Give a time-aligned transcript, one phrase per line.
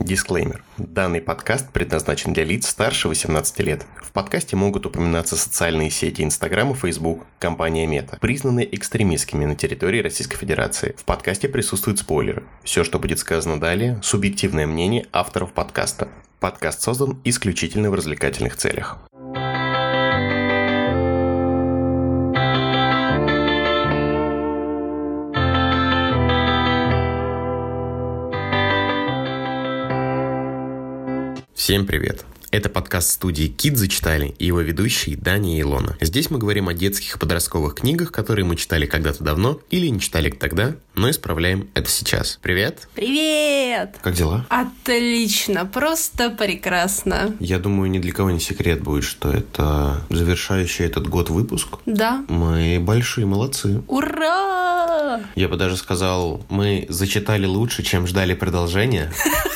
[0.00, 0.62] Дисклеймер.
[0.76, 3.86] Данный подкаст предназначен для лиц старше 18 лет.
[4.02, 10.02] В подкасте могут упоминаться социальные сети Инстаграм и Фейсбук, компания Мета, признанные экстремистскими на территории
[10.02, 10.94] Российской Федерации.
[10.98, 12.44] В подкасте присутствуют спойлеры.
[12.62, 16.08] Все, что будет сказано далее, субъективное мнение авторов подкаста.
[16.40, 18.98] Подкаст создан исключительно в развлекательных целях.
[31.66, 32.24] Всем привет!
[32.52, 35.96] Это подкаст студии «Кит зачитали» и его ведущие Дани и Илона.
[36.00, 39.98] Здесь мы говорим о детских и подростковых книгах, которые мы читали когда-то давно или не
[39.98, 42.38] читали тогда, но исправляем это сейчас.
[42.40, 42.86] Привет!
[42.94, 43.96] Привет!
[44.00, 44.46] Как дела?
[44.48, 47.34] Отлично, просто прекрасно.
[47.40, 51.78] Я думаю, ни для кого не секрет будет, что это завершающий этот год выпуск.
[51.84, 52.24] Да.
[52.28, 53.82] Мы большие молодцы.
[53.88, 55.20] Ура!
[55.34, 59.12] Я бы даже сказал, мы зачитали лучше, чем ждали продолжения.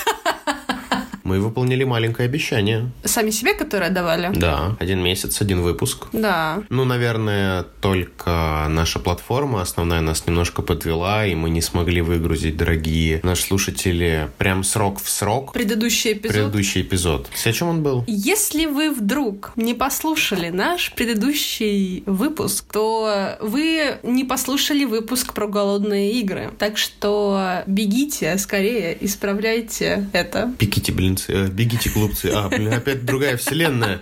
[1.31, 2.91] Мы выполнили маленькое обещание.
[3.05, 4.33] Сами себе, которое давали?
[4.35, 6.07] Да, один месяц, один выпуск.
[6.13, 6.65] Да.
[6.71, 13.21] Ну, наверное, только наша платформа основная нас немножко подвела, и мы не смогли выгрузить, дорогие
[13.23, 15.53] наши слушатели, прям срок в срок.
[15.53, 16.35] Предыдущий эпизод.
[16.35, 17.29] Предыдущий эпизод.
[17.45, 18.03] О чем он был?
[18.09, 26.11] Если вы вдруг не послушали наш предыдущий выпуск, то вы не послушали выпуск про голодные
[26.15, 26.51] игры.
[26.59, 30.53] Так что бегите скорее, исправляйте это.
[30.59, 32.31] Бегите, блин, бегите, глупцы.
[32.35, 34.01] А, блин, опять другая вселенная.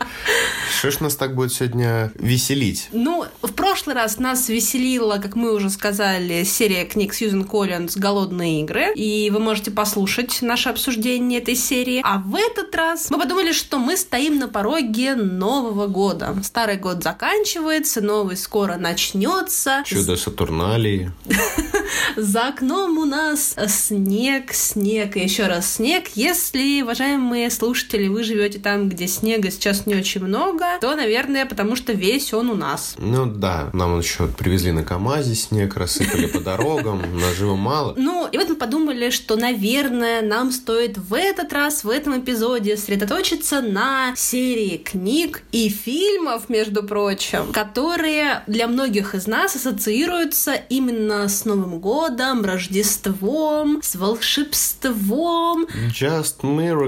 [0.79, 2.89] Что ж нас так будет сегодня веселить?
[2.93, 8.63] Ну, в прошлый раз нас веселила, как мы уже сказали, серия книг Сьюзен Коллинз «Голодные
[8.63, 12.01] игры», и вы можете послушать наше обсуждение этой серии.
[12.05, 16.37] А в этот раз мы подумали, что мы стоим на пороге Нового года.
[16.43, 19.83] Старый год заканчивается, новый скоро начнется.
[19.85, 21.13] Чудо Сатурналии.
[22.17, 26.09] За окном у нас снег, снег и еще раз снег.
[26.15, 31.77] Если, уважаемые слушатели, вы живете там, где снега сейчас не очень много, то, наверное, потому
[31.77, 32.97] что весь он у нас.
[32.99, 37.95] Ну да, нам еще привезли на КамАЗе снег, рассыпали по дорогам, нажива мало.
[37.97, 42.77] Ну, и вот мы подумали, что, наверное, нам стоит в этот раз, в этом эпизоде
[42.77, 51.29] сосредоточиться на серии книг и фильмов, между прочим, которые для многих из нас ассоциируются именно
[51.29, 55.69] с Новым годом, Рождеством, с волшебством.
[55.93, 56.88] Just miracle.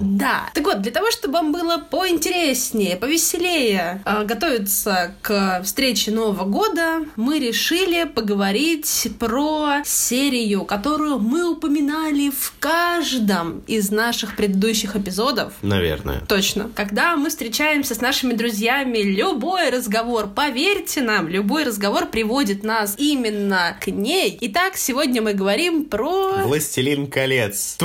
[0.00, 0.50] Да.
[0.54, 7.00] Так вот, для того, чтобы вам было поинтереснее, повеселее э, готовиться к встрече Нового года,
[7.16, 15.52] мы решили поговорить про серию, которую мы упоминали в каждом из наших предыдущих эпизодов.
[15.62, 16.22] Наверное.
[16.28, 16.70] Точно.
[16.74, 23.76] Когда мы встречаемся с нашими друзьями, любой разговор, поверьте нам, любой разговор приводит нас именно
[23.80, 24.38] к ней.
[24.40, 26.44] Итак, сегодня мы говорим про...
[26.44, 27.76] Властелин колец.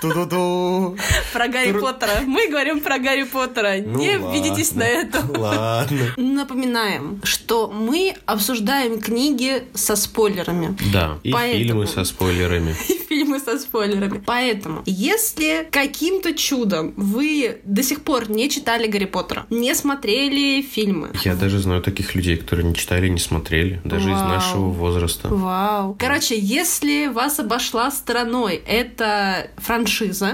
[0.00, 0.96] Ту-ту-ту-ту-ту.
[1.32, 2.20] Про Гарри Поттера.
[2.26, 3.74] Мы говорим про Гарри Поттера.
[3.84, 4.34] Ну Не ладно.
[4.34, 5.22] ведитесь на это.
[5.38, 6.14] Ладно.
[6.16, 10.76] Напоминаем, что мы обсуждаем книги со спойлерами.
[10.92, 12.76] Да, и Поэтому- фильмы со спойлерами.
[12.88, 14.22] И фильмы со спойлерами.
[14.24, 21.10] Поэтому, если каким-то чудом вы до сих пор не читали Гарри Поттера, не смотрели фильмы,
[21.24, 24.28] Я даже знаю таких людей, которые не читали, не смотрели, даже из Вау.
[24.28, 25.28] нашего возраста.
[25.28, 25.96] Вау.
[25.98, 29.87] Короче, если вас обошла стороной эта франшиза,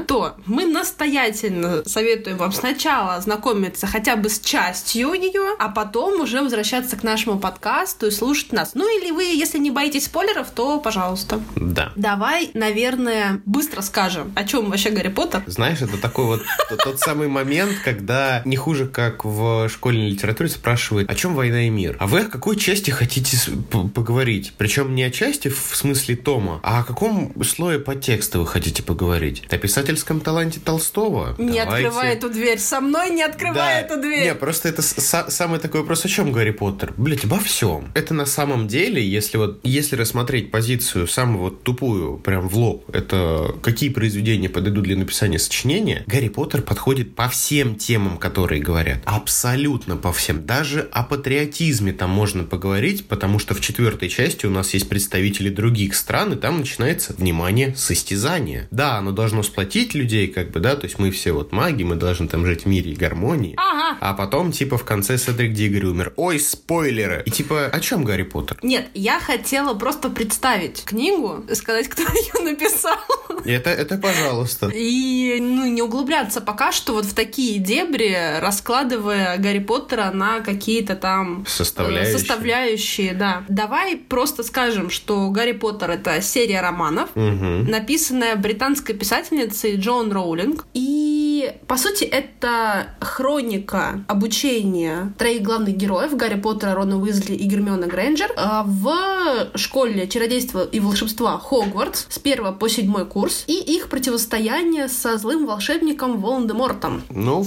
[0.07, 6.43] то мы настоятельно советуем вам сначала знакомиться хотя бы с частью ее, а потом уже
[6.43, 8.73] возвращаться к нашему подкасту и слушать нас.
[8.75, 11.41] Ну или вы, если не боитесь спойлеров, то пожалуйста.
[11.57, 11.93] Да.
[11.97, 15.43] Давай, наверное, быстро скажем, о чем вообще Гарри Поттер.
[15.47, 16.43] Знаешь, это такой вот
[16.85, 21.71] тот самый момент, когда не хуже, как в школьной литературе спрашивают, о чем война и
[21.71, 21.97] мир?
[22.01, 23.37] А вы о какой части хотите
[23.71, 24.53] поговорить?
[24.57, 29.44] Причем не о части в смысле тома, а о каком слое подтекста вы хотите поговорить?
[29.51, 31.35] О писательском таланте Толстого?
[31.39, 31.87] Не Давайте.
[31.89, 32.59] открывай эту дверь.
[32.59, 33.81] Со мной не открывай Да.
[33.81, 34.25] эту дверь.
[34.25, 36.93] Не, просто это самый такой вопрос, о чем Гарри Поттер?
[36.97, 37.91] Блять, обо всем.
[37.95, 42.85] Это на самом деле, если вот, если рассмотреть позицию самую вот тупую, прям в лоб,
[42.95, 48.99] это какие произведения подойдут для написания сочинения, Гарри Поттер подходит по всем темам, которые говорят.
[49.05, 50.47] Абсолютно по всем.
[50.47, 55.49] Даже о патриотизме там можно поговорить, потому что в четвертой части у нас есть представители
[55.51, 58.69] других стран, и там начинается, внимание, состязание.
[58.71, 61.97] Да, оно должно сплотить людей, как бы, да, то есть мы все вот маги, мы
[61.97, 63.55] должны там жить в мире и гармонии.
[63.57, 63.99] Ага.
[64.01, 66.13] А потом, типа, в конце Седрик Дигори умер.
[66.17, 67.23] Ой, спойлеры!
[67.27, 68.59] И типа, о чем Гарри Поттер?
[68.63, 72.97] Нет, я хотела просто представить книгу сказать, кто ее написал.
[73.45, 74.69] Это, это пожалуйста.
[74.69, 80.41] И и ну, не углубляться пока что вот в такие дебри, раскладывая Гарри Поттера на
[80.41, 82.19] какие-то там составляющие.
[82.19, 83.45] составляющие, да.
[83.49, 87.71] Давай просто скажем, что Гарри Поттер это серия романов, Угу.
[87.71, 90.67] написанная британской писательницей Джон Роулинг.
[90.75, 97.87] И, по сути, это хроника обучения троих главных героев Гарри Поттера, Рона Уизли и Гермиона
[97.87, 103.89] Грейнджер а, в школе чародейства и волшебства Хогвартс с первого по седьмой курс и их
[103.89, 107.03] противостояние со злым волшебником Волан-де-Мортом.
[107.11, 107.47] Ну,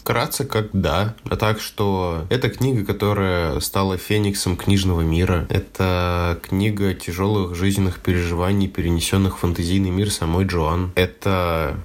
[0.00, 1.14] вкратце, как да.
[1.28, 5.46] А так что это книга, которая стала фениксом книжного мира.
[5.50, 10.92] Это книга тяжелых жизненных переживаний, перенесенных в фантазийный мир самой Джоан.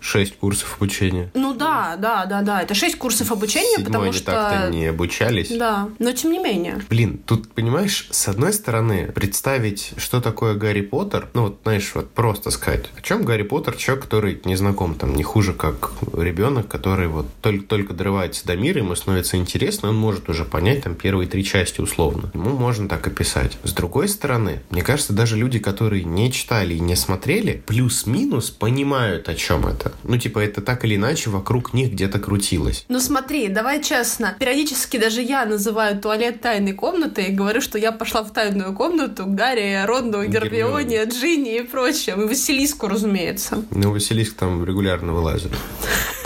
[0.02, 1.30] Шесть курсов обучения.
[1.34, 2.62] Ну да, да, да, да.
[2.62, 4.32] Это шесть курсов обучения, Седьмой потому они что...
[4.32, 5.50] так-то не обучались.
[5.50, 6.82] Да, но тем не менее.
[6.90, 12.12] Блин, тут, понимаешь, с одной стороны, представить, что такое Гарри Поттер, ну вот, знаешь, вот
[12.12, 16.68] просто сказать, о чем Гарри Поттер, человек, который не знаком, там, не хуже, как ребенок,
[16.68, 21.28] который вот только-только дорывается до мира, ему становится интересно, он может уже понять там первые
[21.28, 22.32] три части условно.
[22.34, 23.58] Ему можно так описать.
[23.64, 29.11] С другой стороны, мне кажется, даже люди, которые не читали и не смотрели, плюс-минус понимают,
[29.30, 29.92] о чем это.
[30.04, 32.86] Ну, типа, это так или иначе вокруг них где-то крутилось.
[32.90, 34.36] Ну смотри, давай честно.
[34.40, 39.26] Периодически даже я называю туалет тайной комнатой и говорю, что я пошла в тайную комнату
[39.28, 42.22] Гарри, Ронну, Гермионе, Джинни и прочим.
[42.22, 43.64] И Василиску, разумеется.
[43.72, 45.52] Ну, Василиск там регулярно вылазит.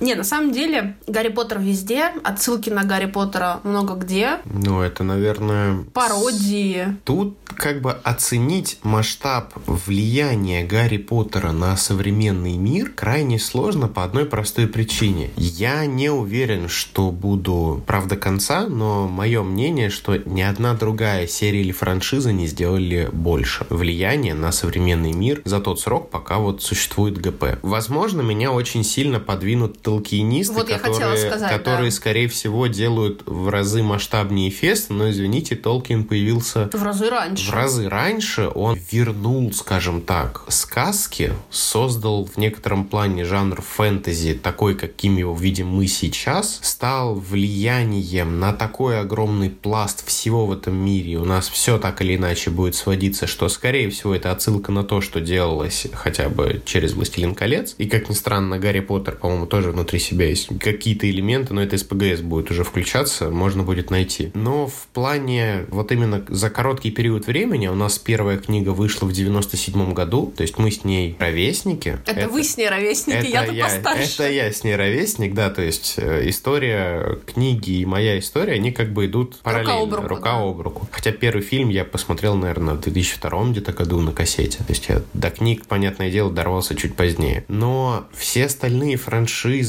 [0.00, 5.04] Не, на самом деле, Гарри Поттер везде, отсылки на Гарри Поттера много где, Ну, это,
[5.04, 5.84] наверное...
[5.92, 6.96] пародии.
[7.04, 14.26] Тут как бы оценить масштаб влияния Гарри Поттера на современный мир крайне сложно по одной
[14.26, 15.30] простой причине.
[15.36, 21.26] Я не уверен, что буду прав до конца, но мое мнение, что ни одна другая
[21.26, 26.62] серия или франшиза не сделали больше влияния на современный мир за тот срок, пока вот
[26.62, 27.58] существует ГП.
[27.62, 31.96] Возможно, меня очень сильно подвинут толкинисты, Вот которые, сказать, которые да.
[31.96, 37.48] скорее всего, делают в разы масштабнее Фест, но, извините, Толкин появился В разы раньше.
[37.48, 38.50] в разы раньше.
[38.52, 45.68] Он вернул, скажем так, сказки, создал в некотором плане жанр фэнтези, такой, каким его видим
[45.68, 51.18] мы сейчас, стал влиянием на такой огромный пласт всего в этом мире.
[51.18, 55.00] У нас все так или иначе будет сводиться, что, скорее всего, это отсылка на то,
[55.00, 57.76] что делалось хотя бы через «Властелин колец».
[57.78, 61.76] И, как ни странно, Гарри Поттер, по-моему, тоже внутри себя есть какие-то элементы, но это
[61.76, 64.30] из ПГС будет уже включаться, можно будет найти.
[64.34, 69.12] Но в плане вот именно за короткий период времени у нас первая книга вышла в
[69.12, 71.98] 97 году, то есть мы с ней ровесники.
[72.06, 74.14] Это, вы с ней ровесники, я-то я, постарше.
[74.14, 78.72] это я с ней ровесник, да, то есть э, история книги и моя история, они
[78.72, 80.42] как бы идут параллельно, об руку, рука да.
[80.42, 80.88] об руку.
[80.90, 84.58] Хотя первый фильм я посмотрел, наверное, в 2002 где-то году на кассете.
[84.58, 87.44] То есть я до книг, понятное дело, дорвался чуть позднее.
[87.48, 89.65] Но все остальные франшизы,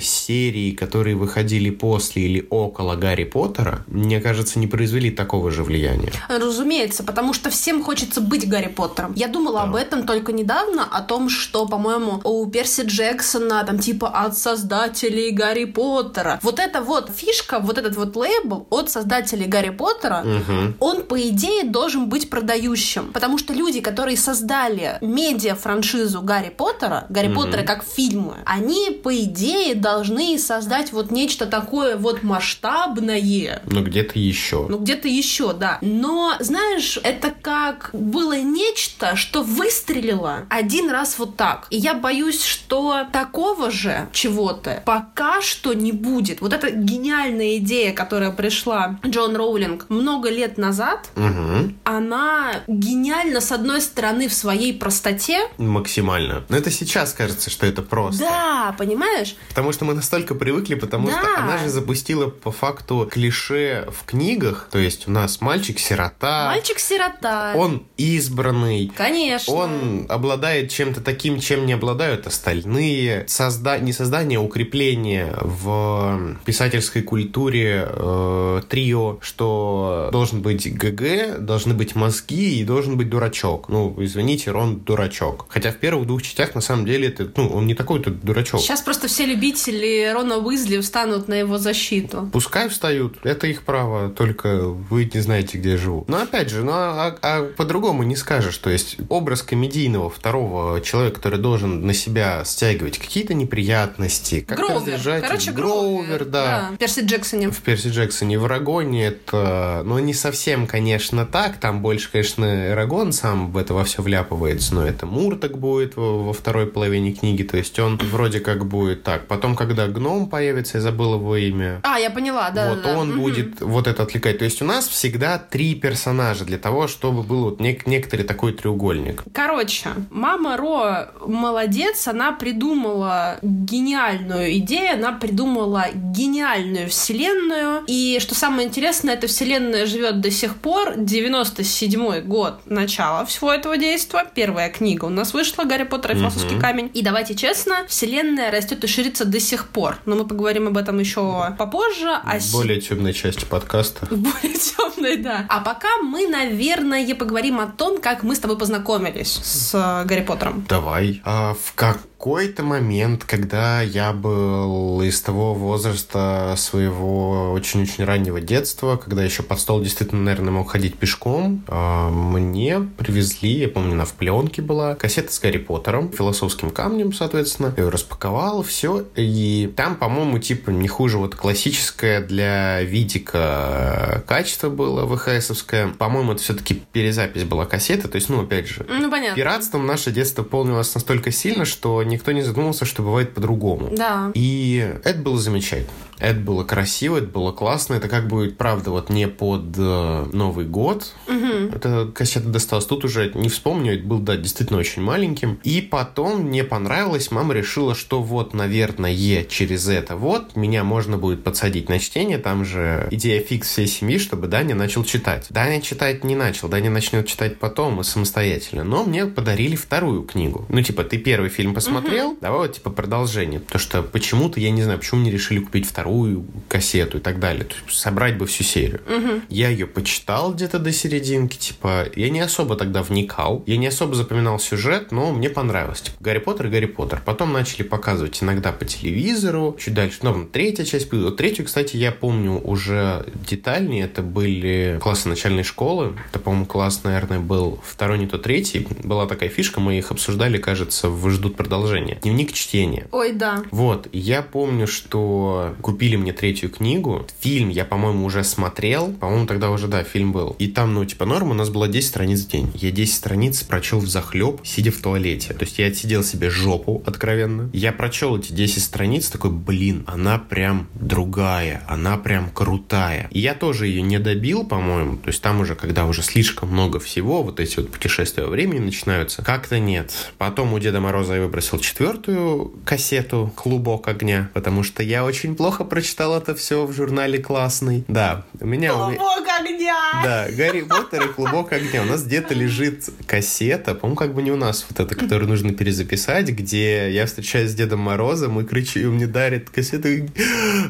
[0.00, 6.12] серии, которые выходили после или около Гарри Поттера, мне кажется, не произвели такого же влияния.
[6.28, 9.12] Разумеется, потому что всем хочется быть Гарри Поттером.
[9.16, 14.08] Я думала об этом только недавно, о том, что, по-моему, у Перси Джексона, там, типа,
[14.08, 16.38] от создателей Гарри Поттера.
[16.42, 20.76] Вот эта вот фишка, вот этот вот лейбл от создателей Гарри Поттера, Мгм.
[20.80, 23.12] он, по идее, должен быть продающим.
[23.12, 27.36] Потому что люди, которые создали медиа-франшизу Гарри Поттера, Гарри Мгм.
[27.36, 34.18] Поттера как фильмы, они, по идее, должны создать вот нечто такое вот масштабное, Но где-то
[34.18, 34.66] еще.
[34.68, 35.78] ну, где-то еще, да.
[35.80, 41.66] Но, знаешь, это как было нечто, что выстрелило один раз вот так.
[41.70, 46.40] И я боюсь, что такого же чего-то пока что не будет.
[46.40, 51.78] Вот эта гениальная идея, которая пришла Джон Роулинг много лет назад, Мгм.
[51.84, 55.48] она гениальна, с одной стороны, в своей простоте.
[55.58, 56.44] Максимально.
[56.48, 58.20] Но это сейчас кажется, что это просто.
[58.24, 59.11] Да, понимаешь?
[59.48, 61.20] Потому что мы настолько привыкли, потому Да.
[61.20, 64.68] что она же запустила по факту клише в книгах.
[64.70, 67.52] То есть у нас мальчик-сирота, Мальчик-сирота.
[67.56, 69.52] он избранный, Конечно.
[69.54, 73.24] он обладает чем-то таким, чем не обладают остальные.
[73.28, 73.78] Созда...
[73.78, 81.94] Не создание, а укрепление в писательской культуре э, трио, что должен быть ГГ, должны быть
[81.94, 83.68] мозги и должен быть дурачок.
[83.68, 85.46] Ну, извините, Рон дурачок.
[85.48, 88.60] Хотя в первых двух частях на самом деле это, ну, он не такой-то дурачок.
[88.60, 92.30] Сейчас просто просто все любители Рона Уизли встанут на его защиту.
[92.32, 96.04] Пускай встают, это их право, только вы не знаете, где я живу.
[96.06, 101.16] Но опять же, ну а, а по-другому не скажешь, то есть образ комедийного второго человека,
[101.16, 105.24] который должен на себя стягивать какие-то неприятности, как раздражать.
[105.24, 106.68] Короче, Гроувер, да.
[106.70, 106.70] да.
[106.74, 107.50] В Перси Джексоне.
[107.50, 108.38] В Перси Джексоне.
[108.38, 113.74] В Арагоне это, ну, не совсем, конечно, так, там больше, конечно, Эрагон сам в это
[113.74, 117.96] во все вляпывается, но это Мурток будет во, во второй половине книги, то есть он
[117.96, 119.26] вроде как будет так.
[119.26, 121.80] Потом, когда гном появится, я забыл его имя.
[121.82, 122.70] А, я поняла, да.
[122.70, 123.16] Вот да, он да.
[123.16, 123.70] будет угу.
[123.70, 124.38] вот это отвлекать.
[124.38, 128.52] То есть у нас всегда три персонажа для того, чтобы был вот нек- некоторый такой
[128.52, 129.24] треугольник.
[129.32, 137.84] Короче, мама Ро молодец, она придумала гениальную идею, она придумала гениальную вселенную.
[137.86, 140.94] И что самое интересное, эта вселенная живет до сих пор.
[140.96, 144.24] 97 год начала всего этого действия.
[144.34, 146.60] Первая книга у нас вышла «Гарри Поттер и философский угу.
[146.60, 146.90] камень».
[146.94, 149.98] И давайте честно, вселенная растет и ширится до сих пор.
[150.06, 152.10] Но мы поговорим об этом еще попозже.
[152.24, 154.06] А в более темной части подкаста.
[154.06, 155.46] В более темной, да.
[155.48, 160.22] А пока мы, наверное, поговорим о том, как мы с тобой познакомились с э, Гарри
[160.22, 160.66] Поттером.
[160.68, 161.20] Давай.
[161.24, 168.96] А в как какой-то момент, когда я был из того возраста своего очень-очень раннего детства,
[168.96, 174.04] когда еще под стол действительно, наверное, мог ходить пешком, а, мне привезли, я помню, на
[174.04, 177.74] в пленке была кассета с Гарри Поттером, философским камнем, соответственно.
[177.76, 179.04] Я ее распаковал, все.
[179.16, 185.88] И там, по-моему, типа не хуже вот классическое для видика качество было ВХСовское.
[185.88, 188.06] По-моему, это все-таки перезапись была кассеты.
[188.06, 189.34] То есть, ну, опять же, ну, понятно.
[189.34, 193.90] пиратством наше детство полнилось настолько сильно, что никто не задумывался, что бывает по-другому.
[193.96, 194.30] Да.
[194.34, 195.90] И это было замечательно.
[196.22, 197.94] Это было красиво, это было классно.
[197.94, 201.12] Это как бы, правда, вот не под э, Новый год.
[201.26, 201.74] Угу.
[201.74, 202.86] Эта кассета досталась.
[202.86, 205.58] Тут уже не вспомню, это был, да, действительно очень маленьким.
[205.64, 211.42] И потом мне понравилось, мама решила, что вот, наверное, через это вот меня можно будет
[211.42, 212.38] подсадить на чтение.
[212.38, 215.46] Там же идея фикс всей семьи, чтобы Даня начал читать.
[215.50, 218.84] Даня читать не начал, Даня начнет читать потом и самостоятельно.
[218.84, 220.66] Но мне подарили вторую книгу.
[220.68, 222.38] Ну, типа, ты первый фильм посмотрел, угу.
[222.40, 223.58] давай вот, типа, продолжение.
[223.58, 227.38] Потому что почему-то, я не знаю, почему не решили купить вторую вторую кассету и так
[227.38, 227.64] далее.
[227.64, 229.00] То есть собрать бы всю серию.
[229.06, 229.42] Угу.
[229.48, 234.14] Я ее почитал где-то до серединки, типа, я не особо тогда вникал, я не особо
[234.14, 236.02] запоминал сюжет, но мне понравилось.
[236.02, 237.22] Типа, Гарри Поттер и Гарри Поттер.
[237.24, 241.08] Потом начали показывать иногда по телевизору, чуть дальше, ну, третья часть.
[241.36, 244.04] Третью, кстати, я помню уже детальнее.
[244.04, 246.14] Это были классы начальной школы.
[246.30, 248.86] Это, по-моему, класс, наверное, был второй, не то третий.
[249.02, 252.18] Была такая фишка, мы их обсуждали, кажется, в «Ждут продолжения».
[252.22, 253.08] Дневник чтения.
[253.12, 253.62] Ой, да.
[253.70, 257.28] Вот, я помню, что купил купили мне третью книгу.
[257.38, 259.12] Фильм я, по-моему, уже смотрел.
[259.12, 260.56] По-моему, тогда уже, да, фильм был.
[260.58, 262.72] И там, ну, типа, норма у нас была 10 страниц в день.
[262.74, 265.54] Я 10 страниц прочел в захлеб, сидя в туалете.
[265.54, 267.70] То есть я отсидел себе жопу, откровенно.
[267.72, 273.28] Я прочел эти 10 страниц, такой, блин, она прям другая, она прям крутая.
[273.30, 275.18] И я тоже ее не добил, по-моему.
[275.18, 278.80] То есть там уже, когда уже слишком много всего, вот эти вот путешествия во времени
[278.80, 280.32] начинаются, как-то нет.
[280.36, 285.84] Потом у Деда Мороза я выбросил четвертую кассету «Клубок огня», потому что я очень плохо
[285.92, 288.02] прочитал это все в журнале классный.
[288.08, 288.94] Да, у меня...
[288.94, 290.22] Клубок огня!
[290.24, 292.00] Да, Гарри Поттер и Клубок огня.
[292.00, 295.74] У нас где-то лежит кассета, по-моему, как бы не у нас вот эта, которую нужно
[295.74, 300.08] перезаписать, где я встречаюсь с Дедом Морозом и кричу, и мне дарит кассету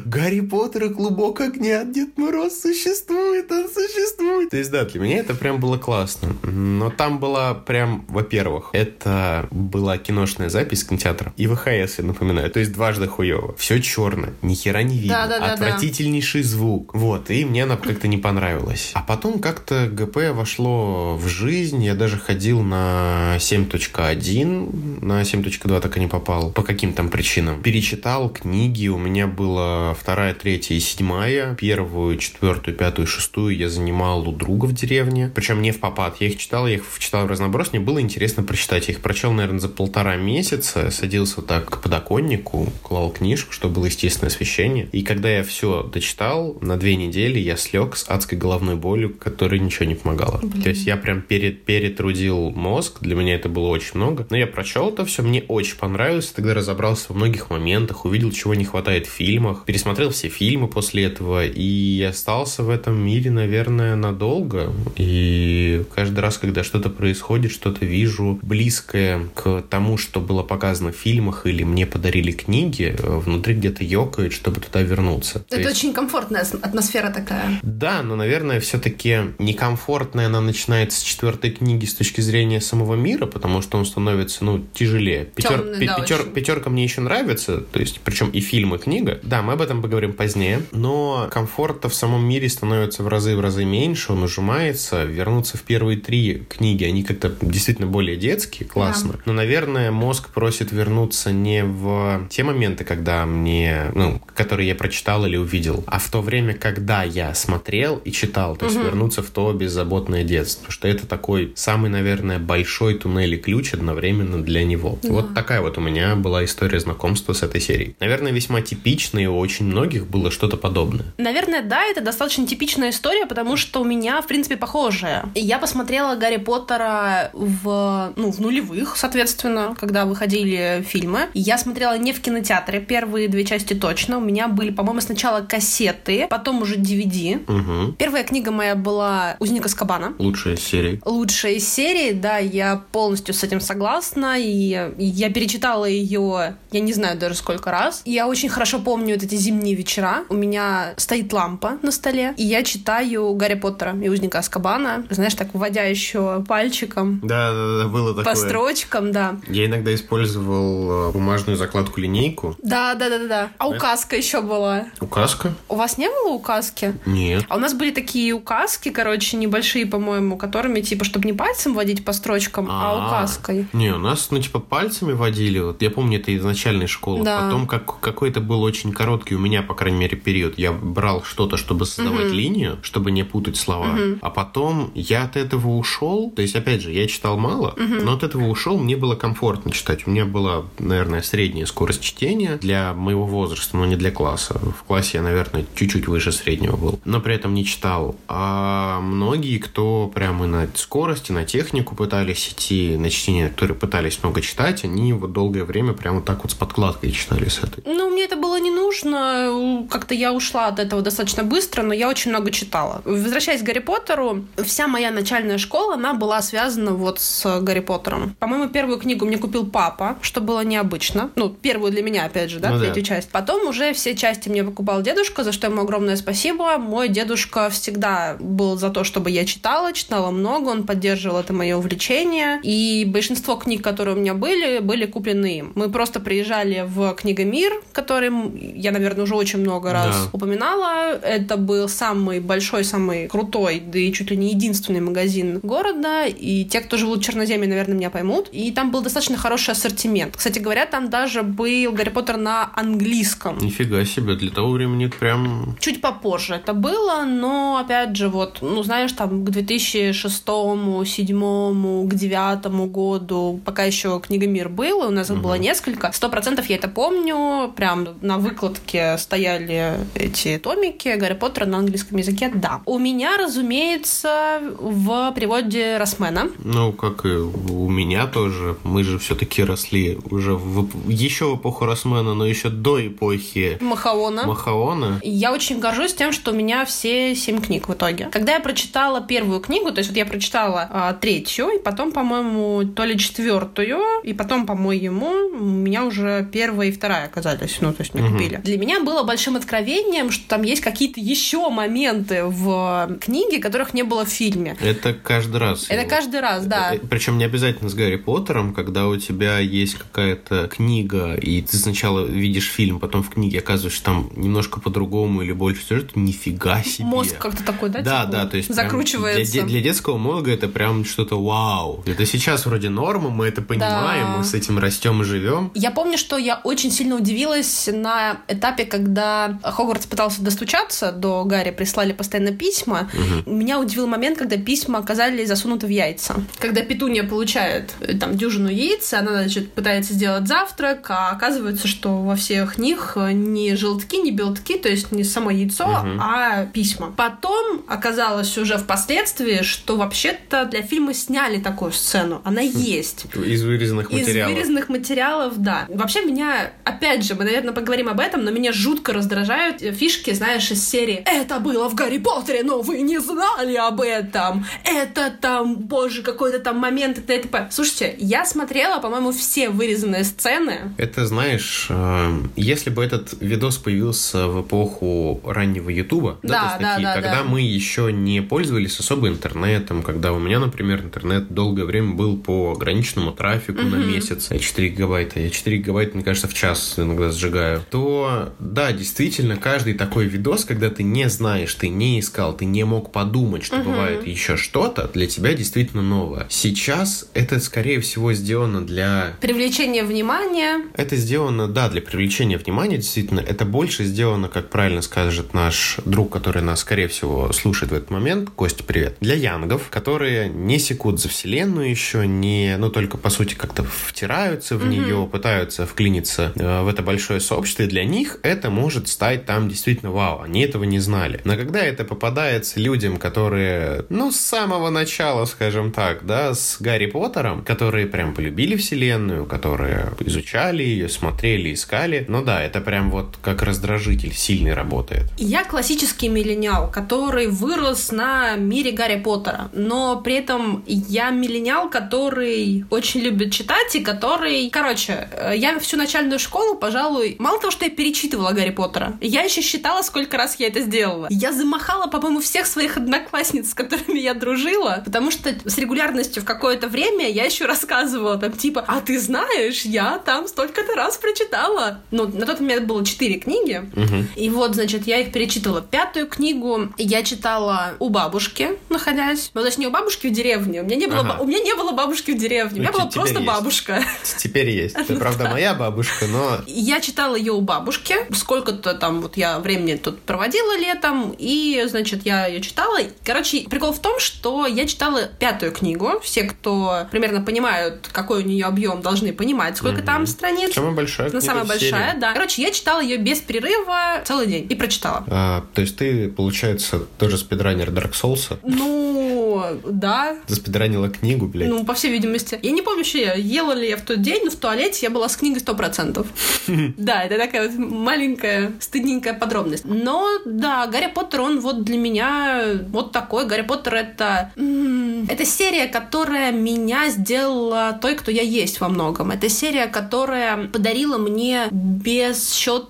[0.05, 4.51] Гарри Поттер и Клубок огня, Дед Мороз существует, он существует.
[4.51, 6.33] То есть, да, для меня это прям было классно.
[6.43, 12.61] Но там была прям, во-первых, это была киношная запись кинотеатра и ВХС, я напоминаю, то
[12.61, 13.53] есть дважды хуево.
[13.57, 15.27] Все черное, ни хера не видно.
[15.27, 16.47] Да, да, да, Отвратительнейший да.
[16.47, 16.93] звук.
[16.93, 18.91] Вот, и мне она как-то не понравилась.
[18.93, 21.83] А потом как-то ГП вошло в жизнь.
[21.83, 26.51] Я даже ходил на 7.1, на 7.2 так и не попал.
[26.51, 27.61] По каким там причинам.
[27.61, 28.87] Перечитал книги.
[28.87, 31.55] У меня было вторая, третья и седьмая.
[31.55, 35.31] Первую, четвертую, пятую, шестую я занимал у друга в деревне.
[35.33, 36.17] Причем не в попад.
[36.19, 37.71] Я их читал, я их читал в разноброс.
[37.71, 38.87] Мне было интересно прочитать.
[38.87, 40.89] Я их прочел, наверное, за полтора месяца.
[40.89, 44.89] Садился так к подоконнику, клал книжку, чтобы было естественное освещение чтения.
[44.91, 49.59] И когда я все дочитал, на две недели я слег с адской головной болью, которой
[49.59, 50.39] ничего не помогало.
[50.41, 50.63] Блин.
[50.63, 54.25] То есть я прям перед, перетрудил мозг, для меня это было очень много.
[54.29, 58.53] Но я прочел это все, мне очень понравилось, тогда разобрался во многих моментах, увидел, чего
[58.53, 63.95] не хватает в фильмах, пересмотрел все фильмы после этого и остался в этом мире, наверное,
[63.95, 64.73] надолго.
[64.95, 70.95] И каждый раз, когда что-то происходит, что-то вижу близкое к тому, что было показано в
[70.95, 75.43] фильмах или мне подарили книги, внутри где-то ёкает, чтобы туда вернуться.
[75.49, 75.71] Это есть...
[75.71, 77.59] очень комфортная атмосфера такая.
[77.63, 83.25] Да, но, наверное, все-таки некомфортная она начинается с четвертой книги с точки зрения самого мира,
[83.25, 85.25] потому что он становится, ну, тяжелее.
[85.25, 85.59] Пятер...
[85.59, 86.23] Темный, да, пятер...
[86.25, 89.19] Пятерка мне еще нравится, то есть, причем и фильм, и книга.
[89.23, 93.39] Да, мы об этом поговорим позднее, но комфорта в самом мире становится в разы в
[93.39, 95.03] разы меньше, он ужимается.
[95.03, 99.13] Вернуться в первые три книги, они как-то действительно более детские, классно.
[99.13, 99.19] Да.
[99.25, 105.25] Но, наверное, мозг просит вернуться не в те моменты, когда мне, ну, которые я прочитал
[105.25, 108.85] или увидел, а в то время, когда я смотрел и читал, то есть угу.
[108.85, 114.41] вернуться в то беззаботное детство, что это такой самый, наверное, большой туннель и ключ одновременно
[114.41, 114.97] для него.
[115.01, 115.09] Да.
[115.09, 117.95] Вот такая вот у меня была история знакомства с этой серией.
[117.99, 121.05] Наверное, весьма типичная, и у очень многих было что-то подобное.
[121.17, 125.25] Наверное, да, это достаточно типичная история, потому что у меня, в принципе, похожая.
[125.35, 131.29] Я посмотрела Гарри Поттера в, ну, в нулевых, соответственно, когда выходили фильмы.
[131.33, 134.17] Я смотрела не в кинотеатре, первые две части точно.
[134.17, 137.43] У меня были, по-моему, сначала кассеты, потом уже DVD.
[137.43, 137.93] Угу.
[137.93, 140.13] Первая книга моя была «Узник Аскабана».
[140.19, 141.01] Лучшая из серий.
[141.05, 144.39] Лучшая из серий, да, я полностью с этим согласна.
[144.39, 148.01] И я перечитала ее, я не знаю даже сколько раз.
[148.05, 150.23] Я очень хорошо помню вот эти зимние вечера.
[150.29, 155.05] У меня стоит лампа на столе, и я читаю Гарри Поттера и Узника Аскабана.
[155.09, 157.19] Знаешь, так вводя еще пальчиком.
[157.23, 158.25] Да, да, да, было такое.
[158.25, 159.35] По строчкам, да.
[159.47, 162.55] Я иногда использовал э, бумажную закладку линейку.
[162.61, 163.51] Да, да, да, да, да.
[163.57, 164.85] А указка еще была.
[164.99, 165.53] Указка?
[165.69, 166.95] У вас не было указки?
[167.05, 167.45] Нет.
[167.49, 172.05] А у нас были такие указки, короче, небольшие, по-моему, которыми, типа, чтобы не пальцем водить
[172.05, 173.67] по строчкам, а, а указкой.
[173.73, 175.59] Не, у нас, ну, типа, пальцами водили.
[175.59, 177.23] Вот я помню, это из начальной школы.
[177.23, 177.41] Да.
[177.41, 180.57] Потом как, какой-то был очень короткий у меня, по крайней мере, период.
[180.57, 182.33] Я брал что-то, чтобы создавать угу.
[182.33, 183.93] линию, чтобы не путать слова.
[183.93, 184.19] Угу.
[184.21, 186.31] А потом я от этого ушел.
[186.35, 188.03] То есть, опять же, я читал мало, угу.
[188.03, 188.77] но от этого ушел.
[188.77, 190.07] Мне было комфортно читать.
[190.07, 194.22] У меня была, наверное, средняя скорость чтения для моего возраста, но не для класса.
[194.25, 196.99] В классе я, наверное, чуть-чуть выше среднего был.
[197.05, 198.15] Но при этом не читал.
[198.27, 204.41] А многие, кто прямо на скорости, на технику пытались идти, на чтение, которые пытались много
[204.41, 207.83] читать, они вот долгое время прямо так вот с подкладкой читали с этой.
[207.85, 209.85] Ну, мне это было не нужно.
[209.89, 213.01] Как-то я ушла от этого достаточно быстро, но я очень много читала.
[213.05, 218.35] Возвращаясь к Гарри Поттеру, вся моя начальная школа, она была связана вот с Гарри Поттером.
[218.39, 221.29] По-моему, первую книгу мне купил папа, что было необычно.
[221.35, 223.07] Ну, первую для меня, опять же, да, ну, третью да.
[223.07, 223.29] часть.
[223.29, 226.77] Потом уже все части мне покупал дедушка, за что ему огромное спасибо.
[226.77, 231.77] Мой дедушка всегда был за то, чтобы я читала, читала много, он поддерживал это мое
[231.77, 232.59] увлечение.
[232.63, 235.71] И большинство книг, которые у меня были, были куплены им.
[235.75, 238.31] Мы просто приезжали в Книгомир, который
[238.75, 240.29] я, наверное, уже очень много раз да.
[240.33, 241.17] упоминала.
[241.17, 246.25] Это был самый большой, самый крутой, да и чуть ли не единственный магазин города.
[246.25, 248.49] И те, кто живут в Черноземье, наверное, меня поймут.
[248.51, 250.37] И там был достаточно хороший ассортимент.
[250.37, 253.57] Кстати говоря, там даже был Гарри Поттер на английском.
[253.59, 255.75] Нифига себе, для того времени прям...
[255.79, 262.13] Чуть попозже это было, но, опять же, вот, ну, знаешь, там к 2006 2007 к
[262.13, 265.43] 2009 году, пока еще книга Мир был, у нас их угу.
[265.43, 266.11] было несколько.
[266.13, 267.71] Сто процентов я это помню.
[267.75, 272.81] Прям на выкладке стояли эти томики Гарри Поттера на английском языке, да.
[272.85, 276.49] У меня, разумеется, в переводе Росмена.
[276.59, 278.77] Ну, как и у меня тоже.
[278.83, 284.45] Мы же все-таки росли уже в, еще в эпоху Росмена, но еще до эпохи Махаона.
[284.45, 285.19] Махаона.
[285.23, 288.29] Я очень горжусь тем, что у меня все семь книг в итоге.
[288.31, 292.83] Когда я прочитала первую книгу, то есть вот я прочитала а, третью, и потом, по-моему,
[292.85, 298.01] то ли четвертую, и потом, по-моему, у меня уже первая и вторая оказались, ну, то
[298.01, 298.33] есть мне угу.
[298.33, 298.61] купили.
[298.63, 304.03] Для меня было большим откровением, что там есть какие-то еще моменты в книге, которых не
[304.03, 304.77] было в фильме.
[304.81, 305.85] Это каждый раз.
[305.89, 306.95] Это каждый раз, да.
[306.95, 311.77] Э, Причем не обязательно с Гарри Поттером, когда у тебя есть какая-то книга, и ты
[311.77, 317.05] сначала видишь фильм, потом в книге оказываешься там немножко по-другому или больше сюжета, нифига себе.
[317.05, 318.01] Мозг как-то такой, да?
[318.01, 319.51] Да, типа, да, то есть закручивается.
[319.51, 322.03] Для, для детского мозга это прям что-то вау.
[322.05, 324.37] Это сейчас вроде норма, мы это понимаем, да.
[324.37, 325.71] мы с этим растем и живем.
[325.73, 331.71] Я помню, что я очень сильно удивилась на этапе, когда Хогвартс пытался достучаться до Гарри,
[331.71, 333.09] прислали постоянно письма.
[333.13, 333.51] Угу.
[333.51, 336.35] Меня удивил момент, когда письма оказались засунуты в яйца.
[336.59, 342.21] Когда Петуния получает э, там дюжину яиц, она, значит, пытается сделать завтрак, а оказывается, что
[342.21, 346.19] во всех них не желтки, не белтки, то есть не само яйцо, угу.
[346.19, 347.13] а письма.
[347.15, 352.41] Потом оказалось уже впоследствии, что вообще-то для фильма сняли такую сцену.
[352.43, 352.71] Она хм.
[352.75, 353.25] есть.
[353.35, 354.51] Из вырезанных материалов.
[354.51, 355.85] Из вырезанных материалов, да.
[355.89, 360.69] Вообще меня, опять же, мы, наверное, поговорим об этом, но меня жутко раздражают фишки, знаешь,
[360.71, 364.65] из серии «Это было в Гарри Поттере, но вы не знали об этом.
[364.83, 367.67] Это там, боже, какой-то там момент, это, это.
[367.71, 370.93] Слушайте, я смотрела, по-моему, все вырезанные сцены.
[370.97, 377.13] Это, знаешь, э, если бы этот видос появился в эпоху раннего Ютуба, да, да, да,
[377.13, 377.43] когда да.
[377.43, 382.73] мы еще не пользовались особо интернетом, когда у меня, например, интернет долгое время был по
[382.73, 383.89] ограниченному трафику угу.
[383.89, 388.91] на месяц, 4 гигабайта, я 4 гигабайта, мне кажется, в час иногда сжигаю, то да,
[388.91, 393.63] действительно, каждый такой видос, когда ты не знаешь, ты не искал, ты не мог подумать,
[393.63, 393.91] что угу.
[393.91, 396.47] бывает еще что-то, для тебя действительно новое.
[396.49, 399.35] Сейчас это, скорее всего, сделано для...
[399.41, 400.81] Привлечения внимания.
[400.95, 403.42] Это сделано, да, для привлечения внимания, действительно.
[403.47, 408.09] Это больше сделано, как правильно скажет наш друг, который нас, скорее всего, слушает в этот
[408.09, 408.49] момент.
[408.55, 409.17] Костя, привет.
[409.19, 414.77] Для янгов, которые не секут за вселенную еще, не, ну, только, по сути, как-то втираются
[414.77, 414.89] в угу.
[414.89, 419.69] нее, пытаются вклиниться э, в это большое сообщество, и для них это может стать там
[419.69, 421.41] действительно вау, они этого не знали.
[421.43, 427.07] Но когда это попадается людям, которые, ну, с самого начала, скажем так, да, с Гарри
[427.07, 433.32] Поттером, которые прям полюбили вселенную, которые изучали ее, смотрели, искали, ну да, это прям вот
[433.41, 435.25] как раздражитель сильный работает.
[435.37, 442.85] Я классический миллениал, который вырос на мире Гарри Поттера, но при этом я миллениал, который
[442.89, 444.69] очень любит читать и который...
[444.69, 449.43] Короче, э, я всю начальную школу, пожалуй, мало того, что я перечитывала Гарри Поттера, я
[449.43, 451.27] еще считала, сколько раз я это сделала.
[451.29, 456.45] Я замахала, по-моему, всех своих одноклассниц, с которыми я дружила, потому что с регулярностью в
[456.45, 461.99] какое-то время я еще рассказывала там типа, а ты знаешь, я там столько-то раз прочитала.
[462.11, 464.25] Ну, на тот момент было четыре книги, угу.
[464.35, 465.81] и вот, значит, я их перечитывала.
[465.81, 469.51] Пятую книгу я читала у бабушки, находясь.
[469.53, 470.81] Ну, значит, не у бабушки в деревне.
[470.81, 471.37] У меня не было, ага.
[471.39, 472.79] у меня не было бабушки в деревне.
[472.79, 473.47] У меня ну, была просто есть.
[473.47, 474.03] бабушка.
[474.37, 474.95] Теперь есть.
[474.97, 476.59] Это, правда, моя бабушка, но...
[476.67, 478.15] Я читала ее у бабушки.
[478.33, 482.99] Сколько-то там вот я времени тут проводила летом, и, значит, я ее читала.
[483.23, 486.19] Короче, прикол в том, что я читала пятую книгу.
[486.21, 490.05] Все, кто примерно понимают, какой у нее объем, должны понимать, сколько угу.
[490.05, 490.73] там страниц.
[490.73, 492.33] Самая большая Ну, самая большая, да.
[492.33, 495.23] Короче, я читала ее без перерыва целый день и прочитала.
[495.27, 498.57] А, то есть ты, получается, тоже спидранер Dark Souls?
[498.63, 500.35] Ну, да.
[500.47, 501.69] Ты спидранила книгу, блядь?
[501.69, 502.59] Ну, по всей видимости.
[502.61, 505.09] Я не помню, что я ела ли я в тот день, но в туалете я
[505.09, 506.27] была с книгой сто процентов.
[506.97, 509.83] Да, это такая вот маленькая, стыдненькая подробность.
[509.85, 513.45] Но, да, Гарри Поттер, он вот для меня вот такой.
[513.45, 514.51] Гарри Поттер— это...
[514.55, 519.31] Это серия, которая меня сделала той, кто я есть во многом.
[519.31, 521.67] Это серия, которая подарила мне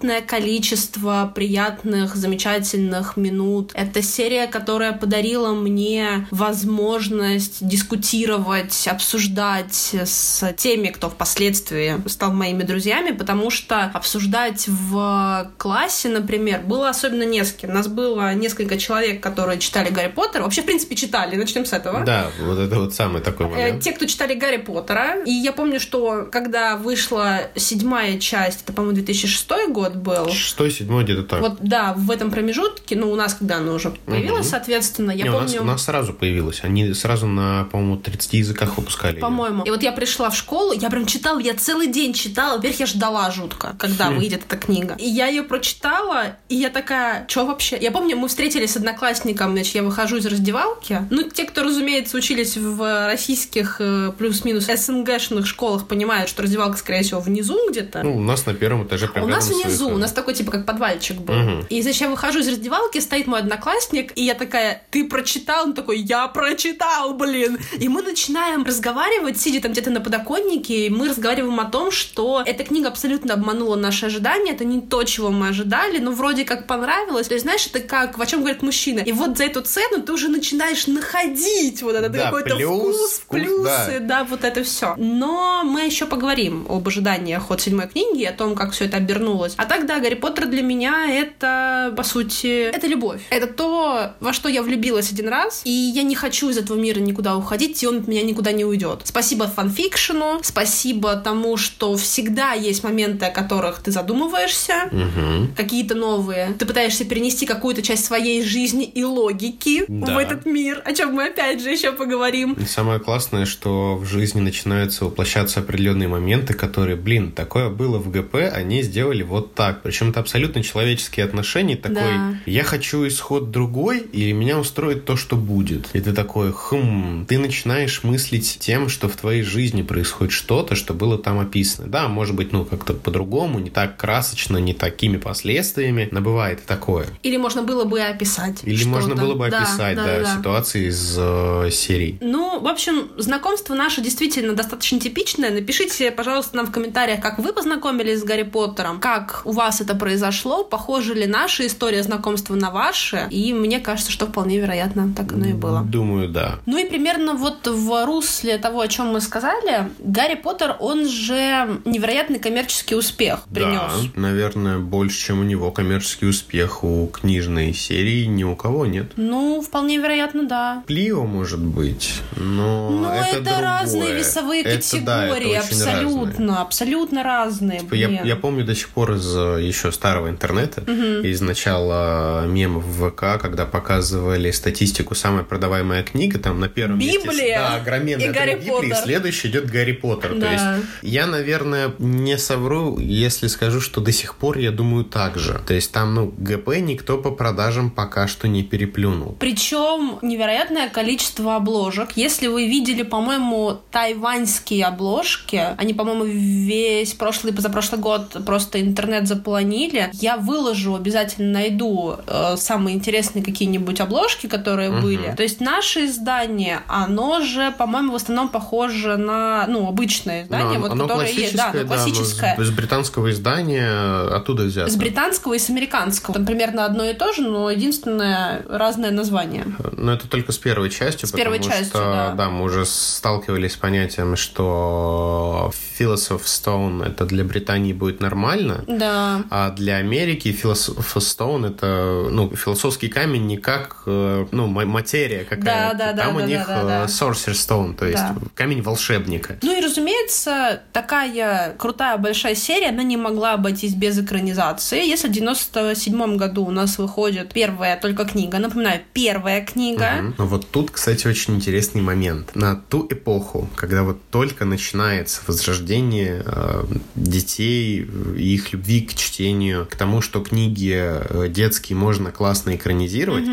[0.03, 3.71] бесчетное количество приятных, замечательных минут.
[3.73, 13.11] Это серия, которая подарила мне возможность дискутировать, обсуждать с теми, кто впоследствии стал моими друзьями,
[13.11, 17.69] потому что обсуждать в классе, например, было особенно не с кем.
[17.69, 20.43] У нас было несколько человек, которые читали Гарри Поттера.
[20.43, 21.35] Вообще, в принципе, читали.
[21.35, 22.03] Начнем с этого.
[22.03, 23.81] Да, вот это вот самый такой момент.
[23.81, 25.23] Те, кто читали Гарри Поттера.
[25.25, 30.29] И я помню, что когда вышла седьмая часть, это, по-моему, 2006 год был.
[30.29, 31.41] Шестой, седьмой, где-то так.
[31.41, 34.51] Вот, да, в этом промежутке, ну, у нас, когда она уже появилась, угу.
[34.51, 35.37] соответственно, я Не, помню...
[35.39, 36.63] У нас, у нас сразу появилась.
[36.63, 39.19] Они сразу на, по-моему, 30 языках выпускали.
[39.19, 39.63] По-моему.
[39.63, 42.57] И вот я пришла в школу, я прям читала, я целый день читала.
[42.57, 44.17] Во-первых, я ждала жутко, когда хм.
[44.17, 44.95] выйдет эта книга.
[44.99, 47.77] И я ее прочитала, и я такая, что вообще?
[47.79, 51.07] Я помню, мы встретились с одноклассником, значит, я выхожу из раздевалки.
[51.09, 57.03] Ну, те, кто, разумеется, учились в российских э, плюс-минус СНГшных школах, понимают, что раздевалка, скорее
[57.03, 58.03] всего, внизу где-то.
[58.03, 60.65] Ну, у нас на первом этаже прям У нас внизу, у нас такой, типа, как
[60.65, 61.35] подвальчик был.
[61.35, 61.65] Угу.
[61.69, 65.65] И, значит, я выхожу из раздевалки, стоит мой одноклассник, и я такая, ты прочитал?
[65.65, 67.57] Он такой, я прочитал, блин!
[67.79, 72.43] И мы начинаем разговаривать, сидя там где-то на подоконнике, и мы разговариваем о том, что
[72.45, 76.67] эта книга абсолютно обманула наши ожидания, это не то, чего мы ожидали, но вроде как
[76.67, 77.27] понравилось.
[77.27, 78.99] То есть, знаешь, это как, о чем говорит мужчина.
[78.99, 83.19] И вот за эту цену ты уже начинаешь находить вот этот да, какой-то плюс, вкус,
[83.19, 83.99] вкус, плюсы, да.
[83.99, 84.95] да, вот это все.
[84.97, 89.53] Но мы еще поговорим об ожиданиях от седьмой книги, о том, как все это обернулось.
[89.57, 93.21] А так, да, Гарри Поттер для меня это, по сути, это любовь.
[93.31, 96.99] Это то, во что я влюбилась один раз, и я не хочу из этого мира
[96.99, 99.01] никуда уходить, и он от меня никуда не уйдет.
[99.03, 105.47] Спасибо фанфикшену, спасибо тому, что всегда есть моменты, о которых ты задумываешься, угу.
[105.57, 106.53] какие-то новые.
[106.59, 110.13] Ты пытаешься перенести какую-то часть своей жизни и логики да.
[110.13, 112.53] в этот мир, о чем мы опять же еще поговорим.
[112.53, 118.11] И самое классное, что в жизни начинаются воплощаться определенные моменты, которые, блин, такое было в
[118.11, 119.62] ГП, они сделали вот так.
[119.71, 121.77] Причем это абсолютно человеческие отношения.
[121.77, 122.35] Такой, Да.
[122.45, 125.87] я хочу исход другой, или меня устроит то, что будет.
[125.93, 130.93] И ты такой, хм, ты начинаешь мыслить тем, что в твоей жизни происходит что-то, что
[130.93, 131.87] было там описано.
[131.87, 136.67] Да, может быть, ну, как-то по-другому, не так красочно, не такими последствиями, но бывает и
[136.67, 137.05] такое.
[137.23, 138.59] Или можно было бы описать.
[138.63, 142.17] Или можно было бы Да, описать, да, ситуации из э, серий.
[142.21, 145.51] Ну, в общем, знакомство наше действительно достаточно типичное.
[145.51, 149.95] Напишите, пожалуйста, нам в комментариях, как вы познакомились с Гарри Поттером, как у вас это
[149.95, 153.27] произошло, похожа ли наша история знакомства на ваши.
[153.29, 155.81] И мне кажется, что вполне вероятно так оно и было.
[155.83, 156.59] Думаю, да.
[156.65, 161.81] Ну и примерно вот в русле того, о чем мы сказали, Гарри Поттер, он же
[161.85, 163.91] невероятный коммерческий успех принес.
[164.15, 169.11] Да, наверное, больше, чем у него коммерческий успех у книжной серии ни у кого нет.
[169.15, 170.83] Ну, вполне вероятно, да.
[170.87, 173.61] Плио, может быть, но Но это, это, другое.
[173.61, 176.61] разные весовые Это, категории, да, это абсолютно, разное.
[176.61, 177.79] абсолютно разные.
[177.79, 182.83] Типа, Я, я помню до сих пор из э, еще старого интернета, из начала мемов
[182.85, 188.29] в ВК, когда показывали статистику «Самая продаваемая книга», там на первом месте- Библия да, огроменная
[188.29, 188.95] и Гарри Библия, и Поттер.
[188.97, 190.31] следующий идет Гарри Поттер.
[190.33, 190.51] То Да.
[190.51, 195.61] есть я, наверное, не совру, если скажу, что до сих пор я думаю так же.
[195.65, 199.35] То есть там, ну, ГП никто по продажам пока что не переплюнул.
[199.39, 202.09] Причем невероятное количество обложек.
[202.15, 209.27] Если вы видели, по-моему, тайваньские обложки, они, по-моему, весь прошлый и позапрошлый год просто интернет
[209.35, 210.09] заполонили.
[210.13, 215.01] Я выложу, обязательно найду э, самые интересные какие-нибудь обложки, которые Мгм.
[215.01, 215.33] были.
[215.35, 220.83] То есть наше издание, оно же, по-моему, в основном похоже на, ну, обычное издание, Но
[220.83, 221.55] вот, оно которое есть.
[221.55, 222.55] Да, классическое, оно да, классическое.
[222.55, 224.89] из, из британского издания оттуда взято.
[224.91, 226.33] С британского и с американского.
[226.35, 229.65] Там примерно одно и то же, но единственное разное название.
[229.97, 232.49] Но это только с первой частью, С первой частью, что, да.
[232.49, 239.12] мы уже сталкивались с понятием, что Philosopher's Stone это для Британии будет нормально, Да.
[239.49, 245.97] А для Америки Stone это, ну, философский камень не как, э, ну, ма- материя какая-то.
[245.97, 247.03] Да, да, да, Там у да, них да, да, да.
[247.03, 248.35] э, Sorcerer's Stone, то есть Да.
[248.55, 249.57] камень волшебника.
[249.61, 255.05] Ну и, разумеется, такая крутая большая серия, она не могла обойтись без экранизации.
[255.07, 260.35] Если в 97 году у нас выходит первая только книга, напоминаю, первая книга, Мгм.
[260.37, 262.55] Но вот тут, кстати, очень интересный момент.
[262.55, 266.83] На ту эпоху, когда вот только начинается возрождение э,
[267.15, 268.05] детей
[268.37, 273.45] и их любви к чтению, к тому, что книги э, детские можно классно экранизировать,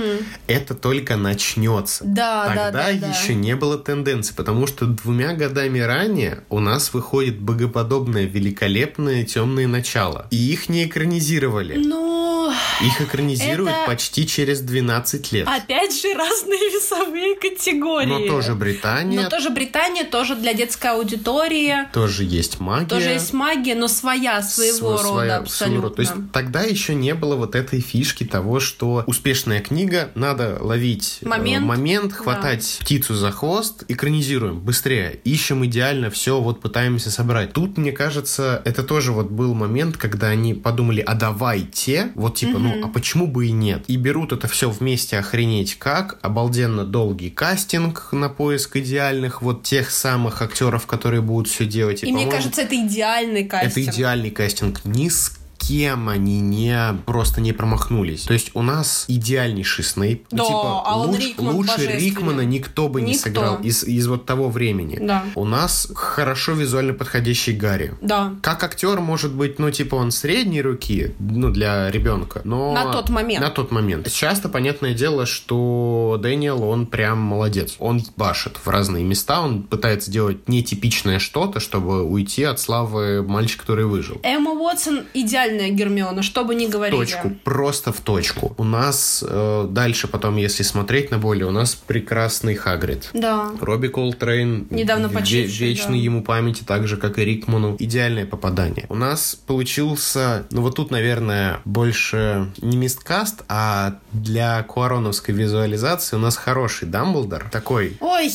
[0.46, 2.04] это только начнется.
[2.04, 3.06] Да, Тогда да, да, да.
[3.08, 9.66] еще не было тенденции, потому что двумя годами ранее у нас выходит богоподобное, великолепное темное
[9.66, 10.26] начало.
[10.30, 11.74] И их не экранизировали.
[11.76, 15.46] Ну, Их экранизируют Это- почти через 12 лет.
[15.48, 18.06] опять же, разные весовые категории.
[18.06, 21.74] Но тоже Британия, Но тоже Британия, тоже для детской аудитории.
[21.92, 22.86] тоже есть магия.
[22.88, 25.80] Тоже есть магия, но своя, своего св- рода своя, абсолютно.
[25.80, 25.94] своего.
[25.94, 31.18] То есть тогда еще не было вот этой фишки того, что успешная книга, надо ловить
[31.22, 31.66] э, Момент.
[31.66, 32.16] момент Да.
[32.16, 37.52] хватать птицу за хвост, экранизируем быстрее, ищем идеально все, вот пытаемся собрать.
[37.52, 42.58] Тут, мне кажется, это тоже вот был момент, когда они подумали, а давайте, вот типа,
[42.58, 43.84] ну, а почему бы и нет?
[43.88, 49.90] И берут это все вместе охренеть как, обалденно долгий кастинг на поиск идеальных вот тех
[49.90, 52.02] самых актеров, которые будут все делать.
[52.02, 53.72] И мне по-моему, кажется, это идеальный кастинг.
[53.72, 54.84] это идеальный кастинг.
[54.84, 55.29] Ни с
[55.60, 58.22] кем они не просто не промахнулись.
[58.22, 60.26] То есть у нас идеальнейший Снейп.
[60.30, 61.86] Да, типа, Алан луч- Рикман лучше.
[61.86, 63.22] Рикмана никто бы не Никто.
[63.24, 64.98] сыграл из, из вот того времени.
[65.00, 65.24] Да.
[65.34, 67.94] У нас хорошо визуально подходящий Гарри.
[68.00, 68.34] Да.
[68.42, 72.72] Как актер может быть, ну, типа, он средней руки, ну, для ребенка, но...
[72.72, 73.40] На тот момент.
[73.44, 74.10] На тот момент.
[74.10, 77.76] Часто, понятное дело, что Дэниел, он прям молодец.
[77.78, 83.62] Он башит в разные места, он пытается делать нетипичное что-то, чтобы уйти от славы мальчика,
[83.62, 84.20] который выжил.
[84.22, 85.04] Эмма Уотсон
[85.50, 87.00] идеальная Гермиона, что бы ни говорили.
[87.00, 88.54] точку, просто в точку.
[88.56, 93.10] У нас э, дальше потом, если смотреть на более, у нас прекрасный Хагрид.
[93.12, 93.50] Да.
[93.60, 96.04] Робби Колтрейн, Недавно ве- почивший, вечной да.
[96.04, 97.76] ему памяти, так же, как и Рикману.
[97.78, 98.86] Идеальное попадание.
[98.88, 106.20] У нас получился, ну вот тут, наверное, больше не мисткаст, а для куароновской визуализации у
[106.20, 107.48] нас хороший Дамблдор.
[107.50, 108.30] Такой Ой,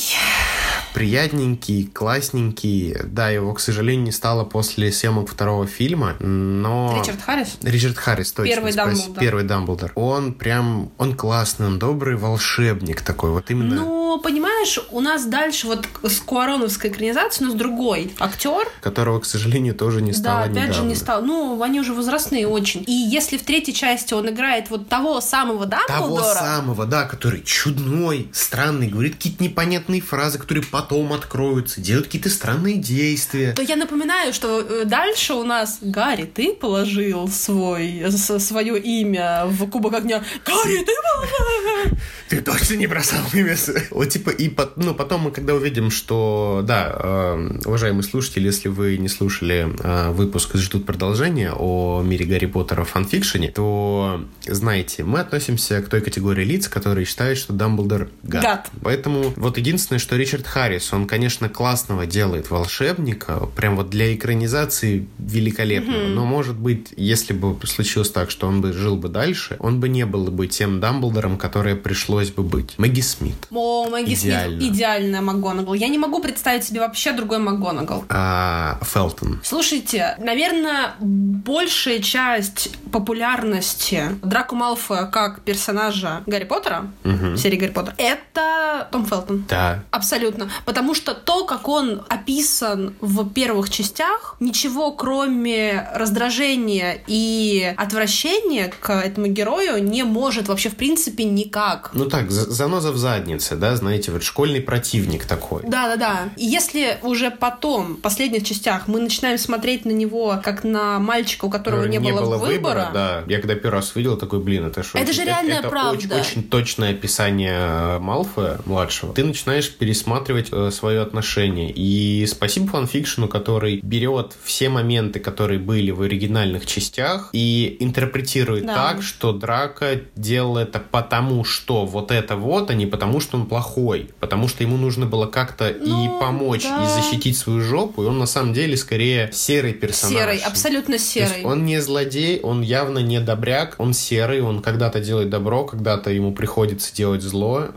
[0.96, 2.96] приятненький, классненький.
[3.04, 6.98] Да, его, к сожалению, не стало после съемок второго фильма, но...
[6.98, 7.58] Ричард Харрис?
[7.64, 8.56] Ричард Харрис, точно.
[8.56, 8.96] Первый спасибо.
[8.96, 9.20] Дамблдор.
[9.22, 9.92] Первый Дамблдор.
[9.96, 13.76] Он прям, он классный, он добрый волшебник такой, вот именно.
[13.76, 18.66] Ну, понимаешь, у нас дальше вот с Куароновской экранизацией у нас другой актер.
[18.80, 20.74] Которого, к сожалению, тоже не Да, стало опять недавно.
[20.74, 21.22] же, не стал.
[21.24, 22.86] Ну, они уже возрастные очень.
[22.88, 27.42] И если в третьей части он играет вот того самого Того Дамблдора, самого, да, который
[27.44, 33.54] чудной, странный, говорит какие-то непонятные фразы, которые потом откроются, делает какие-то странные действия.
[33.54, 39.69] то я напоминаю, что э, дальше у нас Гарри, ты положил свой, свое имя в
[39.69, 40.24] Кубок огня.
[40.45, 41.98] Гарри, ты положил?
[42.30, 43.69] Ты точно не бросал мимес?
[43.91, 48.98] Вот типа, и ну, потом мы когда увидим, что, да, э, уважаемые слушатели, если вы
[48.98, 55.19] не слушали э, выпуск ждут продолжения о мире Гарри Поттера в фанфикшене, то, знаете, мы
[55.19, 58.43] относимся к той категории лиц, которые считают, что Дамблдор гад.
[58.43, 58.69] Гад.
[58.82, 65.08] Поэтому вот единственное, что Ричард Харрис, он, конечно, классного делает волшебника, прям вот для экранизации
[65.18, 69.80] великолепного, но, может быть, если бы случилось так, что он бы жил бы дальше, он
[69.80, 72.78] бы не был бы тем Дамблдором, которое пришлось бы быть.
[72.78, 73.36] Мэгги Смит.
[73.52, 74.60] О, Мэгги Идеально.
[74.60, 75.74] Смит идеальная МакГонагал.
[75.74, 78.06] Я не могу представить себе вообще другой МакГонагал.
[78.10, 79.42] А, Фелтон.
[79.44, 86.92] Слушайте, наверное, большая часть популярности Драко Малфоя как персонажа Гарри Поттера,
[87.38, 89.46] серии Гарри Поттер, это Том Фелтон.
[89.50, 89.84] Да.
[89.92, 90.50] Абсолютно.
[90.65, 98.89] Потому что то, как он описан в первых частях, ничего кроме раздражения и отвращения к
[98.89, 101.91] этому герою не может вообще в принципе никак.
[101.93, 105.62] Ну так, за- заноза в заднице, да, знаете, вот школьный противник такой.
[105.63, 106.30] Да, да, да.
[106.36, 111.45] И если уже потом, в последних частях, мы начинаем смотреть на него как на мальчика,
[111.45, 113.23] у которого не, было, выбора, да.
[113.28, 114.97] Я когда первый раз увидел, такой, блин, это что?
[114.97, 115.97] Это же реальная это правда.
[115.97, 119.13] Очень, очень точное описание Малфоя младшего.
[119.13, 121.72] Ты начинаешь пересматривать э, свое отношение.
[121.72, 128.76] И спасибо фанфикшену, который берет все моменты, которые были в оригинальных частях, и интерпретирует Да.
[128.76, 133.46] так, что Драка делал это потому, что вот это вот, а не потому, что он
[133.46, 134.10] плохой.
[134.20, 136.84] Потому что ему нужно было как-то Ну, и помочь, да.
[136.84, 138.04] и защитить свою жопу.
[138.04, 140.16] И он на самом деле скорее серый персонаж.
[140.18, 141.44] серый, абсолютно серый.
[141.44, 146.34] он не злодей, он явно не добряк, он серый, он когда-то делает добро, когда-то ему
[146.34, 147.68] приходится делать зло,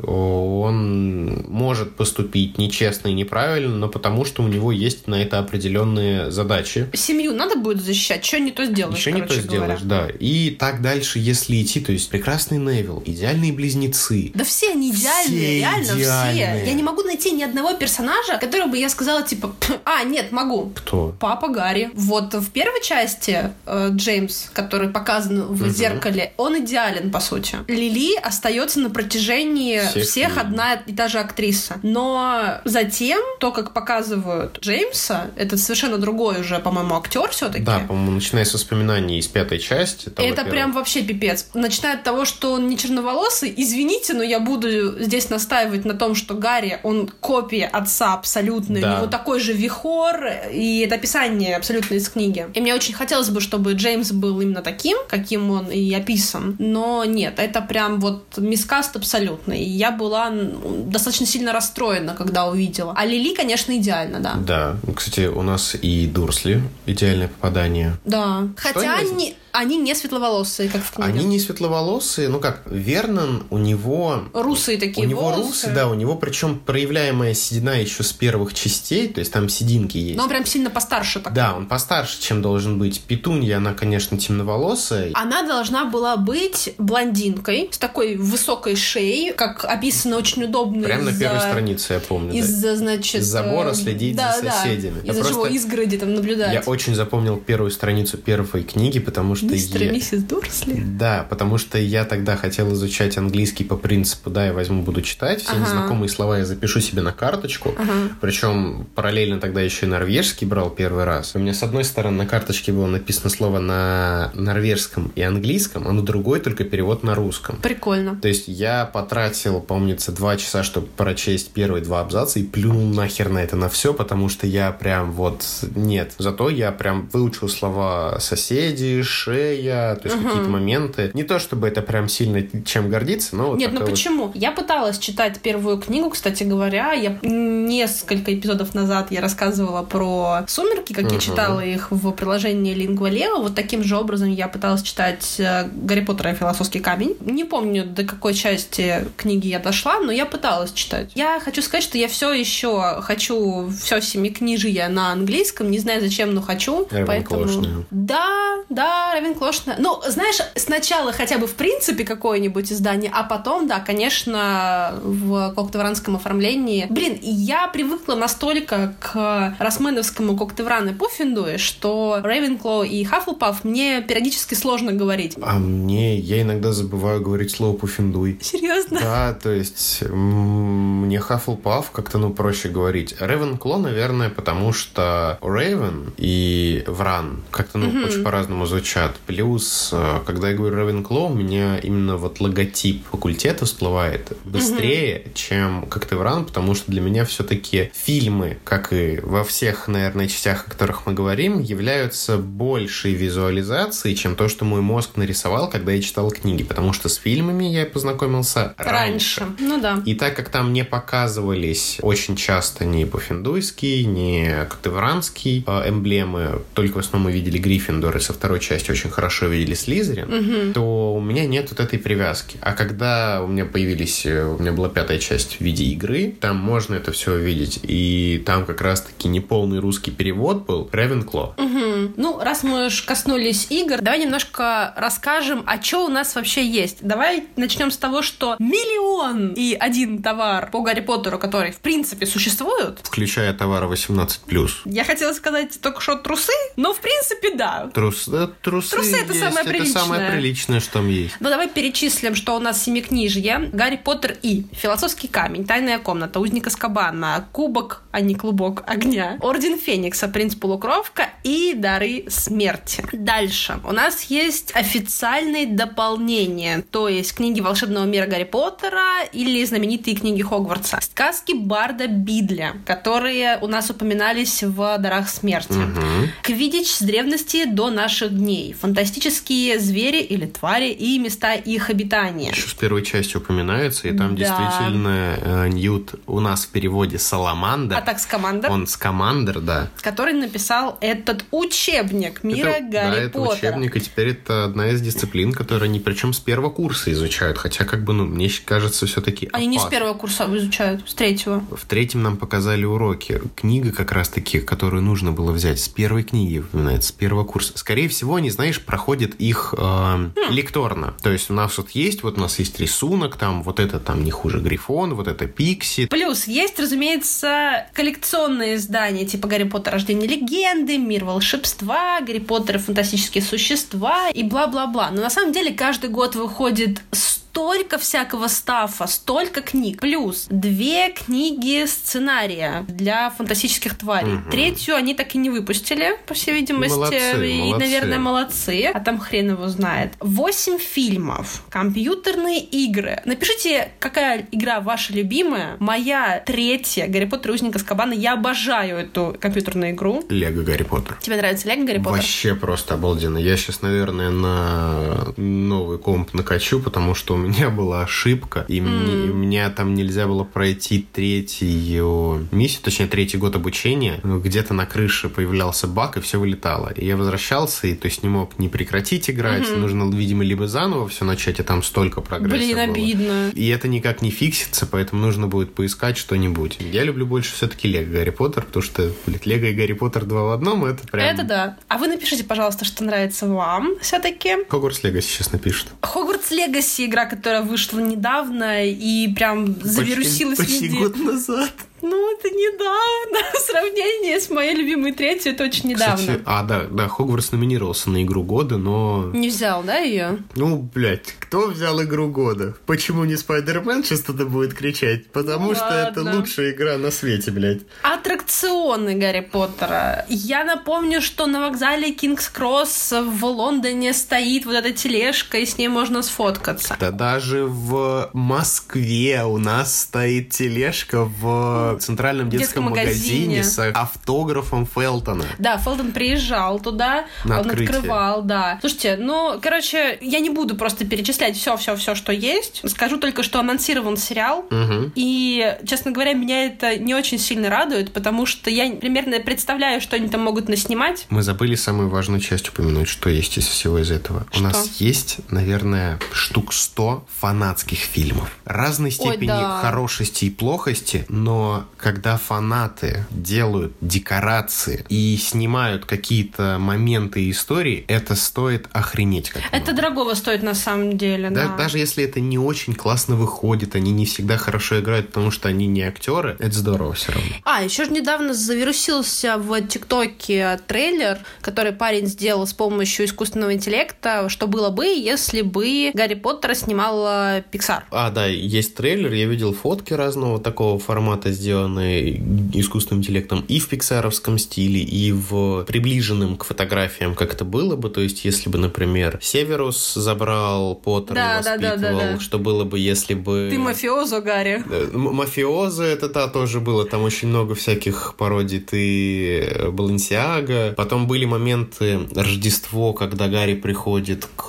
[0.63, 6.31] он может поступить нечестно и неправильно, но потому что у него есть на это определенные
[6.31, 6.89] задачи.
[6.93, 9.43] Семью надо будет защищать, что не то сделаешь, Еще не то говоря.
[9.43, 10.09] сделаешь, да.
[10.19, 14.33] И так дальше, если идти, то есть прекрасный Невил, идеальные близнецы.
[14.35, 16.57] Да все они идеальные, Все реально идеальные.
[16.63, 16.67] все.
[16.71, 20.33] Я не могу найти ни одного персонажа, которого бы я сказала, типа, «Пх, а, нет,
[20.33, 20.73] могу.
[20.75, 21.15] Кто?
[21.21, 21.91] Папа Гарри.
[21.95, 27.57] Вот в первой части э, Джеймс, который показан в зеркале, он идеален, по сути.
[27.69, 31.79] Лили остается на протяжении Всех всех, одна и та же актриса.
[31.83, 37.65] Но затем, то, как показывают Джеймса, это совершенно другой уже, по-моему, актер все-таки.
[37.65, 40.09] Да, по-моему, начиная с воспоминаний из пятой части.
[40.09, 40.51] того Это первого.
[40.51, 41.47] прям вообще пипец.
[41.55, 46.15] Начиная от того, что он не черноволосый, извините, но я буду здесь настаивать на том,
[46.15, 48.81] что Гарри, он копия отца абсолютно.
[48.81, 48.95] Да.
[48.95, 52.47] У него такой же вихор, и это описание абсолютно из книги.
[52.55, 56.57] И мне очень хотелось бы, чтобы Джеймс был именно таким, каким он и описан.
[56.59, 59.61] Но нет, это прям вот мискаст абсолютный.
[59.63, 62.93] И я была достаточно сильно расстроена, когда увидела.
[62.97, 64.35] А Лили, конечно, идеально, да.
[64.35, 64.77] Да.
[64.95, 67.97] Кстати, у нас и Дурсли идеальное попадание.
[68.05, 68.49] Да.
[68.57, 71.11] Хотя они, они не светловолосые, как в книге.
[71.11, 74.23] Они не светловолосые, ну как, Вернон, у него...
[74.33, 75.43] Русые такие у него волосы.
[75.43, 79.97] русы, да, у него причем проявляемая седина еще с первых частей, то есть там сединки
[79.97, 80.17] есть.
[80.17, 81.33] Но он прям сильно постарше так.
[81.33, 83.01] Да, он постарше, чем должен быть.
[83.01, 85.11] Петунья, она, конечно, темноволосая.
[85.15, 90.85] Она должна была быть блондинкой с такой высокой шеей, как описано очень удобно.
[90.85, 92.31] Прямо на первой странице, я помню.
[92.31, 92.39] да.
[92.39, 93.23] Из-за, значит...
[93.23, 94.53] Из забора э, следить да, за да.
[94.53, 95.01] соседями.
[95.03, 96.53] Я Из-за чего просто- изгороди там наблюдать.
[96.53, 99.93] Я очень запомнил первую страницу первой книги, потому что Мистер и я...
[99.93, 100.83] миссис Дурсли.
[100.85, 105.43] Да, потому что я тогда хотел изучать английский по принципу, да, я возьму, буду читать,
[105.43, 105.61] все Ага.
[105.61, 107.93] незнакомые слова я запишу себе на карточку, Ага.
[108.21, 111.35] причем параллельно тогда еще и норвежский брал первый раз.
[111.35, 115.93] У меня с одной стороны на карточке было написано слово на норвежском и английском, а
[115.93, 117.57] на другой только перевод на русском.
[117.63, 118.17] Прикольно.
[118.17, 123.29] То есть я потратил, помнится, два часа, чтобы прочесть первые два абзаца и плюнул нахер
[123.29, 126.15] на это на все, потому что я прям вот нет.
[126.19, 130.25] Зато я прям выучил слова соседиш, шея, то есть угу.
[130.25, 131.11] какие-то моменты.
[131.15, 134.27] Не то чтобы это прям сильно чем гордиться, но вот Нет, ну почему?
[134.27, 134.37] Вот...
[134.37, 136.93] Я пыталась читать первую книгу, кстати говоря.
[136.93, 141.15] Я несколько эпизодов назад я рассказывала про «Сумерки», как угу.
[141.15, 146.01] я читала их в приложении Lingua Вот таким же образом я пыталась читать э, «Гарри
[146.01, 147.17] Поттер и философский камень».
[147.21, 151.11] Не помню, до какой части книги я дошла, но я пыталась читать.
[151.15, 156.35] Я хочу сказать, что я все еще хочу все семикнижие на английском, не знаю зачем,
[156.35, 156.87] но хочу.
[157.07, 157.85] Поэтому...
[157.91, 159.77] Да, да, Равенклошная.
[159.79, 166.17] Ну, знаешь, сначала хотя бы в принципе какое-нибудь издание, а потом, да, конечно, в коктевранском
[166.17, 166.87] оформлении.
[166.89, 174.55] Блин, я привыкла настолько к Росменовскому коктевран и Пуффиндуе, что Рейвенкло и Хаффлпаф мне периодически
[174.55, 175.37] сложно говорить.
[175.41, 178.39] А мне, я иногда забываю говорить слово Пуффиндуй.
[178.41, 179.01] Серьезно?
[179.01, 183.15] Да, то есть мне Хаффлпаф как-то, ну, проще говорить.
[183.19, 188.07] Рейвенкло, наверное, потому что Рейвен и Вран как-то, ну, mm-hmm.
[188.07, 189.08] очень по-разному звучат.
[189.27, 195.35] Плюс, э, когда я говорю Рейвенкло, у меня именно вот логотип факультета всплывает быстрее, mm-hmm.
[195.35, 200.71] чем Коктевран, потому что для меня все-таки фильмы, как и во всех, наверное, частях, о
[200.71, 206.31] которых мы говорим, являются большей визуализацией, чем то, что мой мозг нарисовал, когда я читал
[206.31, 209.41] книги, потому что с фильмами я познакомился раньше.
[209.41, 209.57] раньше.
[209.59, 210.03] Ну да.
[210.05, 216.97] И так как там не показывались очень часто ни Пуффиндуйский, ни Коктевранский э, эмблемы, только
[216.97, 220.73] в основном мы видели Гриффиндор, и со второй части очень хорошо видели Слизерин, угу.
[220.73, 222.59] то у меня нет вот этой привязки.
[222.61, 226.57] А когда у меня появились, э, у меня была пятая часть в виде игры, там
[226.57, 231.55] можно это все увидеть, и там как раз-таки неполный русский перевод был Ревенкло.
[231.57, 232.15] Угу.
[232.17, 236.99] Ну, раз мы уж коснулись игр, давай немножко расскажем, а что у нас вообще есть.
[237.01, 242.27] Давай начнем с того, что миллион и один товар по Гарри Поттеру, который в принципе
[242.27, 243.01] существуют.
[243.05, 244.71] Включая товары 18+.
[244.87, 247.91] Я хотела сказать только что трусы, но в принципе да.
[247.95, 248.51] Трус, да,
[248.91, 249.91] трусы, трусы это есть, самое приличное.
[249.91, 251.35] Это самое приличное, что там есть.
[251.41, 253.71] Ну давай перечислим, что у нас семикнижье.
[253.73, 259.79] Гарри Поттер и Философский камень, Тайная комната, Узник Аскабана, Кубок, а не Клубок огня, Орден
[259.79, 263.05] Феникса, Принц Полукровка и Дары смерти.
[263.13, 263.81] Дальше.
[263.85, 270.43] У нас есть официальные дополнения, то есть книги волшебного мира Гарри Поттера или знаменитые книги
[270.43, 270.99] Хогвартса.
[271.01, 275.73] Сказки Барда Бидля, которые у нас упоминались в Дарах смерти.
[275.73, 276.29] Угу.
[276.43, 278.75] Квидич с древности до наших дней.
[278.81, 282.51] Фантастические звери или твари и места их обитания.
[282.51, 284.45] Еще с первой части упоминается, и там да.
[284.45, 287.97] действительно э, Ньют у нас в переводе Саламандр.
[287.97, 288.71] А так Скамандр.
[288.71, 289.91] Он Скамандр, да.
[290.01, 293.69] Который написал этот учебник мира это, Гарри да, Поттера.
[293.69, 297.59] это учебник, и теперь это одна из дисциплин, которые они причем с первого курса изучают.
[297.59, 299.71] Хотя, как бы, ну, мне кажется, все-таки Они опасно.
[299.71, 301.65] не с первого курса изучают, с третьего.
[301.71, 303.41] В третьем нам показали уроки.
[303.57, 307.73] Книга как раз-таки, которую нужно было взять с первой книги, упоминается, с первого курса.
[307.77, 310.33] Скорее всего, они, знаешь, проходят их э, хм.
[310.51, 311.15] лекторно.
[311.23, 314.25] То есть у нас вот есть, вот у нас есть рисунок, там вот это там
[314.25, 316.07] не хуже Грифон, вот это Пикси.
[316.07, 322.79] Плюс есть, разумеется, коллекционные издания, типа Гарри Поттер Рождение легенды, Мир волшебства, Гарри Поттер и
[322.79, 325.11] фантастические существа и бла-бла-бла.
[325.13, 327.01] Но на самом деле каждый год выходит
[327.49, 330.01] столько всякого стафа, столько книг.
[330.01, 334.35] Плюс две книги сценария для фантастических тварей.
[334.35, 334.51] Угу.
[334.51, 336.95] Третью они так и не выпустили, по всей видимости.
[336.95, 337.85] Молодцы, и, молодцы.
[337.85, 338.91] наверное, молодцы.
[338.93, 340.13] А там хрен его знает.
[340.21, 343.21] Восемь фильмов, компьютерные игры.
[343.25, 345.77] Напишите, какая игра ваша любимая.
[345.79, 348.13] Моя третья, Гарри Поттер и Узник Аскабана.
[348.13, 350.25] Я обожаю эту компьютерную игру.
[350.29, 351.17] Лего Гарри Поттер.
[351.21, 352.13] Тебе нравится Лего Гарри Поттер?
[352.13, 353.39] Вообще просто обалденно.
[353.39, 358.83] Я сейчас, наверное, на новый комп накачу, потому что меня меня была ошибка, и mm.
[358.83, 364.21] мне, у меня там нельзя было пройти третью миссию, точнее, третий год обучения.
[364.23, 366.93] Где-то на крыше появлялся баг, и все вылетало.
[366.95, 369.65] И я возвращался, и то есть не мог не прекратить играть.
[369.65, 369.77] Mm-hmm.
[369.77, 372.85] Нужно, видимо, либо заново все начать, и там столько прогресса Блин, было.
[372.85, 373.51] обидно.
[373.55, 376.79] И это никак не фиксится, поэтому нужно будет поискать что-нибудь.
[376.81, 380.45] Я люблю больше все-таки Лего Гарри Поттер, потому что, блин, Лего и Гарри Поттер два
[380.45, 381.27] в одном, это прям...
[381.27, 381.77] Это да.
[381.89, 384.57] А вы напишите, пожалуйста, что нравится вам все-таки.
[384.69, 385.89] Хогвартс Легаси сейчас напишут.
[386.03, 390.99] Хогвартс Легаси игра, которая вышла недавно и прям завирусилась почти, почти везде.
[390.99, 391.73] год назад.
[392.03, 393.39] Ну, это недавно.
[393.55, 396.17] В сравнении с моей любимой третьей, это очень недавно.
[396.17, 399.31] Кстати, а, да, да, Хогвартс номинировался на игру года, но...
[399.33, 400.39] Не взял, да, ее?
[400.55, 402.75] Ну, блядь, кто взял игру года?
[402.87, 405.27] Почему не Спайдермен сейчас тогда будет кричать?
[405.31, 406.21] Потому ну, что ладно.
[406.21, 407.83] это лучшая игра на свете, блядь.
[408.03, 410.25] Аттракционы Гарри Поттера.
[410.29, 415.79] Я напомню, что на вокзале Кингс Кросс в Лондоне стоит вот эта тележка, и с
[415.79, 416.97] ней можно сфоткаться.
[417.01, 423.61] Да даже в Москве у нас стоит тележка в в центральном детском, детском магазине.
[423.61, 425.45] магазине с автографом Фелтона.
[425.59, 427.97] Да, Фелтон приезжал туда, На он открытие.
[427.97, 428.79] открывал, да.
[428.81, 432.83] Слушайте, ну, короче, я не буду просто перечислять все-все-все, что есть.
[432.89, 434.67] Скажу только, что анонсирован сериал.
[434.71, 435.13] Мгм.
[435.15, 440.17] И, честно говоря, меня это не очень сильно радует, потому что я примерно представляю, что
[440.17, 441.27] они там могут наснимать.
[441.31, 444.47] Мы забыли самую важную часть упомянуть, что есть из всего из этого.
[444.51, 444.61] Что?
[444.61, 448.57] У нас есть, наверное, штук 100 фанатских фильмов.
[448.65, 449.79] Разной степени да.
[449.81, 458.35] хорошести и плохости, но когда фанаты делают декорации и снимают какие-то моменты и истории, это
[458.35, 459.93] стоит охренеть как Это много.
[459.97, 461.77] дорогого стоит на самом деле, Да- да.
[461.77, 465.87] Даже если это не очень классно выходит, они не всегда хорошо играют, потому что они
[465.87, 467.51] не актеры, это здорово все равно.
[467.65, 474.49] А, еще же недавно завирусился в ТикТоке трейлер, который парень сделал с помощью искусственного интеллекта,
[474.49, 478.03] что было бы, если бы Гарри Поттера снимала Pixar.
[478.11, 482.41] А, да, есть трейлер, я видел фотки разного такого формата, сделанные
[482.73, 488.09] искусственным интеллектом и в пиксаровском стиле, и в приближенном к фотографиям, как это было бы.
[488.09, 492.41] То есть, если бы, например, Северус забрал Поттера Да, и да, да, воспитывал, да, да.
[492.41, 493.69] что было бы, если бы...
[493.71, 494.83] Ты мафиозо, Гарри.
[494.91, 500.95] Э, м- Мафиоза это та тоже было, там очень много всяких пародий, ты э, Балансиага.
[500.97, 504.65] Потом были моменты Рождество, когда Гарри приходит к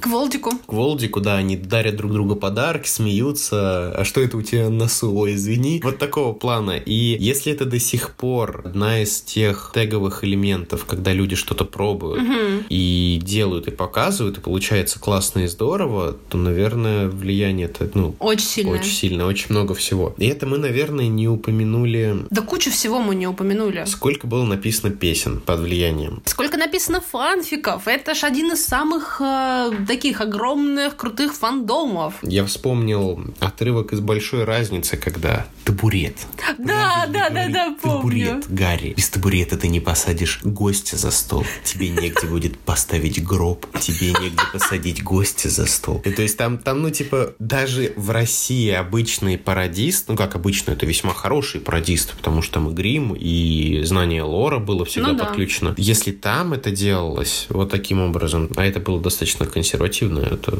[0.00, 0.52] К Волдику.
[0.66, 3.92] к Волдику, да, они дарят друг другу подарки, смеются.
[3.96, 5.12] А что это у тебя на носу?
[5.14, 5.80] Ой, извини.
[5.82, 6.72] Вот такого плана.
[6.76, 12.22] И если это до сих пор одна из тех теговых элементов, когда люди что-то пробуют
[12.68, 18.46] и делают, и показывают, и получается классно и здорово, то, наверное, влияние это, ну, Очень
[18.46, 18.72] сильно.
[18.72, 20.14] очень сильно, очень много всего.
[20.18, 23.84] И это мы, наверное, не упомянули, Да кучу всего мы не упомянули.
[23.86, 26.22] сколько было написано песен под влиянием.
[26.26, 27.88] Сколько написано фанфиков.
[27.88, 32.14] Это ж один из самых э, таких огромных, крутых фандомов.
[32.22, 36.09] Я вспомнил отрывок из большой разницы, когда табурет.
[36.58, 37.52] Да, Правильно да, да, говорит.
[37.52, 37.98] да, помню.
[38.26, 38.94] Табурет, Гарри.
[38.96, 41.44] Без табурета ты не посадишь гостя за стол.
[41.64, 43.66] Тебе негде будет поставить гроб.
[43.80, 46.02] Тебе негде посадить гостя за стол.
[46.04, 50.72] И то есть там, там, ну, типа, даже в России обычный пародист, ну, как обычно,
[50.72, 55.18] это весьма хороший пародист, потому что там и грим, и знание лора было всегда Ну
[55.18, 55.24] да.
[55.26, 55.74] подключено.
[55.76, 60.52] Если там это делалось вот таким образом, а это было достаточно консервативно, это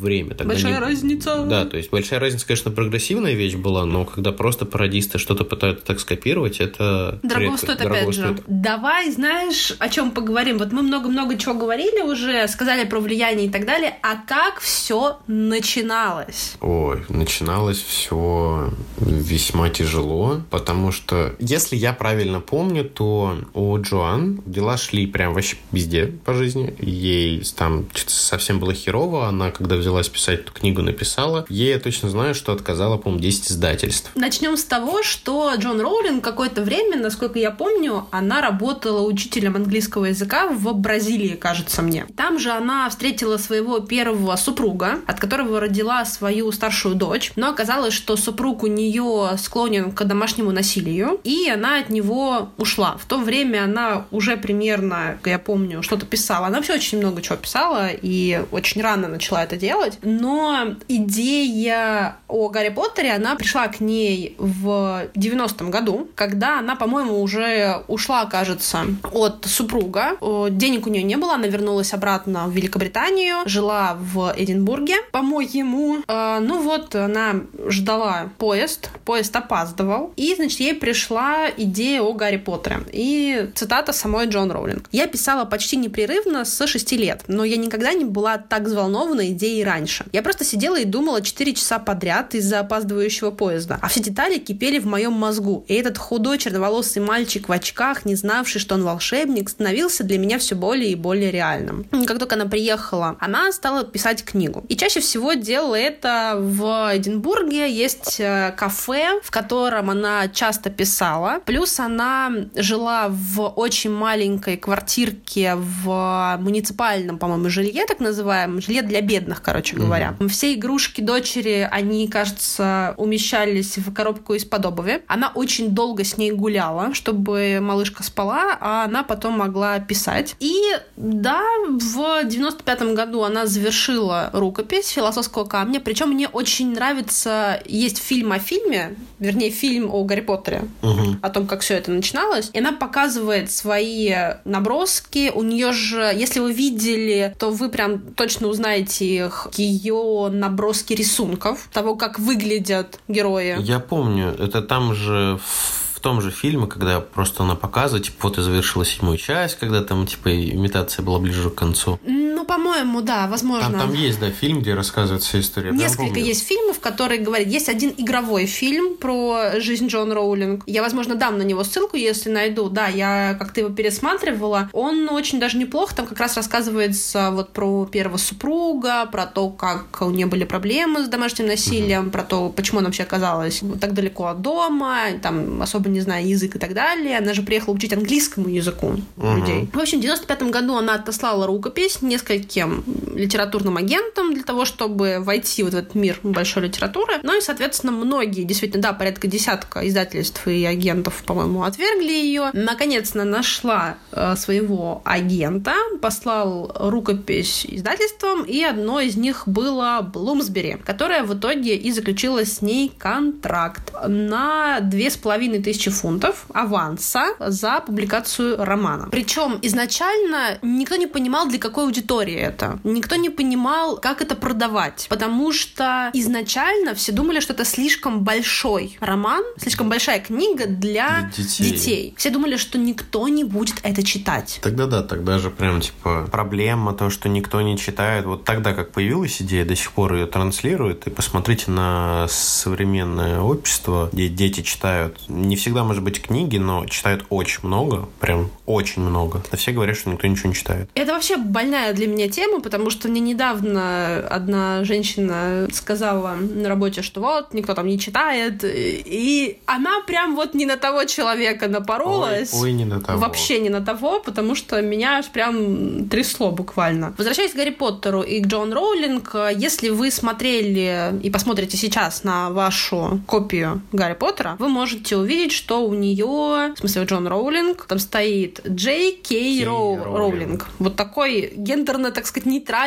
[0.00, 1.44] время тогда Большая не- разница.
[1.44, 5.84] Да, то есть большая разница, конечно, прогрессивная вещь была, но когда просто пародисты что-то пытаются
[5.84, 8.22] так скопировать, это Дорого редко- стоит, дорого опять же.
[8.22, 8.42] стоит.
[8.46, 10.58] Давай, знаешь, о чем поговорим?
[10.58, 15.18] Вот мы много-много чего говорили уже, сказали про влияние и так далее, а как все
[15.26, 16.54] начиналось?
[16.60, 24.76] Ой, начиналось все весьма тяжело, потому что, если я правильно помню, то у Джоан дела
[24.76, 26.74] шли прям вообще везде по жизни.
[26.80, 31.44] Ей там что-то совсем было херово, она, когда взялась писать эту книгу, написала.
[31.48, 34.10] Ей я точно знаю, что отказала, по-моему, 10 издательств.
[34.24, 40.06] Начнем с того, что Джон Роулинг какое-то время, насколько я помню, она работала учителем английского
[40.06, 42.06] языка в Бразилии, кажется мне.
[42.16, 47.32] Там же она встретила своего первого супруга, от которого родила свою старшую дочь.
[47.36, 52.96] Но оказалось, что супруг у нее склонен к домашнему насилию, и она от него ушла.
[52.96, 56.46] В то время она уже примерно, я помню, что-то писала.
[56.46, 59.98] Она вообще очень много чего писала, и очень рано начала это делать.
[60.00, 64.03] Но идея о Гарри Поттере, она пришла к ней
[64.38, 70.16] в 90-м году, когда она, по-моему, уже ушла, кажется, от супруга.
[70.50, 75.98] Денег у нее не было, она вернулась обратно в Великобританию, жила в Эдинбурге, по-моему.
[76.08, 77.34] Э, Ну вот, она
[77.68, 82.80] ждала поезд, поезд опаздывал, и, значит, ей пришла идея о Гарри Поттере.
[82.92, 84.88] И цитата самой Джон Роулинг.
[84.92, 89.64] «Я писала почти непрерывно с 6 лет, но я никогда не была так взволнована идеей
[89.64, 90.04] раньше.
[90.12, 94.80] Я просто сидела и думала 4 часа подряд из-за опаздывающего поезда, а все детали кипели
[94.80, 99.48] в моем мозгу, и этот худой черноволосый мальчик в очках, не знавший, что он волшебник,
[99.48, 101.86] становился для меня все более и более реальным.
[101.92, 104.64] И Как только она приехала, она стала писать книгу.
[104.68, 107.70] И чаще всего делала это в Эдинбурге.
[107.70, 111.40] Есть э, кафе, в котором она часто писала.
[111.44, 118.60] Плюс она жила в очень маленькой квартирке в муниципальном, по-моему, жилье, так называемом.
[118.60, 120.16] Жилье для бедных, короче говоря.
[120.28, 125.02] Все игрушки дочери, они, кажется, умещались в коробку из-под обуви.
[125.06, 130.34] Она очень долго с ней гуляла, чтобы малышка спала, а она потом могла писать.
[130.40, 130.54] И
[130.96, 135.80] да, в 95 году она завершила рукопись философского камня.
[135.80, 141.18] Причем мне очень нравится, есть фильм о фильме, вернее, фильм о Гарри Поттере, Мгм.
[141.22, 142.50] о том, как все это начиналось.
[142.52, 144.12] И она показывает свои
[144.44, 145.30] наброски.
[145.34, 151.68] У нее же, если вы видели, то вы прям точно узнаете их, ее наброски рисунков,
[151.72, 153.56] того, как выглядят герои.
[153.60, 158.38] Я помню, это там же в том же фильме, когда просто она показывает, типа, вот
[158.38, 161.98] и завершила седьмую часть, когда там, типа, имитация была ближе к концу.
[162.04, 163.70] Ну, по-моему, да, возможно.
[163.70, 165.70] Там, там есть, да, фильм, где рассказывается вся история.
[165.72, 167.48] Несколько есть фильмов, которые говорят.
[167.48, 170.62] Есть один игровой фильм про жизнь Джон Роулинг.
[170.66, 172.68] Я, возможно, дам на него ссылку, если найду.
[172.68, 174.68] Да, я как-то его пересматривала.
[174.72, 175.94] Он очень даже неплох.
[175.94, 181.02] Там как раз рассказывается вот про первого супруга, про то, как у нее были проблемы
[181.02, 185.88] с домашним насилием, про то, почему она вообще оказалась так далеко от дома, там особо
[185.94, 187.16] не зная язык и так далее.
[187.18, 189.36] Она же приехала учить английскому языку Мгм.
[189.38, 189.68] людей.
[189.72, 192.84] В общем, в 95 году она отослала рукопись нескольким
[193.14, 197.14] литературным агентам для того, чтобы войти вот в этот мир большой литературы.
[197.22, 202.50] Ну и, соответственно, многие, действительно, да, порядка десятка издательств и агентов, по-моему, отвергли ее.
[202.52, 210.76] Наконец-то она нашла э, своего агента, послал рукопись издательствам, и одно из них было Блумсбери,
[210.84, 217.34] которое в итоге и заключила с ней контракт на две с половиной тысячи фунтов аванса
[217.38, 219.08] за публикацию романа.
[219.10, 222.78] Причем изначально никто не понимал, для какой аудитории это.
[223.04, 225.08] Никто не понимал, как это продавать.
[225.10, 231.44] Потому что изначально все думали, что это слишком большой роман, слишком большая книга для, Для
[231.44, 232.14] детей.
[232.16, 234.58] Все думали, что никто не будет это читать.
[234.62, 238.24] Тогда да, тогда же прям типа проблема то, что никто не читает.
[238.24, 241.06] Вот тогда, как появилась идея, до сих пор ее транслируют.
[241.06, 245.20] И посмотрите на современное общество, где дети читают.
[245.28, 249.42] Не всегда, может быть, книги, но читают очень много, прям очень много.
[249.50, 250.88] А все говорят, что никто ничего не читает.
[250.94, 257.02] Это вообще больная для меня тема, потому что мне недавно одна женщина сказала на работе,
[257.02, 262.54] что вот, никто там не читает, и она прям вот не на того человека напоролась.
[262.54, 263.18] Ой, ой, не на того.
[263.18, 267.14] Вообще не на того, потому что меня аж прям трясло буквально.
[267.18, 272.50] Возвращаясь к Гарри Поттеру и к Джон Роулинг, если вы смотрели и посмотрите сейчас на
[272.50, 277.86] вашу копию Гарри Поттера, вы можете увидеть, что у нее, в смысле у Джон Роулинг,
[277.86, 280.02] там стоит Джей Кей Роу-.
[280.02, 280.68] Роулинг.
[280.78, 282.83] Вот такой гендерно, так сказать, нейтральный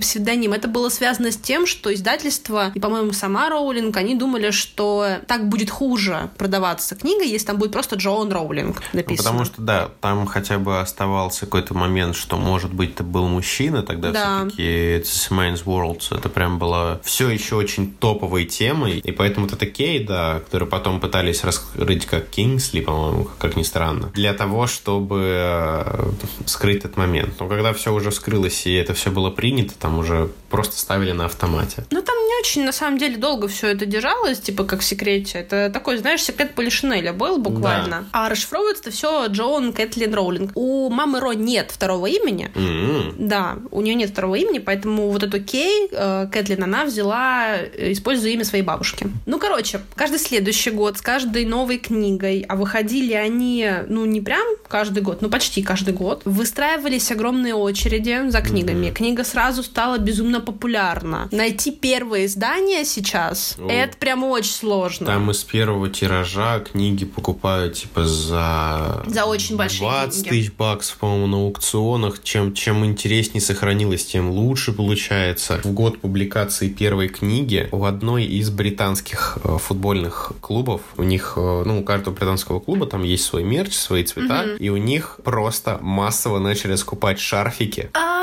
[0.00, 0.52] псевдоним.
[0.52, 5.48] Это было связано с тем, что издательство и, по-моему, сама Роулинг, они думали, что так
[5.48, 9.16] будет хуже продаваться книга, если там будет просто Джон Роулинг написано.
[9.30, 13.82] Потому что, да, там хотя бы оставался какой-то момент, что, может быть, это был мужчина,
[13.82, 14.38] тогда Да.
[14.40, 19.54] все-таки It's Man's World, это прям было все еще очень топовой темой, и поэтому вот
[19.54, 24.66] это Кей, да, который потом пытались раскрыть как Кингсли, по-моему, как ни странно, для того,
[24.66, 26.10] чтобы э,
[26.46, 27.34] скрыть этот момент.
[27.40, 31.26] Но когда все уже вскрылось и это все было принято, там уже просто ставили на
[31.26, 31.84] автомате.
[31.90, 35.38] Ну, там не очень, на самом деле, долго все это держалось, типа, как в секрете.
[35.38, 38.06] Это такой, знаешь, секрет Полишинеля был буквально.
[38.12, 40.52] А расшифровывается все Джоан Кэтлин Роулинг.
[40.54, 42.50] У мамы Ро нет второго имени.
[42.54, 43.14] М-м.
[43.18, 47.92] Да, у нее нет второго имени, поэтому вот эту Кей, э, Кэтлин, она взяла, э,
[47.92, 49.06] используя имя своей бабушки.
[49.26, 54.46] Ну, короче, каждый следующий год с каждой новой книгой, а выходили они, ну, не прям
[54.68, 58.90] каждый год, но почти каждый год, выстраивались огромные очереди за книгами.
[58.90, 61.28] Книга сразу стала безумно популярна.
[61.30, 63.68] Найти первое издание сейчас, О.
[63.68, 65.06] это прям очень сложно.
[65.06, 69.02] Там из первого тиража книги покупают типа за...
[69.06, 70.28] За очень большие 20 деньги.
[70.28, 72.22] тысяч баксов, по-моему, на аукционах.
[72.22, 75.60] Чем, чем интереснее сохранилось, тем лучше получается.
[75.62, 81.62] В год публикации первой книги у одной из британских э, футбольных клубов, у них, э,
[81.64, 85.78] ну, у каждого британского клуба там есть свой мерч, свои цвета, и у них просто
[85.80, 87.90] массово начали скупать шарфики.
[87.94, 88.19] А,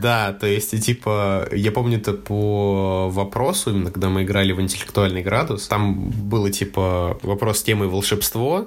[0.00, 4.60] Да, то есть, и, типа, я помню это по вопросу, именно когда мы играли в
[4.60, 8.66] интеллектуальный градус, там было, типа, вопрос с темой волшебство,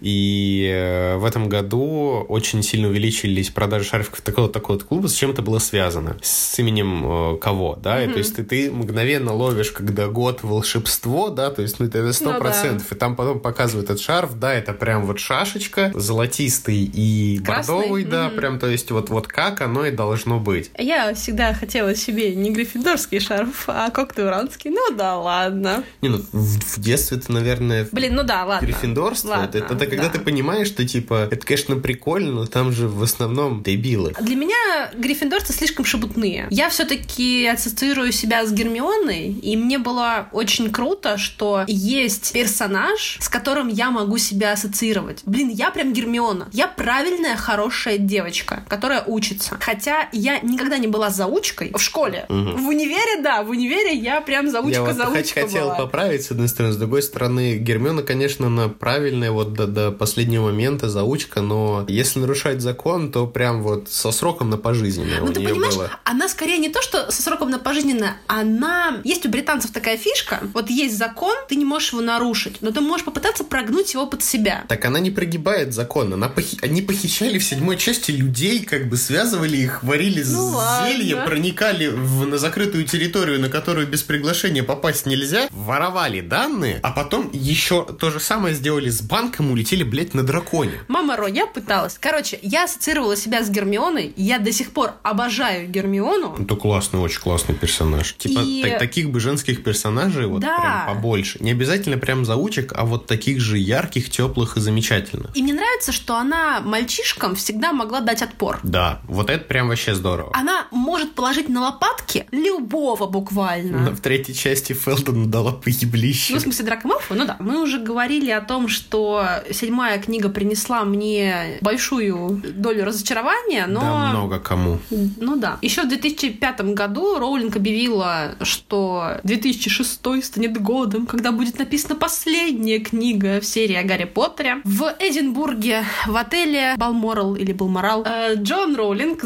[0.00, 5.30] и э, в этом году очень сильно увеличились продажи шарфиков такого такого клуба, с чем
[5.30, 6.16] это было связано?
[6.22, 8.02] С именем э, кого, да?
[8.02, 12.12] И, то есть, ты, ты мгновенно ловишь, когда год волшебство, да, то есть, ну, это
[12.12, 12.38] сто Ну да.
[12.38, 17.74] процентов, и там потом показывают этот шарф, да, это прям вот шашечка, золотистый и Красный?
[17.74, 20.70] бордовый, да, прям, то есть, вот, вот как оно и должно быть.
[20.78, 24.70] Я всегда хотела себе не гриффиндорский шарф, а коктеуранский.
[24.70, 25.84] Ну да, ладно.
[26.00, 28.66] Не, ну, в, в детстве это, наверное, Блин, ну да, ладно.
[28.66, 29.30] гриффиндорство.
[29.30, 30.10] Ладно, это, это когда да.
[30.10, 34.14] ты понимаешь, что, типа, это, конечно, прикольно, но там же в основном дебилы.
[34.20, 36.46] Для меня гриффиндорцы слишком шебутные.
[36.50, 43.28] Я все-таки ассоциирую себя с Гермионой, и мне было очень круто, что есть персонаж, с
[43.28, 45.22] которым я могу себя ассоциировать.
[45.24, 46.48] Блин, я прям Гермиона.
[46.52, 49.56] Я правильная, хорошая девочка, которая учится.
[49.60, 52.26] Хотя я никогда не была заучкой в школе.
[52.28, 55.74] В универе, да, в универе я прям Я вот заучка-заучка хотел была.
[55.76, 56.72] поправить, с одной стороны.
[56.74, 62.18] С другой стороны, Гермиона, конечно, на правильная вот до, до последнего момента заучка, но если
[62.20, 65.90] нарушать закон, то прям вот со сроком на пожизненное Ну, у ты нее понимаешь, было.
[66.04, 69.00] она скорее не то, что со сроком на пожизненно, она...
[69.04, 72.80] Есть у британцев такая фишка, вот есть закон, ты не можешь его нарушить, но ты
[72.80, 74.64] можешь попытаться прогнуть его под себя.
[74.68, 76.12] Так она не прогибает закон.
[76.14, 80.88] Она похи- Они похищали в седьмой части людей, как бы связывали их, варили Ну ладно.
[80.90, 86.90] зелье, проникали в- на закрытую территорию, на которую без приглашения попасть нельзя, воровали данные, а
[86.90, 90.72] потом еще то же самое сделали с банком, улетели, блядь, на драконе.
[90.88, 91.96] Мама Ро, я пыталась.
[92.00, 96.36] Короче, я ассоциировала себя с Гермионой, я до сих пор обожаю Гермиону.
[96.40, 98.14] Это классный, очень классный персонаж.
[98.16, 100.56] Типа И- та- таких бы женских персонажей вот Да.
[100.58, 101.36] прям побольше.
[101.40, 105.36] Не обязательно прям заучек, а вот таких же ярких, теплых и замечательных.
[105.36, 108.60] И мне нравится, что она мальчишкам всегда могла дать отпор.
[108.62, 110.30] Да, вот это прям вообще здорово.
[110.34, 113.90] Она может положить на лопатки любого буквально.
[113.90, 116.32] В третьей части Фелтон дала поеблище.
[116.34, 117.36] Ну, в смысле, Драко Малфой, ну да.
[117.40, 123.80] Мы уже говорили о том, что седьмая книга принесла мне большую долю разочарования, но...
[123.80, 124.78] Да, много кому.
[124.90, 125.58] Ну да.
[125.62, 133.40] Еще в 2005 году Роулинг объявила, что 2006 станет годом, когда будет написана последняя книга
[133.40, 134.60] в серии о Гарри Поттере.
[134.64, 139.22] В Эдинбурге, в отеле Балморал или Балморал, э, Джон Роулинг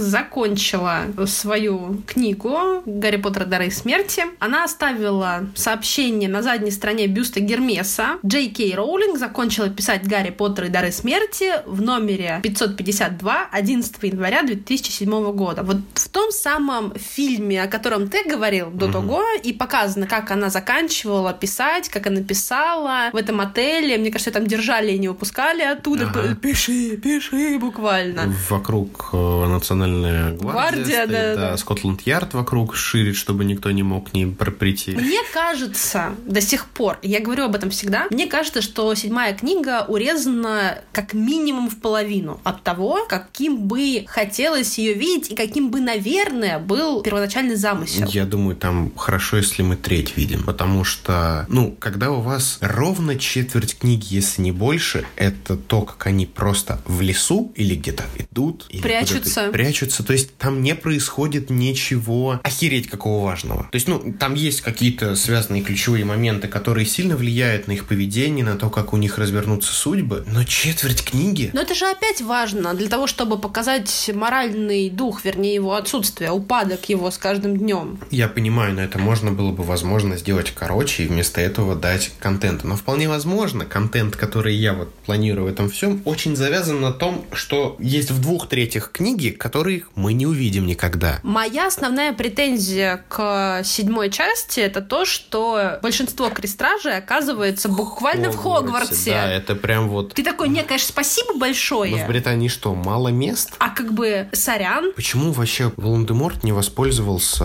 [0.47, 3.47] закончила свою книгу «Гарри Поттер.
[3.47, 4.22] Дары смерти».
[4.38, 8.18] Она оставила сообщение на задней стороне бюста Гермеса.
[8.24, 14.42] Джей Кей Роулинг закончила писать «Гарри Поттер и Дары смерти» в номере 552 11 января
[14.42, 15.62] 2007 года.
[15.64, 20.49] Вот в том самом фильме, о котором ты говорил до того, и показано, как она
[20.49, 23.99] заканчивала писать, как она писала в этом отеле.
[23.99, 26.07] Мне кажется, там держали и не выпускали оттуда.
[26.09, 26.34] Ага.
[26.36, 28.32] Пиши, пиши буквально.
[28.49, 31.57] Вокруг э, национальная гвардия, Гвардия, стоит, да, да.
[31.57, 34.93] Скотланд-Ярд вокруг ширит, чтобы никто не мог к ним пр- прийти.
[34.93, 39.84] Мне кажется, до сих пор, я говорю об этом всегда, мне кажется, что седьмая книга
[39.89, 45.80] урезана как минимум в половину от того, каким бы хотелось ее видеть и каким бы,
[45.80, 48.07] наверное, был первоначальный замысел.
[48.09, 53.16] Я думаю, там хорошо, если мы треть видим, потому что, ну, когда у вас ровно
[53.18, 58.66] четверть книги, если не больше, это то, как они просто в лесу или где-то идут,
[58.68, 59.49] или Прячутся.
[59.53, 63.64] прячутся, то есть там не происходит ничего охереть какого важного.
[63.64, 68.44] То есть, ну, там есть какие-то связанные ключевые моменты, которые сильно влияют на их поведение,
[68.44, 71.50] на то, как у них развернутся судьбы, но четверть книги...
[71.52, 76.88] Но это же опять важно для того, чтобы показать моральный дух, вернее, его отсутствие, упадок
[76.88, 77.98] его с каждым днем.
[78.10, 82.64] Я понимаю, но это можно было бы, возможно, сделать короче и вместо этого дать контент.
[82.64, 87.24] Но вполне возможно, контент, который я вот планирую в этом всем, очень завязан на том,
[87.32, 91.20] что есть в двух третьих книги, которых мы не увидим никогда.
[91.22, 99.11] Моя основная претензия к седьмой части это то, что большинство крестражей оказывается буквально в Хогвартсе.
[99.11, 100.14] Да, это прям вот...
[100.14, 102.04] Ты такой, не, конечно, спасибо Но большое.
[102.04, 103.54] в Британии что, мало мест?
[103.59, 104.92] А как бы сорян.
[104.94, 107.44] Почему вообще Волан-де-Морт не воспользовался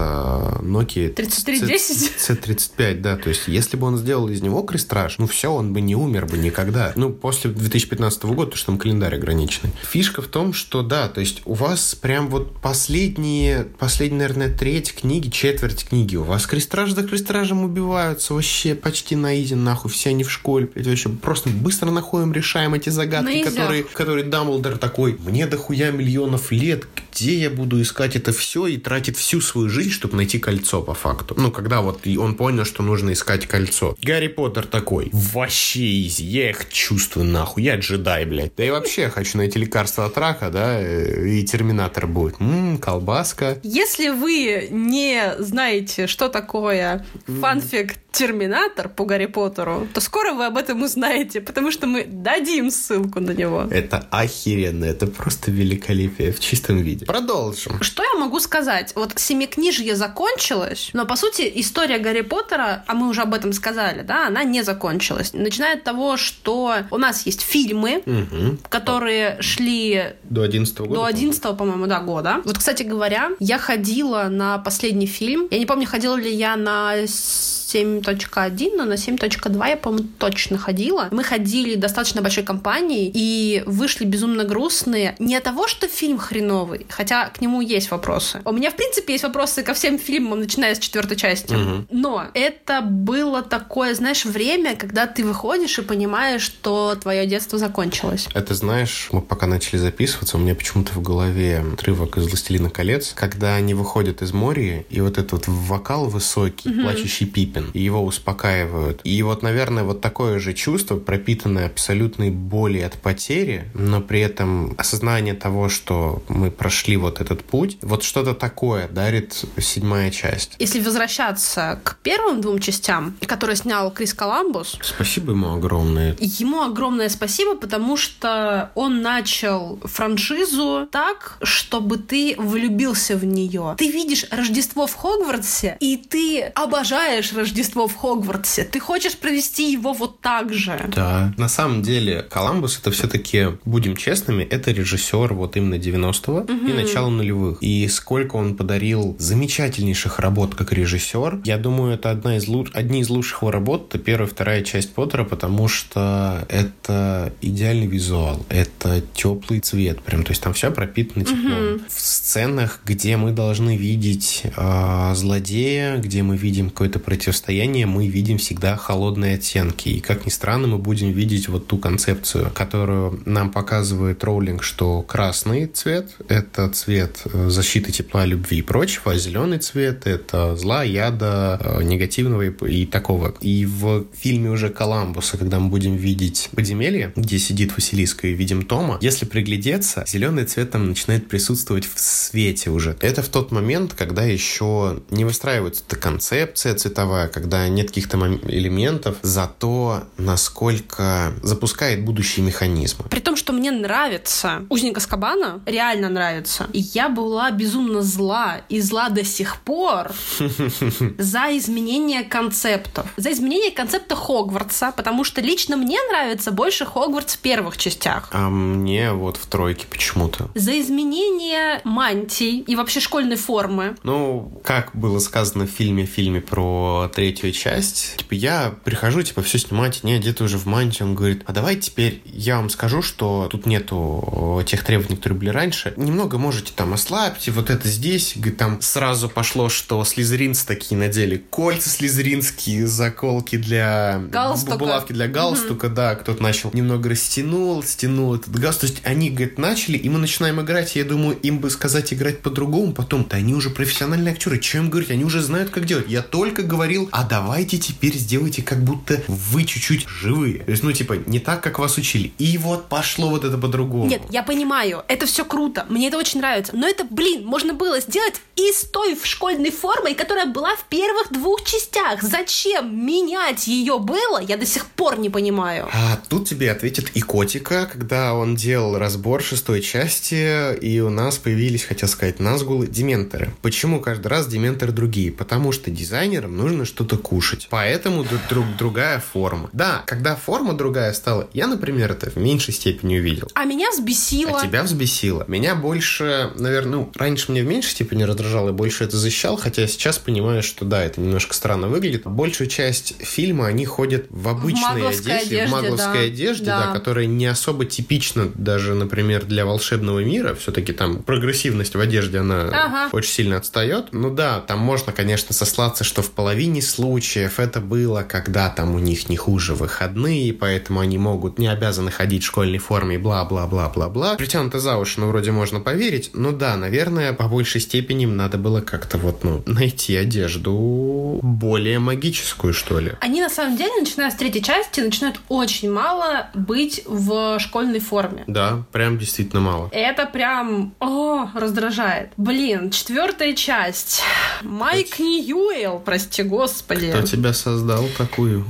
[0.62, 2.12] Nokia 3310?
[2.18, 5.82] C35, да, то есть если бы он сделал из него крестраж, ну все, он бы
[5.82, 6.94] не умер бы никогда.
[6.96, 9.74] Ну, после 2015 года, потому что там календарь ограниченный.
[9.84, 14.94] Фишка в том, что да, то есть у вас прям вот последние, последние, наверное, треть
[14.94, 20.10] книги, четверть книги, у вас крестраж за крестражем убиваются вообще почти на изи, нахуй, все
[20.10, 25.18] они в школе, блядь, вообще просто быстро находим, решаем эти загадки, которые, которые Дамблдор такой,
[25.20, 29.92] мне дохуя миллионов лет, где я буду искать это все и тратит всю свою жизнь,
[29.92, 31.36] чтобы найти кольцо по факту.
[31.38, 33.96] Ну, когда вот он понял, что нужно искать кольцо.
[34.02, 38.56] Гарри Поттер такой, вообще изи, я их чувствую нахуй, я джедай, блядь.
[38.56, 42.40] Да и вообще хочу найти лекарство от рака, да, э, и терминатор будет.
[42.42, 43.60] Ммм, колбаска.
[43.62, 47.06] Если вы не знаете, что такое
[47.40, 52.70] фанфик Терминатор по Гарри Поттеру, то скоро вы об этом узнаете, потому что мы дадим
[52.70, 53.68] ссылку на него.
[53.72, 57.06] Это охеренно, это просто великолепие в чистом виде.
[57.06, 57.82] Продолжим.
[57.82, 58.92] Что я могу сказать?
[58.96, 64.02] Вот семикнижье закончилось, но, по сути, история Гарри Поттера, а мы уже об этом сказали,
[64.02, 65.32] да, она не закончилась.
[65.34, 68.60] Начиная от того, что у нас есть фильмы, Мгм.
[68.70, 70.94] которые шли До 11 года.
[71.02, 72.42] до 11 по-моему, да, года.
[72.46, 75.48] Вот, кстати говоря, я ходила на последний фильм.
[75.50, 80.58] Я не помню, ходила ли я на 7 7.1, но на 7.2 я, по-моему, точно
[80.58, 81.08] ходила.
[81.12, 85.16] Мы ходили достаточно большой компанией и вышли безумно грустные.
[85.20, 88.42] Не от того, что фильм хреновый, хотя к нему есть вопросы.
[88.46, 91.54] У меня, в принципе, есть вопросы ко всем фильмам, начиная с четвертой части.
[91.54, 91.88] Мгм.
[91.92, 98.28] Но это было такое, знаешь, время, когда ты выходишь и понимаешь, что твое детство закончилось.
[98.34, 103.14] Это знаешь, мы пока начали записываться, у меня почему-то в голове отрывок из «Властелина колец»,
[103.16, 108.04] когда они выходят из моря, и вот этот вот вокал высокий, плачущий Пипин, и его
[108.04, 109.02] успокаивают.
[109.04, 114.74] И вот, наверное, вот такое же чувство, пропитанное абсолютной болью от потери, но при этом
[114.78, 120.56] осознание того, что мы прошли вот этот путь, вот что-то такое дарит седьмая часть.
[120.60, 126.16] Если возвращаться к первым двум частям, которые снял Крис Коламбус, Спасибо ему огромное.
[126.20, 133.76] Ему огромное спасибо, потому что он начал франшизу так, чтобы ты влюбился в нее.
[133.78, 138.64] Ты видишь Рождество в Хогвартсе, и ты обожаешь Рождество в Хогвартсе.
[138.64, 140.90] Ты хочешь провести его вот так же.
[140.96, 141.34] Да.
[141.38, 147.10] На самом деле, Коламбус это все-таки, будем честными, это режиссер вот именно 90-го и начала
[147.10, 147.58] нулевых.
[147.62, 151.42] И сколько он подарил замечательнейших работ как режиссер.
[151.46, 152.70] Я думаю, это одна из луч...
[152.74, 157.88] одни из лучших его работ, это первая и вторая часть Поттера, потому что это идеальный
[157.88, 161.82] визуал, это теплый цвет, прям, то есть там все пропитано теплом.
[161.88, 168.38] В сценах, где мы должны видеть а, злодея, где мы видим какое-то противостояние, мы видим
[168.38, 169.90] всегда холодные оттенки.
[169.90, 175.02] И как ни странно, мы будем видеть вот ту концепцию, которую нам показывает Роулинг, что
[175.02, 180.84] красный цвет— это цвет э, защиты тепла, любви и прочего, а зеленый цвет— это зла,
[180.84, 183.34] яда, э, негативного и, и такого.
[183.42, 188.64] И в фильме уже Коламбуса, когда мы будем видеть подземелье, где сидит Василиска и видим
[188.64, 192.98] Тома, если приглядеться, зеленый цвет там начинает присутствовать в свете уже.
[193.02, 198.18] Это в тот момент, когда еще не выстраивается эта концепция цветовая, когда нет каких-то
[198.48, 203.06] элементов, зато насколько запускает будущие механизмы.
[203.10, 206.68] При том, что мне нравится Узник Аскабана, реально нравится.
[206.74, 210.12] И я была безумно зла, и зла до сих пор
[211.18, 213.08] за изменение концептов.
[213.18, 218.30] За изменение концепта Хогвартса, потому что лично мне нравится больше Хогвартс в первых частях.
[218.32, 220.50] А мне вот в тройке почему-то.
[220.56, 223.96] За изменение мантий и вообще школьной формы.
[224.04, 229.58] Ну, как было сказано в фильме, фильме про третью часть, типа, я прихожу, типа, все
[229.60, 233.48] снимать, не, где-то уже в мантии, он говорит, а давай теперь я вам скажу, что
[233.52, 238.34] тут нету э, тех требований, которые были раньше, немного можете там ослабьте, вот это здесь,
[238.36, 244.22] говорит, там сразу пошло, что слизеринцы такие надели кольца слизеринские, заколки для...
[244.30, 244.78] Галстука.
[244.78, 249.58] Булавки для галстука, да, кто-то начал немного растянул, стянул этот галстук, то есть они, говорит,
[249.58, 253.54] начали, и мы начинаем играть, я думаю, им бы сказать играть по-другому, потом, да они
[253.54, 256.06] уже профессиональные актеры, чем говорить, они уже знают, как делать.
[256.08, 260.60] Я только говорил, а давайте теперь сделайте, как будто вы чуть-чуть живые.
[260.60, 262.34] То есть, ну, типа, не так, как вас учили.
[262.38, 264.06] И вот пошло вот это по-другому.
[264.06, 268.00] Нет, я понимаю, это все круто, мне это очень нравится, но это, блин, можно было
[268.00, 272.22] сделать и с той школьной формой, которая была в первых двух частях.
[272.22, 275.88] Зачем менять ее было, я до сих пор не понимаю.
[275.94, 281.38] А тут тебе ответит и Котика, когда он делал разбор шестой части, и у нас
[281.38, 283.54] появились, хотел сказать, назгулы, дементоры.
[283.62, 285.32] Почему каждый раз дементоры другие?
[285.32, 287.68] Потому что дизайнерам нужно что-то кушать.
[287.70, 289.70] Поэтому друг, друг- другая форма.
[289.74, 293.48] Да, когда форма другая стала, я, например, это в меньшей степени увидел.
[293.56, 294.60] А меня взбесило.
[294.60, 295.46] А тебя взбесило.
[295.48, 299.88] Меня больше, наверное, ну, раньше мне в меньшей степени раздражало, и больше это защищал, хотя
[299.88, 302.24] сейчас понимаю, что да, это немножко странно выглядит.
[302.26, 306.34] Большую часть фильма они ходят в обычной магловской одежде, одежде, в магловской да.
[306.34, 306.86] одежде, Да.
[306.88, 306.92] да.
[306.94, 310.54] которая не особо типична даже, например, для волшебного мира.
[310.56, 313.10] Все-таки там прогрессивность в одежде, она Ага.
[313.14, 314.08] очень сильно отстает.
[314.12, 319.00] Ну да, там можно, конечно, сослаться, что в половине случаев это было, когда там у
[319.00, 324.36] них не хуже выходные, поэтому они могут не обязаны ходить в школьной форме и бла-бла-бла-бла-бла.
[324.36, 326.32] Притянуто за уши, ну, вроде можно поверить.
[326.34, 332.00] Ну да, наверное, по большей степени им надо было как-то вот, ну, найти одежду более
[332.00, 333.14] магическую, что ли.
[333.22, 338.44] Они на самом деле, начиная с третьей части, начинают очень мало быть в школьной форме.
[338.48, 339.90] Да, прям действительно мало.
[339.92, 342.30] Это прям, о, раздражает.
[342.38, 344.22] Блин, четвертая часть.
[344.62, 346.71] Майк Ньюэлл, прости господи.
[347.18, 348.66] Кто тебя создал такую?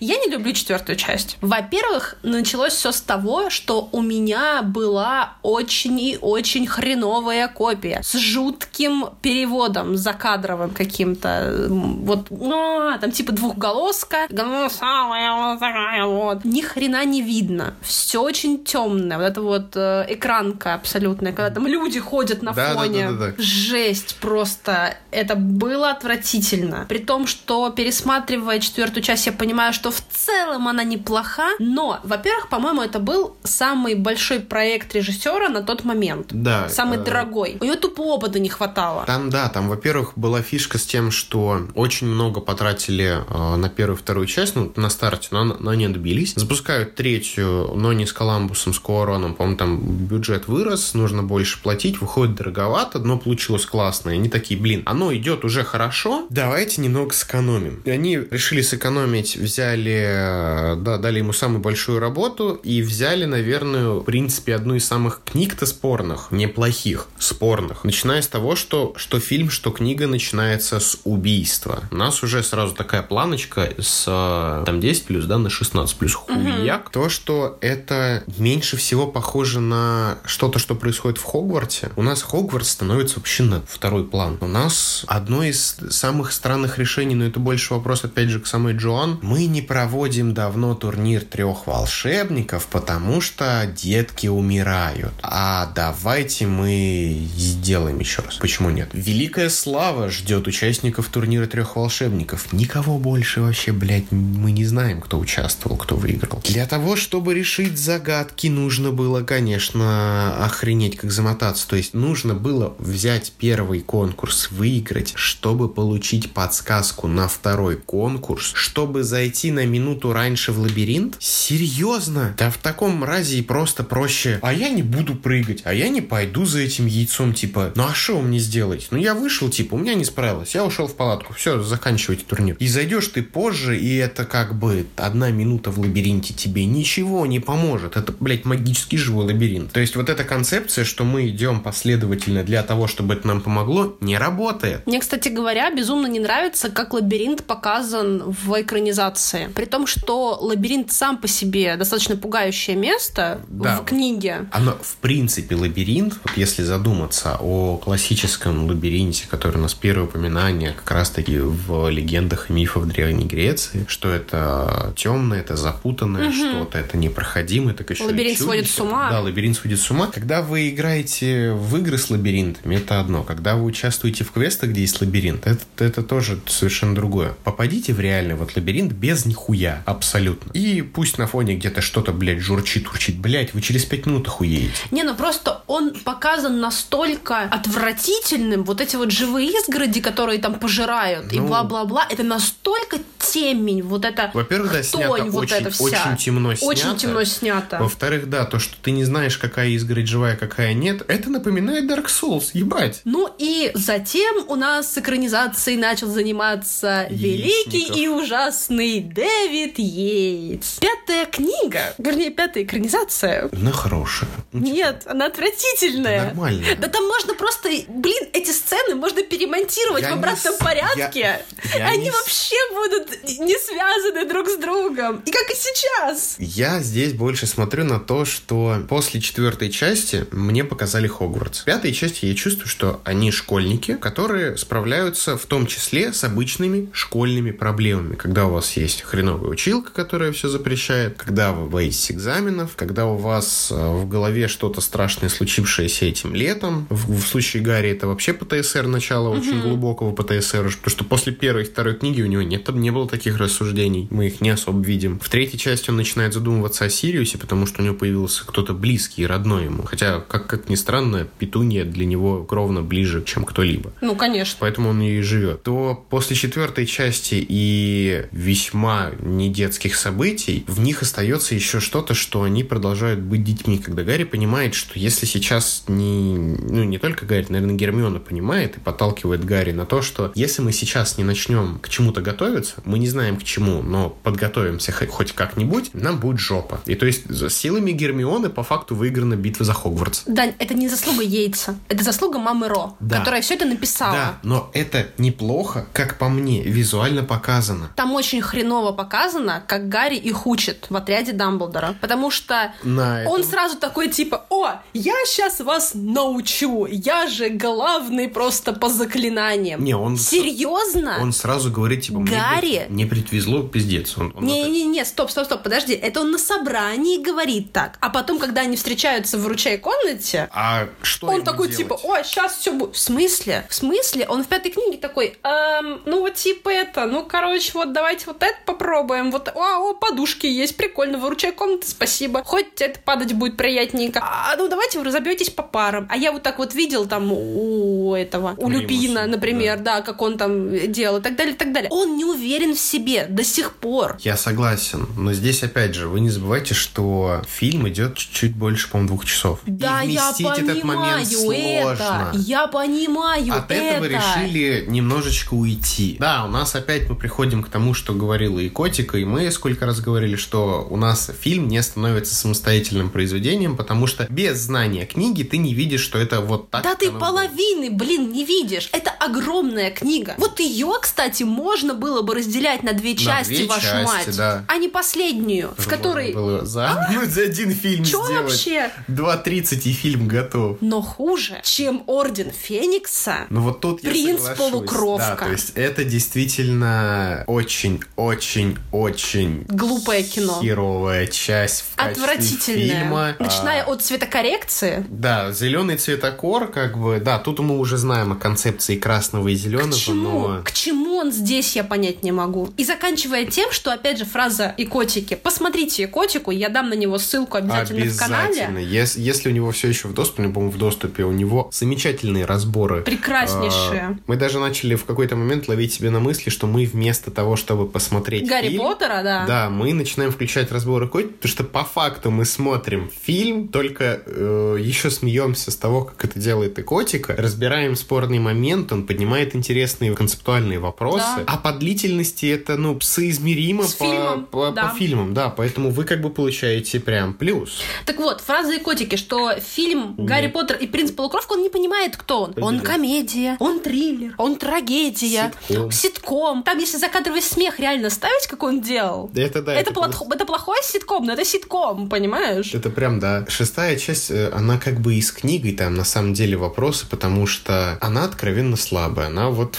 [0.00, 1.36] Я не люблю четвертую часть.
[1.40, 8.16] Во-первых, началось все с того, что у меня была очень и очень хреновая копия с
[8.16, 11.66] жутким переводом закадровым каким-то.
[11.68, 16.44] Вот, ну, там типа двухголоска, голосовая вот.
[16.44, 17.74] Ни хрена не видно.
[17.82, 19.18] Все очень темное.
[19.18, 23.06] Вот эта вот э, экранка абсолютная, когда там люди ходят на Да, да, фоне.
[23.10, 23.42] да, да, да.
[23.42, 24.96] Жесть просто.
[25.10, 26.83] Это было отвратительно.
[26.88, 31.50] При том, что пересматривая четвертую часть, я понимаю, что в целом она неплоха.
[31.58, 36.28] Но, во-первых, по-моему, это был самый большой проект режиссера на тот момент.
[36.30, 36.68] Да.
[36.68, 37.56] Самый э, дорогой.
[37.60, 39.04] У нее тупо опыта не хватало.
[39.06, 43.94] Там, да, там, во-первых, была фишка с тем, что очень много потратили э, на первую
[43.94, 46.34] и вторую часть, ну, на старте, но на не добились.
[46.36, 52.00] Запускают третью, но не с Коламбусом, с Куароном, по-моему, там бюджет вырос, нужно больше платить,
[52.00, 54.10] выходит дороговато, но получилось классно.
[54.10, 57.82] И они такие, блин, оно идет уже хорошо, давайте немного сэкономим.
[57.84, 63.90] И они решили сэкономить, взяли, э, да, дали ему самую большую работу и взяли, наверное,
[63.90, 67.84] в принципе, одну из самых книг-то спорных, неплохих, спорных.
[67.84, 71.84] Начиная с того, что, что фильм, что книга начинается с убийства.
[71.90, 76.14] У нас уже сразу такая планочка с э, там 10 плюс, да, на 16 плюс
[76.14, 76.90] хуяк.
[76.90, 81.90] То, что это меньше всего похоже на что-то, что происходит в Хогвартсе.
[81.96, 84.38] У нас Хогвартс становится вообще на второй план.
[84.40, 88.74] У нас одно из самых странных решений, но это больше вопрос, опять же, к самой
[88.74, 89.18] Джоан.
[89.22, 95.12] Мы не проводим давно турнир трех волшебников, потому что детки умирают.
[95.22, 98.36] А давайте мы сделаем еще раз.
[98.36, 98.90] Почему нет?
[98.92, 102.52] Великая слава ждет участников турнира трех волшебников.
[102.52, 106.40] Никого больше вообще, блядь, мы не знаем, кто участвовал, кто выиграл.
[106.44, 111.68] Для того, чтобы решить загадки, нужно было, конечно, охренеть как замотаться.
[111.68, 119.02] То есть нужно было взять первый конкурс, выиграть, чтобы получить подсказку на второй конкурс, чтобы
[119.02, 121.16] зайти на минуту раньше в лабиринт?
[121.18, 122.32] Серьезно?
[122.38, 124.38] Да в таком разе и просто проще.
[124.40, 127.92] А я не буду прыгать, а я не пойду за этим яйцом, типа, ну а
[127.92, 128.86] что мне сделать?
[128.92, 132.56] Ну я вышел, типа, у меня не справилось, я ушел в палатку, все, заканчивайте турнир.
[132.60, 137.40] И зайдешь ты позже, и это как бы одна минута в лабиринте тебе ничего не
[137.40, 137.96] поможет.
[137.96, 139.72] Это, блядь, магический живой лабиринт.
[139.72, 143.96] То есть вот эта концепция, что мы идем последовательно для того, чтобы это нам помогло,
[144.00, 144.86] не работает.
[144.86, 146.33] Мне, кстати говоря, безумно не нравится,
[146.74, 149.48] как лабиринт показан в экранизации.
[149.54, 153.76] При том, что лабиринт сам по себе достаточно пугающее место Да.
[153.76, 154.46] в книге.
[154.52, 160.72] Оно, в принципе, лабиринт, вот если задуматься о классическом лабиринте, который у нас первое упоминание
[160.72, 166.96] как раз-таки в легендах и мифах Древней Греции, что это темное, это запутанное что-то, это
[166.96, 169.10] непроходимое, так еще Лабиринт сводит с ума.
[169.10, 170.06] Да, лабиринт сводит с ума.
[170.06, 173.22] Когда вы играете в игры с лабиринтами, это одно.
[173.22, 177.34] Когда вы участвуете в квестах, где есть лабиринт, это, это тоже совершенно другое.
[177.44, 180.50] Попадите в реальный вот лабиринт без нихуя, абсолютно.
[180.52, 183.16] И пусть на фоне где-то что-то, блядь, журчит, урчит.
[183.18, 184.72] Блядь, вы через пять минут охуеете.
[184.90, 191.32] Не, ну просто он показан настолько отвратительным, вот эти вот живые изгороди, которые там пожирают,
[191.32, 191.46] и Ну.
[191.48, 195.84] бла-бла-бла, это настолько темень, вот это Во-первых, да, снято вот очень, это вся.
[195.84, 196.98] очень темно Очень снято.
[196.98, 197.78] темно снято.
[197.80, 202.06] Во-вторых, да, то, что ты не знаешь, какая изгородь живая, какая нет, это напоминает Dark
[202.06, 203.00] Souls, ебать.
[203.04, 210.78] Ну и затем у нас с экранизацией начал заниматься великий и ужасный Дэвид Йейтс.
[210.78, 213.50] Пятая книга, вернее, пятая экранизация.
[213.52, 214.30] Она хорошая.
[214.52, 216.26] Ну, типа, Нет, она отвратительная.
[216.26, 216.76] Нормальная.
[216.76, 221.20] Да там можно просто, блин, эти сцены можно перемонтировать Я в не обратном с- порядке.
[221.20, 223.10] я- я Они не вообще будут
[223.40, 225.22] не связаны друг с другом.
[225.26, 226.36] И как и сейчас.
[226.38, 231.60] Я здесь больше смотрю на то, что после четвертой части мне показали Хогвартс.
[231.60, 236.88] В пятой части я чувствую, что они школьники, которые справляются в том числе с обычными
[236.92, 238.14] школьными проблемами.
[238.14, 243.16] Когда у вас есть хреновая училка, которая все запрещает, когда вы боитесь экзаменов, когда у
[243.16, 246.86] вас э, в голове что-то страшное, случившееся этим летом.
[246.90, 251.62] В, в случае Гарри это вообще ПТСР начало очень глубокого ПТСР, потому что после первой
[251.62, 254.08] и второй книги у него нет, не было таких рассуждений.
[254.10, 255.18] Мы их не особо видим.
[255.20, 259.22] В третьей части он начинает задумываться о Сириусе, потому что у него появился кто-то близкий
[259.22, 259.84] и родной ему.
[259.84, 264.56] Хотя, как, как ни странно, Петунья для него кровно ближе, чем кто-либо Ну, конечно.
[264.60, 271.54] поэтому он и живет, то после четвертой части и весьма недетских событий в них остается
[271.54, 276.84] еще что-то, что они продолжают быть детьми, когда Гарри понимает, что если сейчас не, ну,
[276.84, 281.18] не только Гарри, наверное, Гермиона понимает и подталкивает Гарри на то, что если мы сейчас
[281.18, 285.90] не начнем к чему-то готовиться, мы не знаем к чему, но подготовимся хо- хоть как-нибудь,
[285.94, 286.80] нам будет жопа.
[286.86, 290.22] И то есть за силами Гермионы по факту выиграна битва за Хогвартс.
[290.26, 291.76] Дань, это не заслуга Йейтса.
[291.88, 293.18] Это заслуга мамы Ро, Да.
[293.18, 294.12] которая все это написала.
[294.14, 297.90] Да, но это неплохо, как по мне, визуально показано.
[297.96, 301.94] Там очень хреново показано, как Гарри их учит в отряде Дамблдора.
[302.00, 307.48] Потому что На он этом- сразу такой типа, о, я сейчас вас научу, я же
[307.48, 309.82] главный просто по заклинаниям.
[309.82, 311.18] Не, он- Серьезно?
[311.20, 312.86] Он сразу говорит, типа, мне, Гарри?
[312.88, 314.16] не предвезло, пиздец.
[314.16, 315.92] Он, он Не-не-не, стоп, стоп, стоп, подожди.
[315.94, 317.96] Это он на собрании говорит так.
[318.00, 321.76] А потом, когда они встречаются в ручей комнате, а что Он такой, делать?
[321.76, 322.94] типа, ой, сейчас все будет.
[322.94, 323.66] В смысле?
[323.68, 324.26] В смысле?
[324.28, 325.38] Он в пятой книге такой,
[325.80, 329.30] «Эм, ну вот типа это, ну короче, вот давайте вот это попробуем.
[329.30, 332.42] Вот, о, о, подушки есть, прикольно, выручай комнаты, спасибо.
[332.44, 334.20] Хоть это падать будет приятненько.
[334.22, 336.06] А, ну давайте вы разобьетесь по парам.
[336.10, 340.00] А я вот так вот видел там у этого, у Римуса, Люпина, например, да.
[340.00, 341.90] как он там делал и так далее, и так далее.
[341.90, 344.16] Он не уверен в себе до сих пор.
[344.20, 349.08] Я согласен, но здесь опять же, вы не забывайте, что фильм идет чуть-чуть больше, по-моему,
[349.08, 349.60] двух часов.
[349.66, 351.36] Да, И я понимаю этот момент это.
[351.40, 352.32] сложно.
[352.34, 353.74] Я понимаю От это.
[353.74, 356.16] этого решили немножечко уйти.
[356.20, 359.86] Да, у нас опять мы приходим к тому, что говорила и Котика, и мы сколько
[359.86, 365.42] раз говорили, что у нас фильм не становится самостоятельным произведением, потому что без знания книги
[365.42, 366.82] ты не видишь, что это вот так.
[366.84, 368.90] Да ты оно половины, блин, не видишь.
[368.92, 370.34] Это огромная книга.
[370.38, 374.36] Вот ее, кстати, можно было бы разделять на две части, две вашу части, мать.
[374.36, 374.64] да.
[374.68, 376.32] А не последнюю, в Можно которой...
[376.32, 378.44] было за, за один фильм Чё сделать.
[378.50, 378.90] вообще?
[379.08, 380.78] 2.30 и фильм готов.
[380.80, 383.46] Но хуже, чем Орден Феникса.
[383.50, 385.36] Ну вот тут Принц полукровка.
[385.40, 390.58] Да, то есть это действительно очень-очень-очень Глупое кино.
[390.60, 393.00] херовая часть в Отвратительная.
[393.00, 393.36] фильма.
[393.38, 395.04] Начиная А, от цветокоррекции.
[395.08, 399.90] Да, зеленый цветокор, как бы, да, тут мы уже знаем о концепции красного и зеленого,
[399.92, 400.48] К чему?
[400.48, 400.62] но...
[400.62, 402.70] К чему он здесь, я понять не могу.
[402.76, 405.34] И заканчивая тем, что, опять же, фраза и котики.
[405.34, 408.48] Посмотрите котику, я дам на него ссылку обязательно, в канале.
[408.48, 408.78] Обязательно.
[408.78, 413.02] Ес- Если, у него все еще в доступе, по-моему, в доступе, у него замечательные разборы.
[413.02, 414.00] Прекраснейшие.
[414.02, 417.56] А, Мы даже начали в какой-то момент ловить себе на мысли, что мы вместо того,
[417.56, 419.44] чтобы посмотреть Гарри фильм, Поттера, да.
[419.46, 424.76] Да, мы начинаем включать разборы котик, потому что по факту мы смотрим фильм, только э,
[424.80, 430.14] еще смеемся с того, как это делает и котика, разбираем спорный момент, он поднимает интересные
[430.14, 431.44] концептуальные вопросы, Да.
[431.46, 434.88] а по длительности это, ну, соизмеримо С по, фильмом, по, да.
[434.88, 437.80] по фильмам, да, поэтому вы как бы получаете прям плюс.
[438.06, 442.16] Так вот, фраза и котики, что фильм «Гарри Поттер и принц полукровка», он не понимает,
[442.16, 442.54] кто он.
[442.62, 445.90] Он комедия, он триллер, он трагедия, Ситком.
[445.90, 446.62] ситком.
[446.62, 450.44] Там, если закадровый смех реально ставить, как он делал, Это да, это, это плохо- это
[450.46, 452.74] плохой ситком, но это ситком, понимаешь?
[452.74, 453.44] Это прям, да.
[453.48, 457.46] Шестая часть, э, она как бы и с книгой там на самом деле вопросы, потому
[457.46, 459.26] что она откровенно слабая.
[459.28, 459.76] Она вот...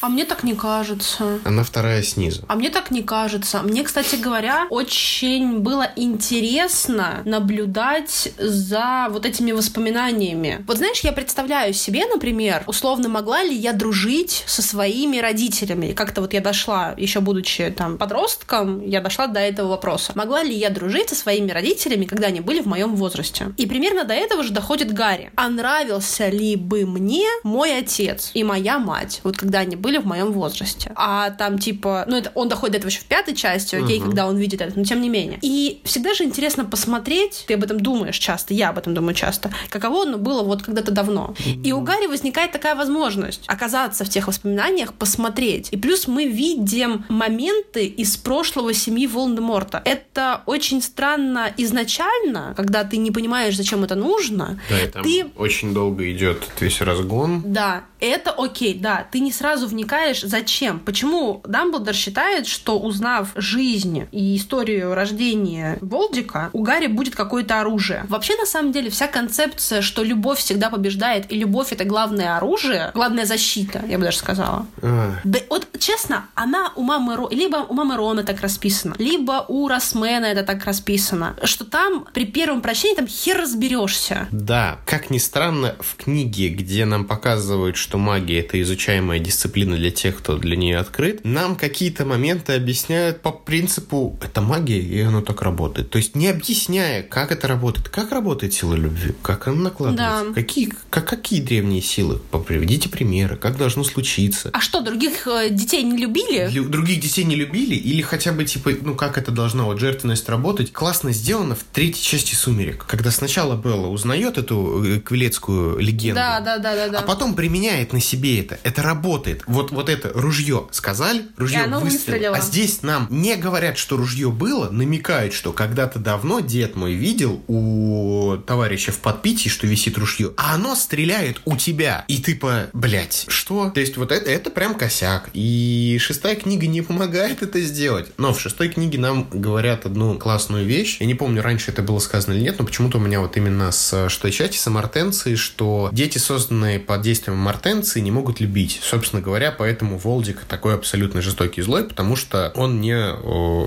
[0.00, 1.38] А мне так не кажется.
[1.44, 2.42] Она вторая снизу.
[2.48, 3.62] А мне так не кажется.
[3.62, 10.64] Мне, кстати говоря, очень было интересно наблюдать за вот этими воспоминаниями.
[10.66, 15.92] Вот знаешь, я представляю себе, например, условно могла ли я дружить со своими родителями.
[15.92, 20.12] Как-то вот я дошла, еще будучи там подростком, я дошла до этого вопроса.
[20.14, 23.52] Могла ли я дружить со своими родителями, когда они были в моем возрасте?
[23.58, 25.30] И примерно до этого же доходит Гарри.
[25.36, 30.06] А нравился ли бы мне мой отец и моя мать, вот когда они были в
[30.06, 30.90] моем возрасте?
[30.94, 34.26] А там типа, ну это он доходит до этого еще в пятой части, окей, когда
[34.26, 35.38] он видит это, но тем не менее.
[35.42, 39.50] И всегда же интересно посмотреть, ты об этом думаешь часто, я об этом думаю часто,
[39.68, 41.34] каково оно было вот когда-то давно.
[41.62, 45.68] И у Гарри возникает такая возможность оказаться в тех воспоминаниях, посмотреть.
[45.72, 49.82] И плюс мы видим моменты из прошлого семьи Волан-де-Морта.
[49.84, 54.60] Это очень странно изначально, когда ты не понимаешь, зачем это нужно.
[54.70, 57.42] Да, и там Ты очень долго идет весь разгон.
[57.44, 59.06] да, это окей, да.
[59.10, 60.80] Ты не сразу вникаешь, зачем.
[60.80, 68.04] Почему Дамблдор считает, что узнав жизнь и историю рождения Волдика, у Гарри будет какое-то оружие.
[68.08, 72.90] Вообще, на самом деле, вся концепция, что любовь всегда побеждает, и любовь— это главное оружие,
[72.94, 74.66] главная защита, я бы даже сказала.
[74.82, 77.28] А, Да вот, честно, она у мамы Ро...
[77.30, 82.26] либо у мамы Рона так расписана, либо у Росмена это так расписано, что там при
[82.26, 84.28] первом прочтении там хер разберешься.
[84.30, 89.90] Да, как ни странно, в книге, где нам показывают, что магия это изучаемая дисциплина для
[89.90, 95.22] тех, кто для нее открыт, нам какие-то моменты объясняют по принципу это магия, и оно
[95.22, 95.88] так работает.
[95.90, 100.34] То есть не объясняя, как это работает, как работает сила любви, как она накладывается, Да.
[100.34, 104.50] какие, как, какие древние силы, приведите примеры, как должно случиться.
[104.52, 106.48] А что, других э, детей не любили?
[106.50, 110.28] Лю- других детей не любили, или хотя бы, типа, ну, как это должно, вот, жертвенность
[110.28, 116.16] работать, классно сделано в третьей части «Сумерек», когда сначала Белла узнает эту э, квилецкую легенду,
[116.16, 116.98] Да, да, да, да, да.
[116.98, 118.58] а потом применяет на себе это.
[118.62, 119.42] Это работает.
[119.46, 121.84] Вот, вот это ружье сказали, ружье выстрелило.
[121.84, 122.36] выстрелило.
[122.36, 127.42] А здесь нам не говорят, что ружье было, намекают, что когда-то давно дед мой видел
[127.46, 132.04] у товарища в подпитии, что висит ружье, а оно стреляет у тебя.
[132.08, 133.70] И ты по, блять, что?
[133.70, 135.30] То есть вот это, это прям косяк.
[135.32, 138.08] И шестая книга не помогает это сделать.
[138.16, 140.98] Но в шестой книге нам говорят одну классную вещь.
[141.00, 143.70] Я не помню, раньше это было сказано или нет, но почему-то у меня вот именно
[143.72, 148.80] с шестой части, с амортенцией, что дети, созданные под действием амортенции, Гортенции не могут любить.
[148.82, 152.96] Собственно говоря, поэтому Волдик такой абсолютно жестокий злой, потому что он не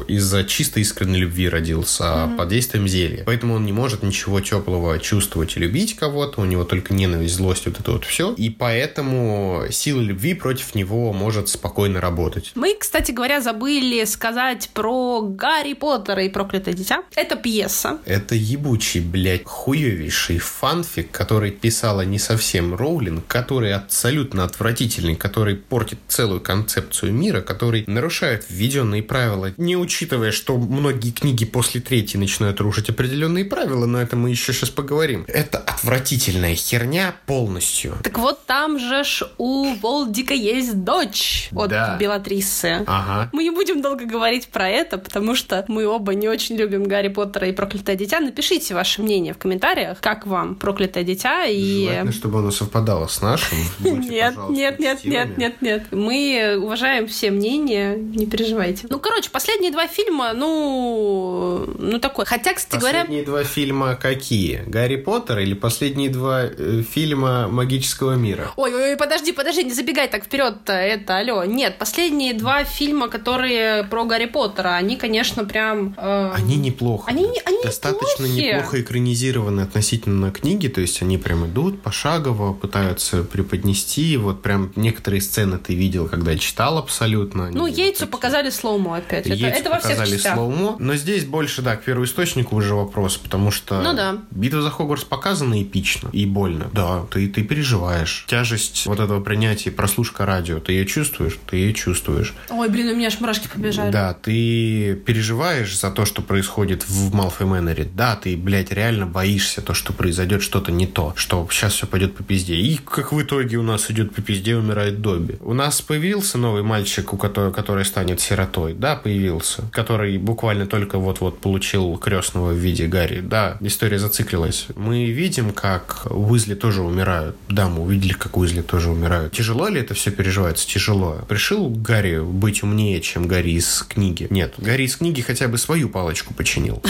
[0.07, 2.37] из-за чистой искренней любви родился, а mm-hmm.
[2.37, 3.23] под действием зелья.
[3.25, 7.67] Поэтому он не может ничего теплого чувствовать и любить кого-то, у него только ненависть, злость,
[7.67, 8.33] вот это вот все.
[8.33, 12.53] И поэтому сила любви против него может спокойно работать.
[12.55, 17.03] Мы, кстати говоря, забыли сказать про Гарри Поттера и проклятое дитя.
[17.15, 17.99] Это пьеса.
[18.05, 25.99] Это ебучий, блядь, хуевейший фанфик, который писала не совсем Роулинг, который абсолютно отвратительный, который портит
[26.07, 32.61] целую концепцию мира, который нарушает введенные правила, не учитывая, что многие книги после третьей начинают
[32.61, 35.25] рушить определенные правила, но это мы еще сейчас поговорим.
[35.27, 37.97] Это отвратительная херня полностью.
[38.01, 41.97] Так вот там же ж у Волдика есть дочь от да.
[41.99, 42.85] Белатрисы.
[42.87, 43.29] Ага.
[43.33, 47.09] Мы не будем долго говорить про это, потому что мы оба не очень любим Гарри
[47.09, 48.21] Поттера и Проклятое дитя.
[48.21, 51.83] Напишите ваше мнение в комментариях, как вам Проклятое дитя и...
[51.83, 53.57] Желательно, чтобы оно совпадало с нашим.
[53.84, 55.84] Нет, нет, нет, нет, нет, нет.
[55.91, 58.88] Мы уважаем все мнения, не переживайте.
[58.89, 62.25] Ну, короче, последние два фильма, ну, ну такой.
[62.25, 63.01] Хотя, кстати говоря...
[63.01, 64.63] Последние два фильма какие?
[64.67, 68.51] Гарри Поттер или последние два э, фильма магического мира?
[68.55, 71.43] Ой, ой, подожди, подожди, не забегай так вперед-то, это, алло.
[71.43, 75.95] Нет, последние два фильма, которые про Гарри Поттера, они, конечно, прям...
[75.97, 76.32] Э...
[76.34, 77.09] Они неплохо.
[77.09, 78.53] Они, они Достаточно неплохие.
[78.53, 83.70] неплохо экранизированы относительно книги, то есть они прям идут пошагово, пытаются преподнести,
[84.17, 87.49] вот прям некоторые сцены ты видел, когда читал абсолютно.
[87.51, 89.28] Ну, яйцу вот показали слоумо опять.
[89.28, 90.36] Это, это во всех частях.
[90.36, 94.17] слоумо, но здесь больше, да, к первоисточнику уже вопрос, потому что ну, да.
[94.32, 96.69] битва за Хогвартс показана эпично и больно.
[96.74, 98.26] Да, ты, ты переживаешь.
[98.28, 101.39] Тяжесть вот этого принятия, прослушка радио, ты ее чувствуешь?
[101.49, 102.34] Ты ее чувствуешь.
[102.49, 103.91] Ой, блин, у меня аж мурашки побежали.
[103.91, 107.89] Да, ты переживаешь за то, что происходит в Малфой Мэннере.
[107.93, 112.15] Да, ты, блядь, реально боишься то, что произойдет что-то не то, что сейчас все пойдет
[112.15, 112.55] по пизде.
[112.55, 115.38] И как в итоге у нас идет по пизде, умирает Добби.
[115.39, 118.74] У нас появился новый мальчик, у которого, который станет сиротой.
[118.74, 119.63] Да, появился.
[119.71, 123.21] Который буквально только вот-вот получил крестного в виде Гарри.
[123.21, 124.67] Да, история зациклилась.
[124.75, 127.36] Мы видим, как Уизли тоже умирают.
[127.47, 129.32] Да, мы увидели, как Уизли тоже умирают.
[129.33, 130.67] Тяжело ли это все переживается?
[130.67, 131.21] Тяжело.
[131.28, 134.28] Пришел Гарри быть умнее, чем Гарри из книги?
[134.29, 134.55] Нет.
[134.58, 136.82] Гарри из книги хотя бы свою палочку починил.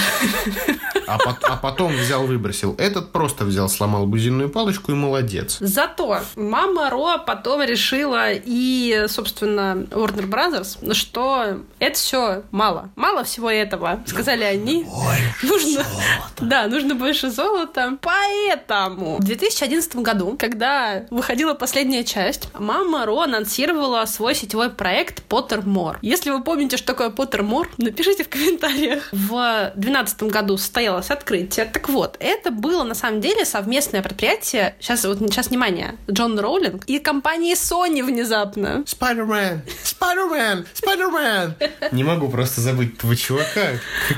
[1.13, 2.75] А, по- а потом взял, выбросил.
[2.77, 5.57] Этот просто взял, сломал бузинную палочку и молодец.
[5.59, 12.89] Зато мама Ро потом решила и, собственно, Warner Brothers, что это все мало.
[12.95, 14.83] Мало всего этого, сказали они.
[14.85, 16.41] Больше нужно, золота.
[16.41, 17.97] Да, нужно больше золота.
[18.01, 25.97] Поэтому в 2011 году, когда выходила последняя часть, мама Ро анонсировала свой сетевой проект Pottermore.
[26.01, 29.09] Если вы помните, что такое Pottermore, напишите в комментариях.
[29.11, 30.57] В 2012 году
[31.01, 31.65] состоялось открытие.
[31.65, 34.75] Так вот, это было на самом деле совместное предприятие.
[34.79, 35.95] Сейчас, вот, сейчас внимание.
[36.09, 38.83] Джон Роулинг и компании Sony внезапно.
[38.85, 39.61] Спайдермен!
[39.83, 40.65] Спайдермен!
[40.73, 41.55] Спайдермен!
[41.91, 43.71] Не могу просто забыть этого чувака.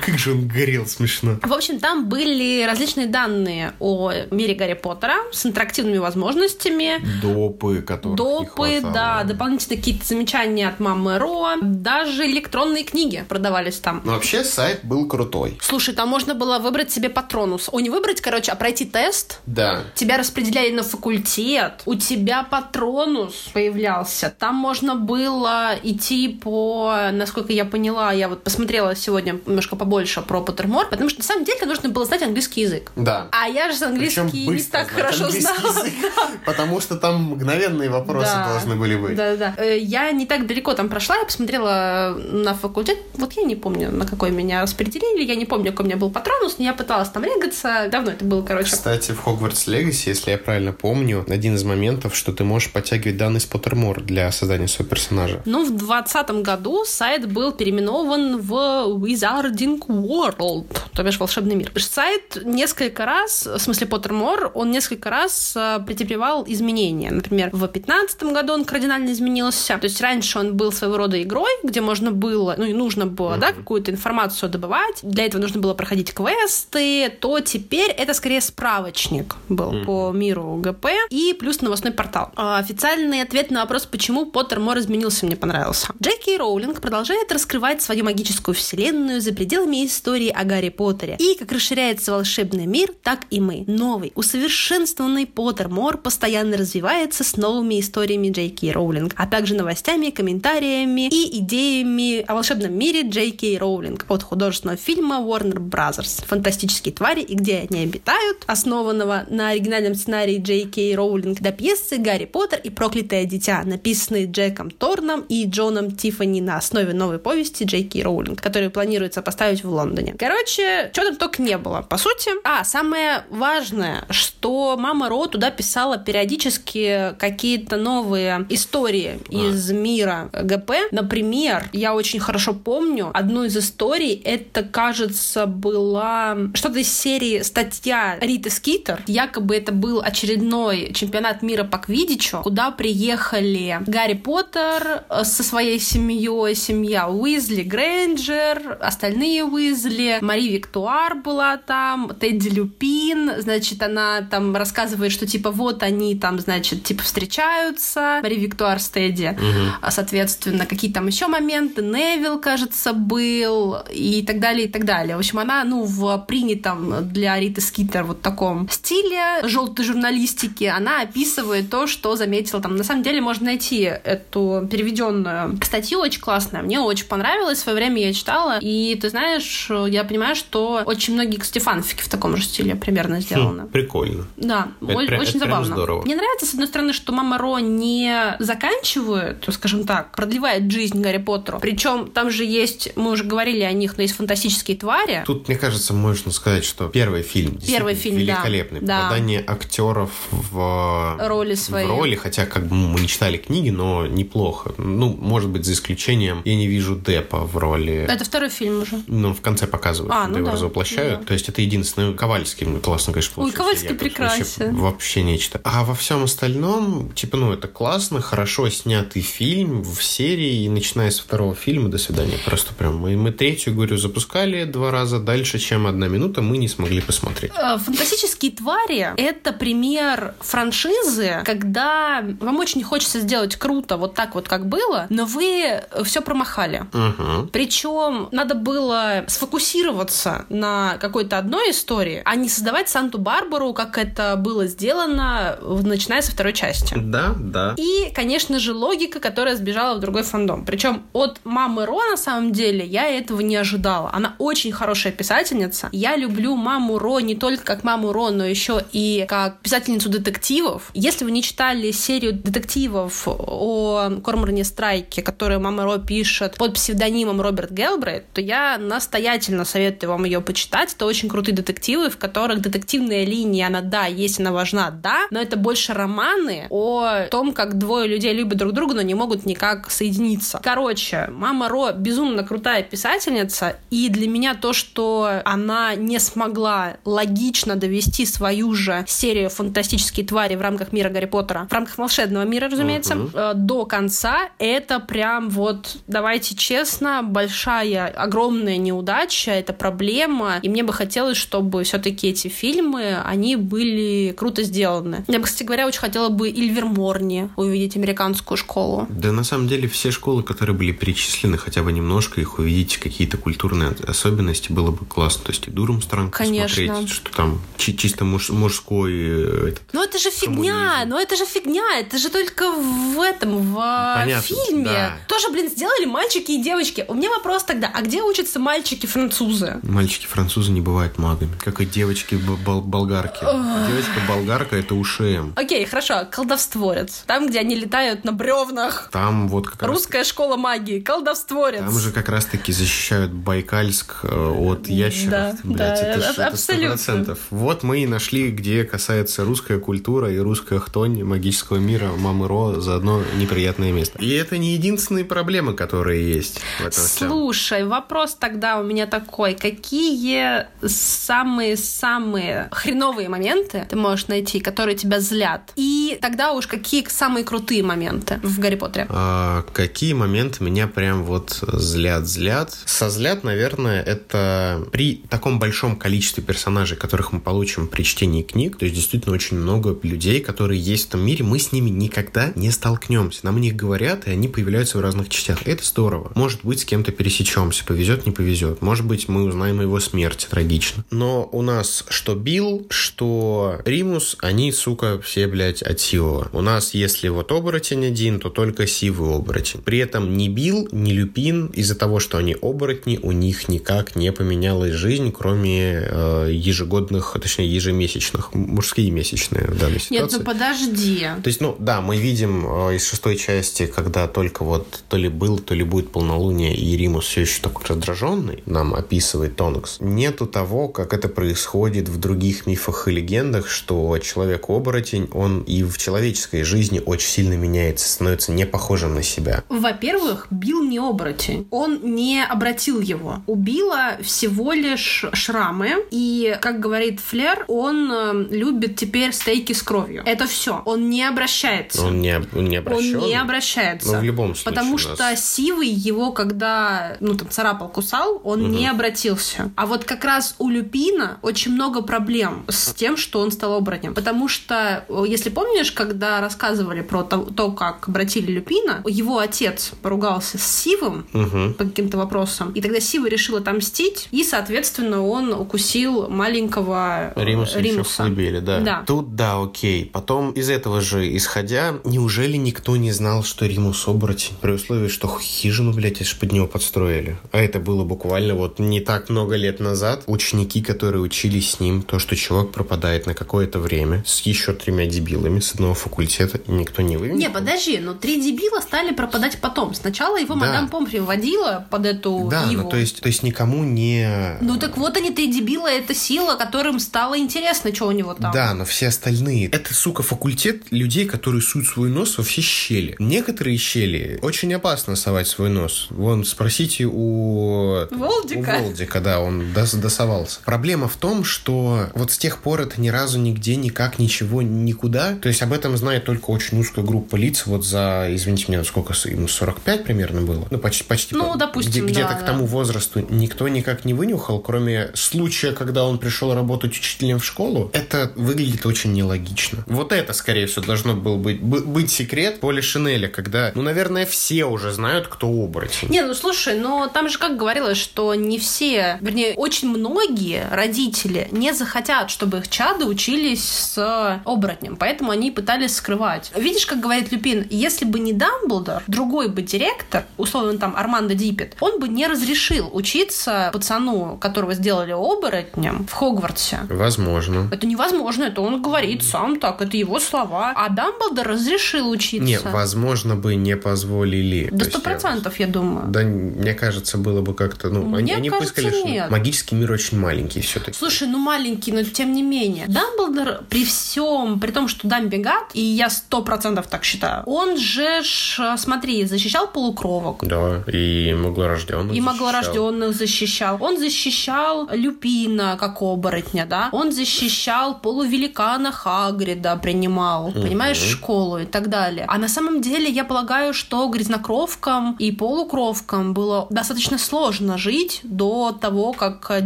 [0.05, 1.37] Как же он горел смешно.
[1.41, 7.01] В общем, там были различные данные о мире Гарри Поттера с интерактивными возможностями.
[7.21, 11.55] Допы, которые Допы, да, дополнительные какие-то замечания от мамы Ро.
[11.61, 14.01] Даже электронные книги продавались там.
[14.03, 15.57] Но вообще сайт был крутой.
[15.61, 17.69] Слушай, там можно было выбрать себе патронус.
[17.71, 19.39] О, не выбрать, короче, а пройти тест.
[19.45, 19.81] Да.
[19.95, 21.81] Тебя распределяли на факультет.
[21.85, 24.33] У тебя патронус появлялся.
[24.37, 30.41] Там можно было идти по, насколько я поняла, я вот посмотрела сегодня немножко побольше про
[30.41, 32.91] Поттермор, потому что на самом деле нужно было знать английский язык.
[32.95, 33.27] Да.
[33.31, 35.85] А я же английский не так хорошо знала.
[36.45, 39.15] Потому что там мгновенные вопросы должны были быть.
[39.15, 39.53] Да, да.
[39.57, 42.97] Э, я не так далеко там прошла, я посмотрела на факультет.
[43.15, 46.09] Вот я не помню, на какой меня распределили, я не помню, какой у меня был
[46.09, 47.87] патронус, но я пыталась там регаться.
[47.91, 48.71] Давно это было, короче.
[48.71, 53.17] Кстати, в Хогвартс Легаси, если я правильно помню, один из моментов, что ты можешь подтягивать
[53.17, 55.41] данные с Поттермор для создания своего персонажа.
[55.45, 61.71] Ну, в 2020 году сайт был переименован в Wizarding World, то бишь волшебный мир.
[61.75, 67.11] Сайт несколько раз, в смысле Поттермор, он несколько раз э, претерпевал изменения.
[67.11, 69.77] Например, в 2015 году он кардинально изменился.
[69.77, 73.35] То есть раньше он был своего рода игрой, где можно было, ну и нужно было,
[73.35, 73.39] mm-hmm.
[73.39, 74.99] да, какую-то информацию добывать.
[75.03, 76.11] Для этого нужно было проходить
[76.43, 79.85] квесты, то теперь это скорее справочник был mm-hmm.
[79.85, 82.31] по миру ГП и плюс новостной портал.
[82.35, 85.87] А официальный ответ на вопрос, почему Поттермор изменился, мне понравился.
[86.01, 91.15] Джей Кей Роулинг продолжает раскрывать свою магическую вселенную за пределами истории о Гарри Поттере.
[91.19, 93.63] И как расширяется волшебный мир, так и мы.
[93.67, 101.07] Новый, усовершенствованный Поттермор постоянно развивается с новыми историями Джей Кей Роулинг, а также новостями, комментариями
[101.07, 106.23] и идеями о волшебном мире Джей Кей Роулинг от художественного фильма Warner Brothers.
[106.33, 111.97] «Фантастические твари и где они обитают», основанного на оригинальном сценарии Джей Кей Роулинг до пьесы
[111.97, 117.65] «Гарри Поттер и проклятое дитя», написанные Джеком Торном и Джоном Тиффани на основе новой повести
[117.65, 120.15] Джей Кей Роулинг, которую планируется поставить в Лондоне.
[120.17, 122.31] Короче, что там только не было, по сути.
[122.43, 129.35] А, самое важное, что мама Ро туда писала периодически какие-то новые истории а.
[129.35, 130.71] из мира ГП.
[130.91, 136.22] Например, я очень хорошо помню одну из историй, это, кажется, была
[136.53, 139.03] что-то из серии статья Риты Скитер.
[139.07, 145.79] Якобы это был очередной чемпионат мира по квидичу, куда приехали Гарри Поттер э, со своей
[145.79, 154.55] семьей, семья Уизли Грейнджер, остальные Уизли, Мари Виктуар была там, Тедди Люпин, значит, она там
[154.55, 159.89] рассказывает, что типа вот они там, значит, типа встречаются, Мари Виктуар с Тедди, угу.
[159.89, 165.15] соответственно, какие там еще моменты, Невил, кажется, был, и так далее, и так далее.
[165.15, 171.01] В общем, она, ну, в принятом для Риты Скитер вот таком стиле желтой журналистики, она
[171.01, 172.75] описывает то, что заметила там.
[172.75, 176.61] На самом деле можно найти эту переведенную статью, очень классная.
[176.61, 181.13] Мне очень понравилось, в свое время я читала, и ты знаешь, я понимаю, что очень
[181.13, 183.63] многие, кстати, фанфики в таком же стиле примерно сделаны.
[183.63, 184.25] Хм, прикольно.
[184.37, 185.75] Да, это, очень это забавно.
[185.75, 186.01] здорово.
[186.03, 191.17] Мне нравится, с одной стороны, что Мама Ро не заканчивает, скажем так, продлевает жизнь Гарри
[191.17, 191.59] Поттеру.
[191.59, 195.23] Причем там же есть, мы уже говорили о них, но есть фантастические твари.
[195.25, 198.81] Тут, мне кажется, можно сказать, что первый фильм первый фильм, великолепный.
[198.81, 199.03] Да.
[199.03, 199.53] Попадание да.
[199.53, 201.85] актеров в роли свои.
[201.85, 204.73] В роли, хотя как бы мы не читали книги, но неплохо.
[204.77, 208.05] Ну, может быть, за исключением я не вижу Депа в роли.
[208.09, 209.01] Это второй фильм уже.
[209.07, 210.53] Ну, в конце показывают, а, ну его да.
[210.53, 211.21] развоплощают.
[211.21, 211.25] Да.
[211.27, 212.13] То есть это единственное.
[212.13, 213.61] Ковальский классно, конечно, получился.
[213.61, 214.75] Ой, Ковальский прекрасен.
[214.75, 215.61] Вообще, вообще нечто.
[215.63, 221.11] А во всем остальном, типа, ну, это классно, хорошо снятый фильм в серии, и начиная
[221.11, 222.37] с второго фильма, до свидания.
[222.45, 226.67] Просто прям мы, мы третью, говорю, запускали два раза дальше, чем одна минута, мы не
[226.67, 227.51] смогли посмотреть.
[227.57, 234.47] Э, фантастические твари— это пример франшизы, когда вам очень хочется сделать круто, вот так вот,
[234.47, 236.85] как было, но вы все промахали.
[236.93, 237.47] Угу.
[237.51, 244.67] Причем надо было сфокусироваться на какой-то одной истории, а не создавать Санту-Барбару, как это было
[244.67, 246.95] сделано, начиная со второй части.
[246.97, 247.75] Да, да.
[247.77, 250.65] И, конечно же, логика, которая сбежала в другой фандом.
[250.65, 254.09] Причем от мамы Ро, на самом деле, я этого не ожидала.
[254.13, 255.82] Она очень хорошая писательница.
[255.91, 260.89] Я люблю маму Ро не только как маму Ро, но еще и как писательницу детективов.
[260.93, 267.41] Если вы не читали серию детективов о Корморне Страйке, которую мама Ро пишет под псевдонимом
[267.41, 270.93] Роберт Гелбрейт, то я настоятельно советую вам ее почитать.
[270.93, 275.41] Это очень крутые детективы, в которых детективная линия, она, да, есть, она важна, да, но
[275.41, 279.89] это больше романы о том, как двое людей любят друг друга, но не могут никак
[279.89, 280.59] соединиться.
[280.63, 285.62] Короче, мама Ро безумно крутая писательница, и для меня то, что она
[285.97, 291.73] не смогла логично довести свою же серию «Фантастические твари» в рамках мира Гарри Поттера, в
[291.73, 293.53] рамках волшебного мира, разумеется, uh-huh.
[293.53, 300.93] до конца, это прям вот, давайте честно, большая, огромная неудача, это проблема, и мне бы
[300.93, 305.23] хотелось, чтобы все-таки эти фильмы, они были круто сделаны.
[305.27, 309.07] Я бы, кстати говоря, очень хотела бы Ильверморни увидеть американскую школу.
[309.09, 313.37] Да, на самом деле, все школы, которые были перечислены, хотя бы немножко их увидеть, какие-то
[313.37, 315.52] культурные особенности, было бы классно.
[315.53, 316.83] Есть и Дурмстранг Конечно.
[316.83, 321.35] посмотреть, что там чи- чисто муж- мужской э, этот, Ну это же фигня, ну это
[321.35, 324.85] же фигня, это же только в этом, в э, Понятно, фильме.
[324.85, 325.17] Да.
[325.27, 327.05] Тоже, блин, сделали мальчики и девочки.
[327.07, 329.79] У меня вопрос тогда, а где учатся мальчики-французы?
[329.83, 333.41] Мальчики-французы не бывают магами, как и девочки-болгарки.
[333.43, 335.51] Девочка-болгарка— это УШМ.
[335.55, 337.23] Окей, хорошо, колдовстворец.
[337.27, 339.09] Там, где они летают на бревнах.
[339.11, 340.27] Там вот как Русская раз...
[340.27, 341.81] школа магии, колдовстворец.
[341.81, 345.29] Там же как раз-таки защищают Байкальск э, от ящеров.
[345.29, 347.35] Да, Да, это, это абсолютно.
[347.49, 352.79] Вот мы и нашли, где касается русская культура и русская хтонь магического мира Мамы Ро
[352.79, 354.19] заодно неприятное место.
[354.19, 357.89] И это не единственные проблемы, которые есть в этом Слушай, всем.
[357.89, 359.55] вопрос тогда у меня такой.
[359.55, 365.71] Какие самые-самые хреновые моменты ты можешь найти, которые тебя злят?
[365.75, 369.07] И тогда уж какие самые крутые моменты в Гарри Поттере?
[369.09, 372.77] А, какие моменты меня прям вот злят-злят?
[372.85, 378.85] Созлят, наверное, это при таком большом количестве персонажей, которых мы получим при чтении книг, то
[378.85, 382.69] есть действительно очень много людей, которые есть в этом мире, мы с ними никогда не
[382.69, 383.39] столкнемся.
[383.41, 385.65] Нам о них говорят, и они появляются в разных частях.
[385.65, 386.31] Это здорово.
[386.35, 388.83] Может быть, с кем-то пересечемся, повезет, не повезет.
[388.83, 391.03] Может быть, мы узнаем о его смерти, трагично.
[391.09, 396.49] Но у нас что Билл, что Римус, они, сука, все, блядь, от Сивова.
[396.53, 399.81] У нас, если вот оборотень один, то только сивый оборотень.
[399.81, 404.31] При этом ни Билл, ни Люпин, из-за того, что они оборотни, у них никак не
[404.31, 410.13] поменялась жизнь болезнь, кроме э, ежегодных, точнее, ежемесячных, мужские месячные в данной ситуации.
[410.13, 411.27] Нет, ну подожди.
[411.43, 415.29] То есть, ну, да, мы видим э, из шестой части, когда только вот то ли
[415.29, 419.97] был, то ли будет полнолуние, и Римус все еще такой раздраженный, нам описывает Тонкс.
[419.99, 425.97] Нету того, как это происходит в других мифах и легендах, что человек-оборотень, он и в
[425.97, 429.63] человеческой жизни очень сильно меняется, становится не похожим на себя.
[429.69, 431.67] Во-первых, Билл не оборотень.
[431.71, 433.41] Он не обратил его.
[433.47, 436.05] Убила всего лишь шрамы.
[436.11, 440.23] И, как говорит Флер, он э, любит теперь стейки с кровью.
[440.25, 440.81] Это все.
[440.85, 442.03] Он не обращается.
[442.05, 443.17] Он не, он не обращен.
[443.19, 444.13] Он не обращается.
[444.13, 444.63] Но в любом случае.
[444.65, 449.71] Потому у что нас- Сивый его, когда, ну, там, царапал, кусал, он не обратился.
[449.75, 454.13] А вот как раз у Люпина очень много проблем с тем, что он стал оборотнем.
[454.13, 459.91] Потому что, э, если помнишь, когда рассказывали про то, то, как обратили Люпина, его отец
[460.01, 461.73] поругался с Сивым Мгм.
[461.75, 467.79] по каким-то вопросам, и тогда Сива решил отомстить, и, соответственно, он укусил маленького э, Римуса,
[467.79, 468.17] еще Римуса.
[468.23, 468.79] колыбели, да.
[468.79, 469.03] Да.
[469.05, 470.05] Тут да, окей.
[470.05, 474.55] Потом из этого же исходя, неужели никто не знал, что Римус оборотень?
[474.61, 477.37] При условии, что хижину, блядь, аж под него подстроили.
[477.51, 480.23] А это было буквально вот не так много лет назад.
[480.27, 485.05] Ученики, которые учились с ним, то, что чувак пропадает на какое-то время с еще тремя
[485.05, 487.35] дебилами с одного факультета, никто не вывел.
[487.35, 489.93] Не, подожди, но три дебила стали пропадать потом.
[489.93, 490.59] Сначала его Да.
[490.61, 492.83] мадам Помфри вводила под эту Да, иву.
[492.83, 494.57] ну то есть, то есть никому не...
[494.61, 498.51] Ну так вот они, три дебила, это сила, которым стало интересно, что у него там.
[498.51, 499.67] Да, но все остальные.
[499.69, 503.15] Это, сука, факультет людей, которые суют свой нос во все щели.
[503.19, 506.07] Некоторые щели очень опасно совать свой нос.
[506.09, 508.05] Вон, спросите у...
[508.11, 508.77] Волдика?
[508.79, 510.59] У Волдика, да, он дос- досовался.
[510.65, 515.35] Проблема в том, что вот с тех пор это ни разу нигде, никак, ничего, никуда.
[515.35, 517.63] То есть об этом знает только очень узкая группа лиц.
[517.65, 520.67] Вот за, извините меня, сколько ему 45 примерно было?
[520.69, 524.13] Ну, почти, почти Ну, по- допустим, где- где-то да, к тому возрасту никто никак не
[524.13, 527.91] вынюхал, кроме случая, когда он пришел работать учителем в школу.
[527.93, 529.83] Это выглядит очень нелогично.
[529.85, 534.25] Вот это, скорее всего, должно было быть, бы- быть секрет Поля Шинеля, когда, ну, наверное,
[534.25, 536.09] все уже знают, кто оборотень.
[536.09, 541.47] Не, ну слушай, но там же как говорилось, что не все, вернее, очень многие родители
[541.51, 546.51] не захотят, чтобы их чады учились с оборотнем, поэтому они пытались скрывать.
[546.55, 551.75] Видишь, как говорит Люпин, если бы не Дамблдор, другой бы директор, условно там Армандо Диппет,
[551.79, 556.79] он бы не разрешил учиться пацану, которого сделали оборотнем в Хогвартсе.
[556.89, 557.67] Возможно.
[557.71, 560.73] Это невозможно, это он говорит сам так, это его слова.
[560.75, 562.45] А Дамблдор разрешил учиться.
[562.45, 564.69] Не, возможно бы не позволили.
[564.71, 566.05] До сто процентов, я думаю.
[566.07, 569.29] Да, мне кажется, было бы как-то, ну, Мне они, они кажется, сказали, что нет.
[569.31, 570.97] магический мир очень маленький все-таки.
[570.97, 572.85] Слушай, ну маленький, но тем не менее.
[572.87, 577.77] Дамблдор при всем, при том, что Дамби гад, и я сто процентов так считаю, он
[577.77, 580.43] же, ж, смотри, защищал полукровок.
[580.47, 582.33] Да, и маглорожденных И защищал.
[582.33, 583.77] маглорожденных защищал.
[583.81, 584.52] Он защищал
[584.91, 586.89] Люпина как оборотня, да.
[586.91, 592.25] Он защищал полувеликана Хагрида, принимал, понимаешь, в школу и так далее.
[592.27, 598.71] А на самом деле я полагаю, что грязнокровкам и полукровкам было достаточно сложно жить до
[598.71, 599.65] того, как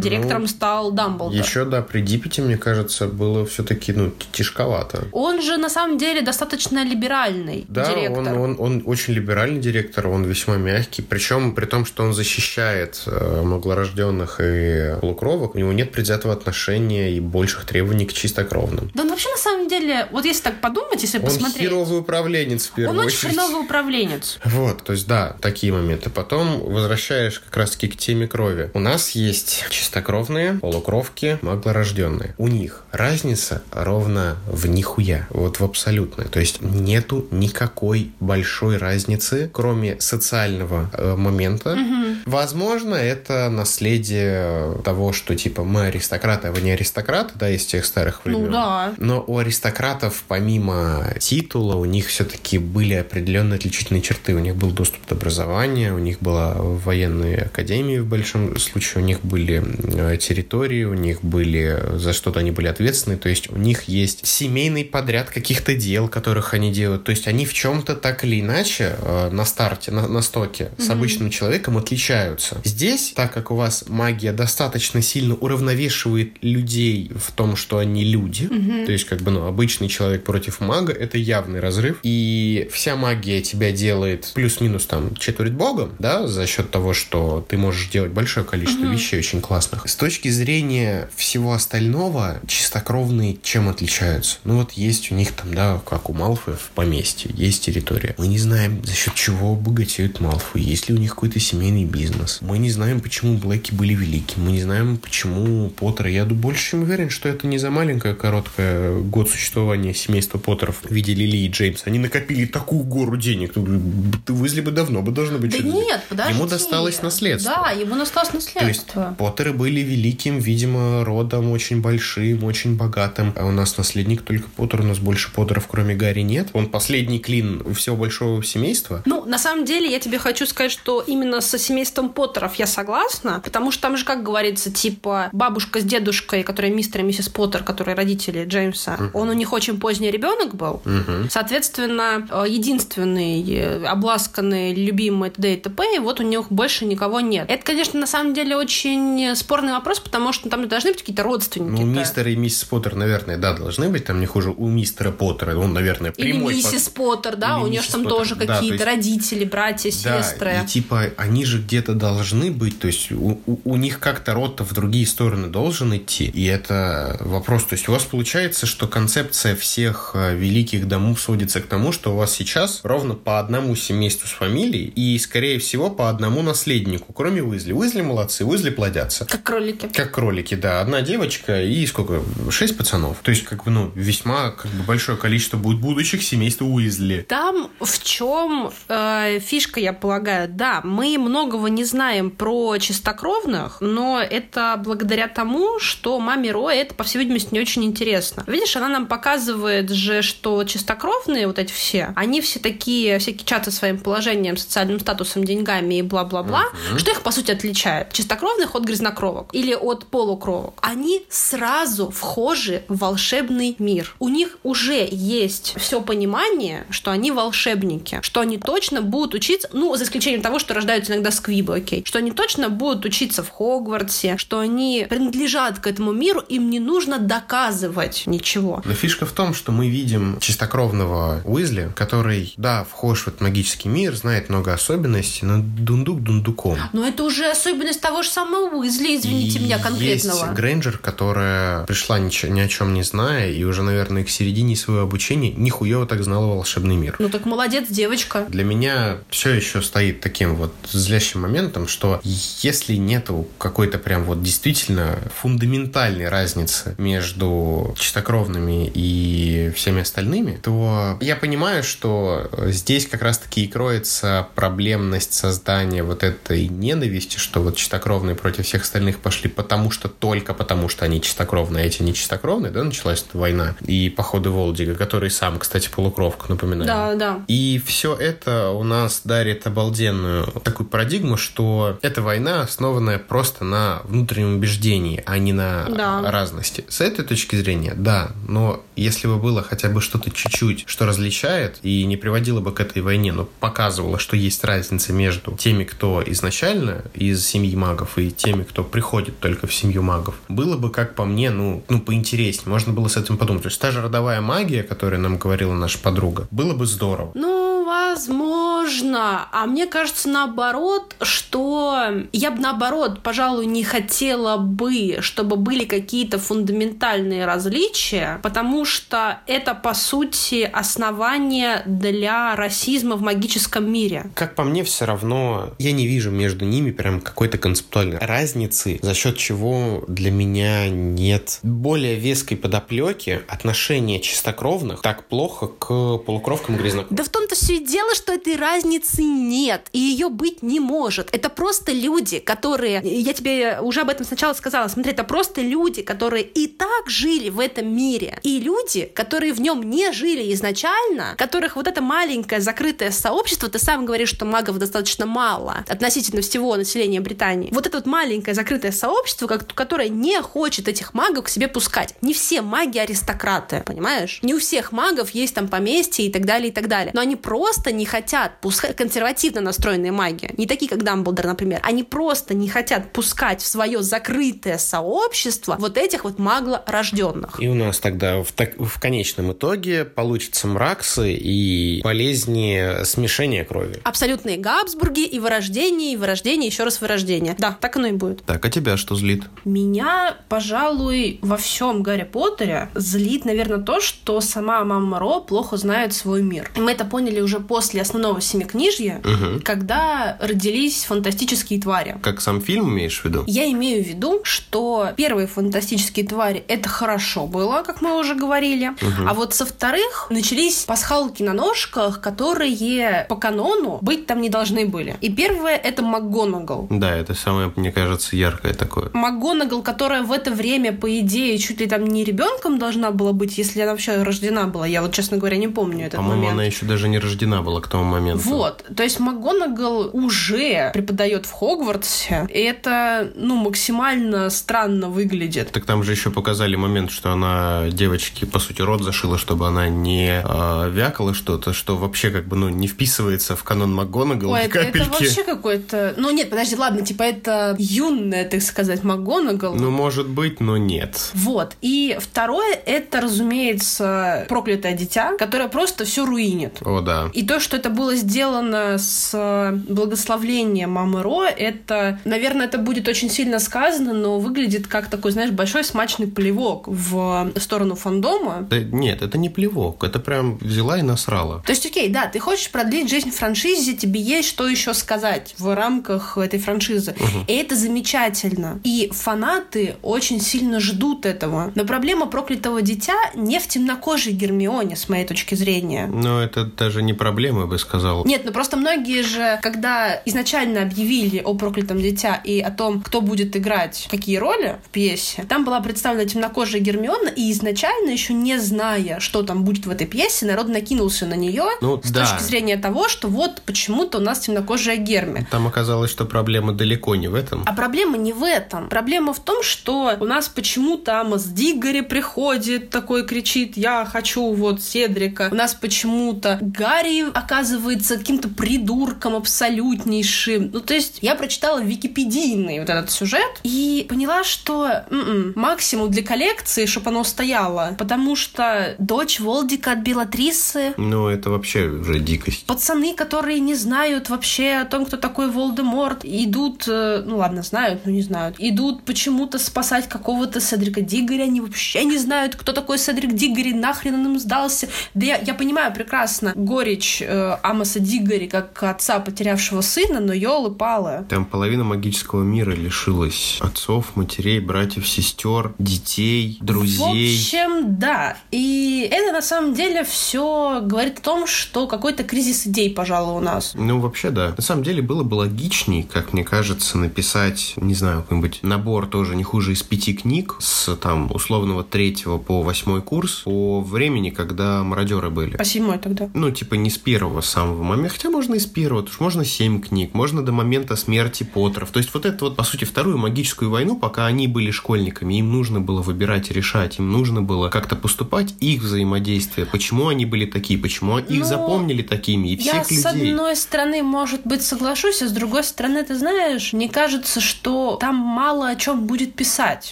[0.00, 1.38] директором стал Дамблдор.
[1.38, 5.04] Еще, да, при Диппете, мне кажется, было все-таки, ну, тяжковато.
[5.12, 8.18] Он же на самом деле достаточно либеральный Да, директор.
[8.18, 11.02] он, он, он очень либеральный директор, он весьма мягкий.
[11.02, 17.12] Причем при том, что он защищает э, маглорожденных и полукровок, у него нет предвзятого отношения
[17.12, 18.90] и больших требований к чистокровным.
[18.94, 22.66] Да он вообще на самом деле, вот если так подумать, если Он посмотреть, херовый управленец
[22.66, 23.32] в первую он очень очередь.
[23.32, 24.38] хреновый управленец.
[24.44, 26.10] Вот, то есть да, такие моменты.
[26.10, 28.70] Потом возвращаешь как раз-таки к теме крови.
[28.74, 32.34] У нас есть чистокровные, полукровки, маглорожденные.
[32.38, 36.26] У них разница ровно в нихуя, вот в абсолютной.
[36.26, 41.78] То есть нету никакой большой разницы, кроме социального э, момента.
[42.26, 47.84] Возможно, это наследие того, что типа мы аристократы, а вы не аристократы, да, из тех
[47.84, 48.46] старых времен.
[48.46, 48.94] Ну да.
[48.98, 54.34] Но у аристократов, помимо титула, у них все-таки были определенные отличительные черты.
[54.34, 59.06] У них был доступ до образования, у них была военная академия в большом случае, у
[59.06, 63.16] них были э, территории, у них были за что-то они были ответственны.
[63.16, 67.04] То есть у них есть семейный подряд каких-то дел, которых они делают.
[67.04, 70.90] То есть они в чем-то так или иначе э, на старте, на, на стоке с
[70.90, 72.60] обычным человеком отличаются.
[72.64, 74.57] Здесь, так как у вас магия достаточно
[75.02, 78.48] сильно уравновешивает людей в том, что они люди,
[78.86, 81.98] то есть как бы ну обычный человек против мага, это явный разрыв.
[82.02, 87.56] И вся магия тебя делает плюс-минус там четверть богом, да, за счет того, что ты
[87.56, 89.88] можешь делать большое количество вещей очень классных.
[89.88, 94.38] С точки зрения всего остального, чистокровные чем отличаются?
[94.44, 98.14] Ну вот есть у них там, да, как у Малфоев поместье, есть территория.
[98.18, 102.38] Мы не знаем, за счет чего богатеют Малфы, есть ли у них какой-то семейный бизнес.
[102.40, 104.34] Мы не знаем, почему Блэки были велики.
[104.36, 106.06] Мы не знаем, почему Поттер.
[106.06, 110.90] Я больше чем уверен, что это не за маленькое короткое год существования семейства Поттеров в
[110.90, 111.84] виде Лили и Джеймса.
[111.86, 113.54] Они накопили такую гору денег.
[113.54, 115.52] Ты Уизли бы давно бы должны быть.
[115.52, 116.34] Да нет, подожди.
[116.34, 117.52] Ему досталось наследство.
[117.64, 119.02] Да, ему досталось наследство.
[119.02, 123.32] То есть Поттеры были великим, видимо, родом очень большим, очень богатым.
[123.36, 124.80] А у нас наследник только Поттер.
[124.80, 126.48] У нас больше Поттеров, кроме Гарри, нет.
[126.52, 129.02] Он последний клин всего большого семейства.
[129.06, 133.40] Ну, на самом деле, я тебе хочу сказать, что именно со семейством Поттеров я согласна,
[133.44, 137.64] потому что там же, как говорится, типа бабушка с дедушкой, которые мистер и миссис Поттер,
[137.64, 139.18] которые родители Джеймса, угу.
[139.18, 140.82] он у них очень поздний ребенок был.
[140.84, 141.28] Угу.
[141.30, 145.54] Соответственно, э, единственный э, обласканный, любимый т.д.
[145.54, 147.46] и т.п., и вот у них больше никого нет.
[147.50, 151.82] Это, конечно, на самом деле очень спорный вопрос, потому что там должны быть какие-то родственники.
[151.82, 154.04] Ну, мистер и миссис Поттер, наверное, да, должны быть.
[154.04, 155.56] Там не хуже у мистера Поттера.
[155.56, 156.54] Он, наверное, прямой...
[156.54, 158.18] Или миссис Поттер, да, Или у нее там Поттер.
[158.18, 160.60] тоже какие-то да, родители, братья, да, сестры.
[160.62, 164.64] и типа они же где-то должны быть, то есть у, у, у них как-то род-то
[164.64, 166.26] в другие стороны должен идти.
[166.26, 167.64] И это вопрос.
[167.64, 172.12] То есть у вас получается, что концепция всех э, великих домов сводится к тому, что
[172.12, 177.12] у вас сейчас ровно по одному семейству с фамилией и, скорее всего, по одному наследнику,
[177.12, 177.72] кроме Уизли.
[177.72, 179.26] Уизли молодцы, Уизли плодятся.
[179.26, 179.88] Как кролики.
[179.88, 180.80] Как кролики, да.
[180.80, 182.22] Одна девочка и сколько?
[182.50, 183.18] Шесть пацанов.
[183.22, 187.24] То есть, как бы, ну, весьма как бы большое количество будет будущих семейств Уизли.
[187.28, 194.07] Там в чем э, фишка, я полагаю, да, мы многого не знаем про чистокровных, но
[194.16, 198.44] это благодаря тому, что маме Роя это, по всей видимости, не очень интересно.
[198.46, 203.70] Видишь, она нам показывает же, что чистокровные вот эти все, они все такие, всякие чаты
[203.70, 206.64] своим положением, социальным статусом, деньгами и бла-бла-бла.
[206.92, 206.98] Uh-huh.
[206.98, 208.12] Что их, по сути, отличает?
[208.12, 210.78] Чистокровных от грязнокровок или от полукровок.
[210.82, 214.14] Они сразу вхожи в волшебный мир.
[214.18, 219.94] У них уже есть все понимание, что они волшебники, что они точно будут учиться, ну,
[219.96, 223.97] за исключением того, что рождаются иногда сквибы, окей, что они точно будут учиться в Хогвартсе,
[224.36, 228.82] что они принадлежат к этому миру, им не нужно доказывать ничего.
[228.84, 233.88] Но фишка в том, что мы видим чистокровного Уизли, который, да, вхож в этот магический
[233.88, 236.78] мир, знает много особенностей, но дундук дундуком.
[236.92, 240.44] Но это уже особенность того же самого Уизли, извините И меня, конкретного.
[240.46, 244.76] Есть Грейнджер, которая пришла ни, ни о чем не зная, и уже, наверное, к середине
[244.76, 247.16] своего обучения нихуево так знала волшебный мир.
[247.18, 248.46] Ну так молодец, девочка.
[248.48, 254.42] Для меня все еще стоит таким вот злящим моментом, что если нету какой-то прям вот
[254.42, 263.64] действительно фундаментальной разницы между чистокровными и всеми остальными, то я понимаю, что здесь как раз-таки
[263.64, 269.90] и кроется проблемность создания вот этой ненависти, что вот чистокровные против всех остальных пошли потому
[269.90, 273.74] что только потому что они чистокровные, а эти не чистокровные, да, началась эта война.
[273.86, 276.86] И походы Волдига, который сам, кстати, полукровка, напоминаю.
[276.86, 277.44] Да, да.
[277.46, 283.77] И все это у нас дарит обалденную такую парадигму, что эта война основанная просто на
[284.04, 286.30] внутреннем убеждении, а не на да.
[286.30, 286.84] разности.
[286.88, 291.78] С этой точки зрения, да, но если бы было хотя бы что-то чуть-чуть, что различает
[291.82, 296.22] и не приводило бы к этой войне, но показывало, что есть разница между теми, кто
[296.26, 301.14] изначально из семьи магов и теми, кто приходит только в семью магов, было бы, как
[301.14, 302.68] по мне, ну, ну поинтереснее.
[302.68, 303.62] Можно было с этим подумать.
[303.62, 307.30] То есть та же родовая магия, которую нам говорила наша подруга, было бы здорово.
[307.34, 309.48] Ну, возможно.
[309.52, 316.38] А мне кажется, наоборот, что я бы, наоборот, пожалуй, не хотела бы, чтобы были какие-то
[316.38, 324.30] фундаментальные различия, потому что это, по сути, основание для расизма в магическом мире.
[324.34, 329.14] Как по мне, все равно я не вижу между ними прям какой-то концептуальной разницы, за
[329.14, 336.78] счет чего для меня нет более веской подоплеки отношения чистокровных так плохо к полукровкам и
[336.78, 337.16] грязнокровкам.
[337.16, 341.34] Да в том-то все и дело, что этой разницы нет, и ее быть не может.
[341.34, 343.00] Это просто люди, которые...
[343.04, 344.88] Я тебе уже об этом сначала сказала.
[344.88, 348.38] Смотри, это просто люди, которые и так жили в этом мире.
[348.42, 353.78] И люди, которые в нем не жили изначально, которых вот это маленькое закрытое сообщество, ты
[353.78, 357.70] сам говоришь, что магов достаточно мало относительно всего населения Британии.
[357.72, 362.14] Вот это вот маленькое закрытое сообщество, которое не хочет этих магов к себе пускать.
[362.20, 364.40] Не все маги аристократы, понимаешь?
[364.42, 367.12] Не у всех магов есть там поместье и так далее, и так далее.
[367.14, 372.02] Но они просто не хотят пускать консервативно настроенные маги, не такие, как Дамблдор, например, они
[372.02, 377.60] просто не хотят пускать в свое закрытое сообщество вот этих вот маглорожденных.
[377.60, 384.00] И у нас тогда в, так, в конечном итоге получится мраксы и болезни смешения крови.
[384.04, 387.56] Абсолютные Габсбурги и вырождение, и вырождение, еще раз вырождение.
[387.58, 388.42] Да, так оно и будет.
[388.44, 389.44] Так, а тебя что злит?
[389.64, 396.12] Меня, пожалуй, во всем Гарри Поттере злит, наверное, то, что сама мама Ро плохо знает
[396.14, 396.70] свой мир.
[396.76, 399.60] И мы это поняли уже после основного семикнижье, Мгм.
[399.62, 402.16] когда родились фантастические твари.
[402.22, 403.37] Как сам фильм имеешь в виду?
[403.46, 408.92] Я имею в виду, что первые фантастические твари это хорошо было, как мы уже говорили.
[409.26, 414.86] А вот со вторых начались пасхалки на ножках, которые по канону быть там не должны
[414.86, 415.16] были.
[415.20, 416.86] И первое это МакГонагал.
[416.90, 419.10] Да, это самое, мне кажется, яркое такое.
[419.12, 423.58] МакГонагал, которая в это время, по идее, чуть ли там не ребенком должна была быть,
[423.58, 424.86] если она вообще рождена была.
[424.86, 426.52] Я вот, честно говоря, не помню этот По-моему, момент.
[426.54, 428.48] она еще даже не рождена была к тому моменту.
[428.48, 435.70] Вот, то есть МакГонагал уже преподает в Хогвартсе, и это, ну, максимально странно выглядит.
[435.72, 439.88] Так там же еще показали момент, что она девочке, по сути, рот зашила, чтобы она
[439.88, 444.62] не а, вякала что-то, что вообще как бы, ну, не вписывается в канон МакГонагал Ой,
[444.62, 446.14] это, это вообще какой-то...
[446.16, 449.74] Ну, нет, подожди, ладно, типа это юная, так сказать, МакГонагал.
[449.74, 451.30] Ну, может быть, но нет.
[451.34, 451.76] Вот.
[451.80, 456.78] И второе, это, разумеется, проклятое дитя, которое просто все руинит.
[456.82, 457.30] О, да.
[457.32, 463.07] И то, что это было сделано с э, благословлением мамы Ро, это, наверное, это будет
[463.08, 468.66] очень сильно сказано, но выглядит как такой, знаешь, большой смачный плевок в сторону фандома.
[468.68, 471.62] Да нет, это не плевок, это прям взяла и насрала.
[471.66, 475.74] То есть, окей, да, ты хочешь продлить жизнь франшизе, тебе есть что еще сказать в
[475.74, 477.14] рамках этой франшизы.
[477.46, 478.80] И это замечательно.
[478.84, 481.72] И фанаты очень сильно ждут этого.
[481.74, 486.06] Но проблема проклятого дитя не в темнокожей Гермионе, с моей точки зрения.
[486.06, 488.24] Но это даже не проблема, я бы сказал.
[488.24, 493.20] Нет, ну просто многие же, когда изначально объявили о проклятом дитя и о том, кто
[493.20, 498.58] будет играть какие роли в пьесе, там была представлена темнокожая Гермиона, и изначально, еще не
[498.58, 502.20] зная, что там будет в этой пьесе, народ накинулся на нее Ну, с да.
[502.24, 505.46] точки зрения того, что вот почему-то у нас темнокожая Герми.
[505.50, 507.62] Там оказалось, что проблема далеко не в этом.
[507.66, 508.88] А проблема не в этом.
[508.88, 514.82] Проблема в том, что у нас почему-то Амос Диггори приходит, такой кричит, я хочу вот
[514.82, 515.48] Седрика.
[515.50, 520.70] У нас почему-то Гарри оказывается каким-то придурком абсолютнейшим.
[520.72, 526.22] Ну, то есть я прочитала википедийный вот этот сюжет и поняла, что м-м, максимум для
[526.22, 532.64] коллекции, чтобы оно стояло, потому что дочь Волдика от Белатрисы Ну, это вообще уже дикость.
[532.66, 538.02] Пацаны, которые не знают вообще о том, кто такой Волдеморт, идут, э, ну ладно, знают,
[538.04, 542.98] но не знают, идут почему-то спасать какого-то Седрика Диггори, они вообще не знают, кто такой
[542.98, 544.88] Седрик Диггори, нахрен он им сдался.
[545.14, 550.70] Да я, я понимаю прекрасно горечь э, Амоса Диггори как отца, потерявшего сына, но елы
[550.70, 551.24] палы.
[551.28, 557.34] Там половина магического мира лишилась отцов, матерей, братьев, сестер, детей, В друзей.
[557.36, 558.36] общем, да.
[558.50, 563.40] И это на самом деле все говорит о том, что какой-то кризис идей, пожалуй, у
[563.40, 563.72] нас.
[563.74, 564.54] Ну, вообще, да.
[564.56, 569.36] На самом деле, было бы логичней, как мне кажется, написать, не знаю, какой-нибудь набор тоже
[569.36, 574.82] не хуже из пяти книг с там условного третьего по восьмой курс по времени, когда
[574.84, 575.56] мародеры были.
[575.56, 576.28] По седьмой тогда.
[576.34, 579.44] Ну, типа не с первого самого момента, хотя можно и с первого, потому что можно
[579.44, 581.90] семь книг, можно до момента смерти Поттеров.
[581.90, 585.52] То есть вот это вот, по сути, вторую магическую войну, пока они были школьниками, им
[585.52, 590.44] нужно было выбирать и решать, им нужно было как-то поступать их взаимодействие, почему они были
[590.46, 593.32] такие, почему их Ну, запомнили такими, и Я, всех с людей.
[593.32, 598.16] одной стороны, может быть, соглашусь, а с другой стороны, ты знаешь, мне кажется, что там
[598.16, 599.90] мало о чем будет писать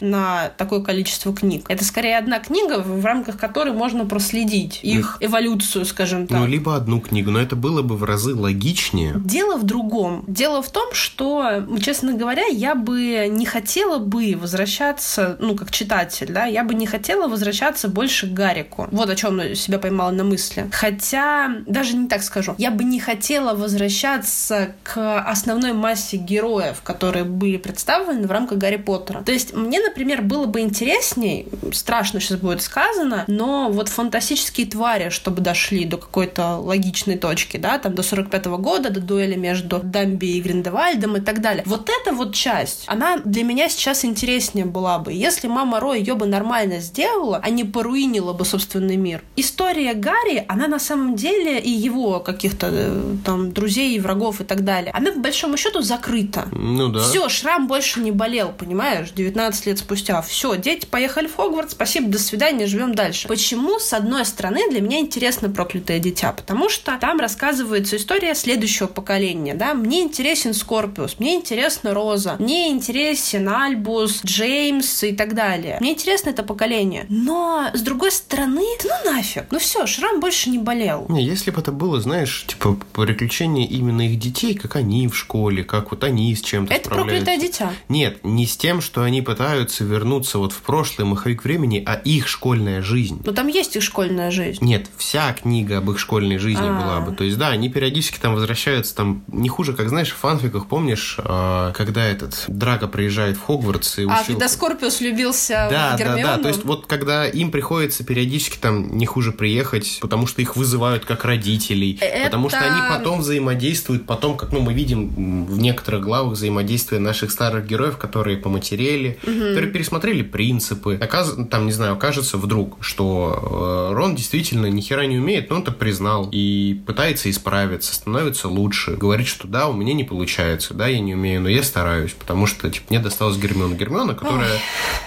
[0.00, 1.66] на такое количество книг.
[1.68, 6.38] Это скорее одна книга, в рамках которой можно проследить их эволюцию, скажем так.
[6.40, 9.14] Ну, либо одну книгу, но это было бы в разы логичнее.
[9.16, 10.24] Дело в другом.
[10.26, 16.32] Дело в том, что, честно говоря, я бы не хотела бы возвращаться, ну, как читатель,
[16.32, 18.88] да, я бы не хотела возвращаться больше к Гарику.
[18.90, 20.68] Вот о чем я себя поймала на мысли.
[20.72, 27.24] Хотя, даже не так скажу, я бы не хотела возвращаться к основной массе героев, которые
[27.24, 29.22] были представлены в рамках Гарри Поттера.
[29.22, 35.10] То есть мне, например, было бы интересней, страшно сейчас будет сказано, но вот фантастические твари,
[35.10, 40.26] чтобы дошли до какой-то логичной точки, да, там до 45 года, до дуэли между Дамби
[40.36, 41.62] и Гриндевальдом и так далее.
[41.66, 42.55] Вот эта вот часть,
[42.86, 45.12] она для меня сейчас интереснее была бы.
[45.12, 49.22] Если мама Ро ее бы нормально сделала, а не поруинила бы собственный мир.
[49.36, 54.44] История Гарри, она на самом деле и его каких-то э, там друзей и врагов и
[54.44, 56.48] так далее, она по большому счету закрыта.
[56.52, 57.00] Ну да.
[57.00, 60.22] Все, шрам больше не болел, понимаешь, 19 лет спустя.
[60.22, 63.28] Все, дети поехали в Хогвартс, спасибо, до свидания, живем дальше.
[63.28, 66.32] Почему, с одной стороны, для меня интересно проклятое дитя?
[66.32, 69.74] Потому что там рассказывается история следующего поколения, да.
[69.74, 75.78] Мне интересен Скорпиус, мне интересна Роза, мне интересен Альбус, Джеймс и так далее.
[75.80, 77.06] Мне интересно это поколение.
[77.08, 81.06] Но, с другой стороны, ну нафиг, ну все, шрам больше не болел.
[81.08, 85.64] Не, если бы это было, знаешь, типа приключения именно их детей, как они в школе,
[85.64, 87.72] как вот они с чем-то Это проклятое дитя.
[87.88, 92.28] Нет, не с тем, что они пытаются вернуться вот в прошлый маховик времени, а их
[92.28, 93.20] школьная жизнь.
[93.24, 94.64] Но там есть их школьная жизнь.
[94.64, 96.80] Нет, вся книга об их школьной жизни А.
[96.82, 97.16] была бы.
[97.16, 101.16] То есть, да, они периодически там возвращаются, там не хуже, как знаешь, в фанфиках, помнишь,
[101.18, 104.34] э, когда этот Драко приезжает в Хогвартс и А, учил...
[104.34, 106.36] когда Скорпиус влюбился Да, в да, Гермиону.
[106.36, 106.38] да.
[106.38, 111.04] То есть вот когда им приходится периодически там не хуже приехать, потому что их вызывают
[111.04, 116.02] как родителей, Это- потому что они потом взаимодействуют, потом, как ну мы видим в некоторых
[116.02, 120.98] главах взаимодействие наших старых героев, которые поматерели, которые пересмотрели принципы.
[121.00, 125.56] Оказ- Там, не знаю, окажется вдруг, что э, Рон действительно ни хера не умеет, но
[125.56, 130.74] он это признал и пытается исправиться, становится лучше, говорит, что да, у меня не получается,
[130.74, 133.74] да, я не умею, но я стараюсь, потому что, типа, мне досталась Гермиона.
[133.74, 134.58] Гермиона, которая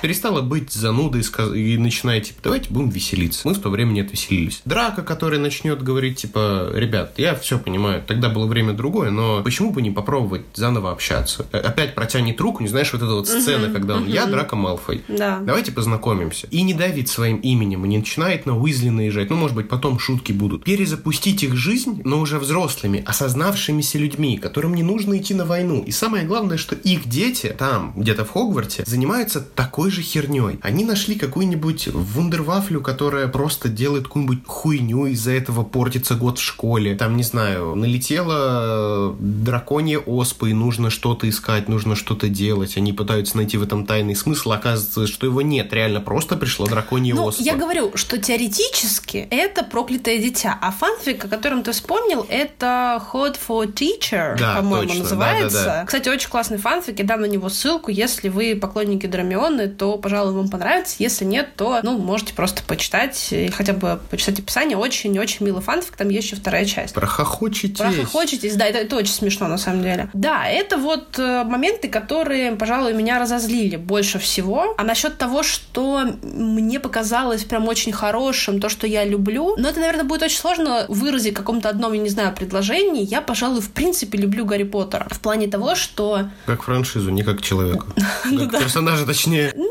[0.01, 1.23] перестала быть занудой
[1.55, 3.47] и начинает, типа, давайте будем веселиться.
[3.47, 4.61] Мы в то время не отвеселились.
[4.65, 9.71] Драка, который начнет говорить, типа, ребят, я все понимаю, тогда было время другое, но почему
[9.71, 11.45] бы не попробовать заново общаться?
[11.51, 15.03] Э, Опять протянет руку, не знаешь, вот эта вот сцена, когда он, я Драка Малфой.
[15.07, 15.39] Да.
[15.39, 16.47] Давайте познакомимся.
[16.47, 19.29] И не давить своим именем, и не начинает на Уизли наезжать.
[19.29, 20.63] Ну, может быть, потом шутки будут.
[20.63, 25.83] Перезапустить их жизнь, но уже взрослыми, осознавшимися людьми, которым не нужно идти на войну.
[25.83, 30.59] И самое главное, что их дети там, где-то в Хогварте, занимаются такой же херней.
[30.61, 36.95] Они нашли какую-нибудь вундервафлю, которая просто делает какую-нибудь хуйню, из-за этого портится год в школе.
[36.95, 42.77] Там, не знаю, налетела э, драконья оспа, и нужно что-то искать, нужно что-то делать.
[42.77, 45.71] Они пытаются найти в этом тайный смысл, оказывается, что его нет.
[45.73, 47.41] Реально просто пришла драконья Ну, оспа.
[47.43, 53.37] я говорю, что теоретически это проклятое дитя, а фанфик, о котором ты вспомнил, это Hot
[53.47, 55.57] for Teacher, Да, по-моему, называется.
[55.59, 55.85] да-да-да.
[55.85, 57.91] Кстати, очень классный фанфик, я дам на него ссылку.
[57.91, 60.95] Если вы поклонники Драмионы, то, пожалуй, вам понравится.
[60.99, 64.77] Если нет, то, ну, можете просто почитать, и хотя бы почитать описание.
[64.77, 66.93] Очень-очень милый фанфик, там есть еще вторая часть.
[66.93, 67.77] Прохохочетесь.
[67.77, 70.09] Прохохочетесь, да, это, это очень смешно на самом деле.
[70.13, 74.73] Да, это вот э, моменты, которые, пожалуй, меня разозлили больше всего.
[74.77, 79.79] А насчет того, что мне показалось прям очень хорошим, то, что я люблю, но это,
[79.79, 83.03] наверное, будет очень сложно выразить в каком-то одном, я не знаю, предложении.
[83.03, 85.07] Я, пожалуй, в принципе люблю Гарри Поттера.
[85.09, 87.85] В плане того, что Как франшизу, не как человека.
[88.31, 89.53] Ну Как персонажа, точнее.
[89.55, 89.67] ну,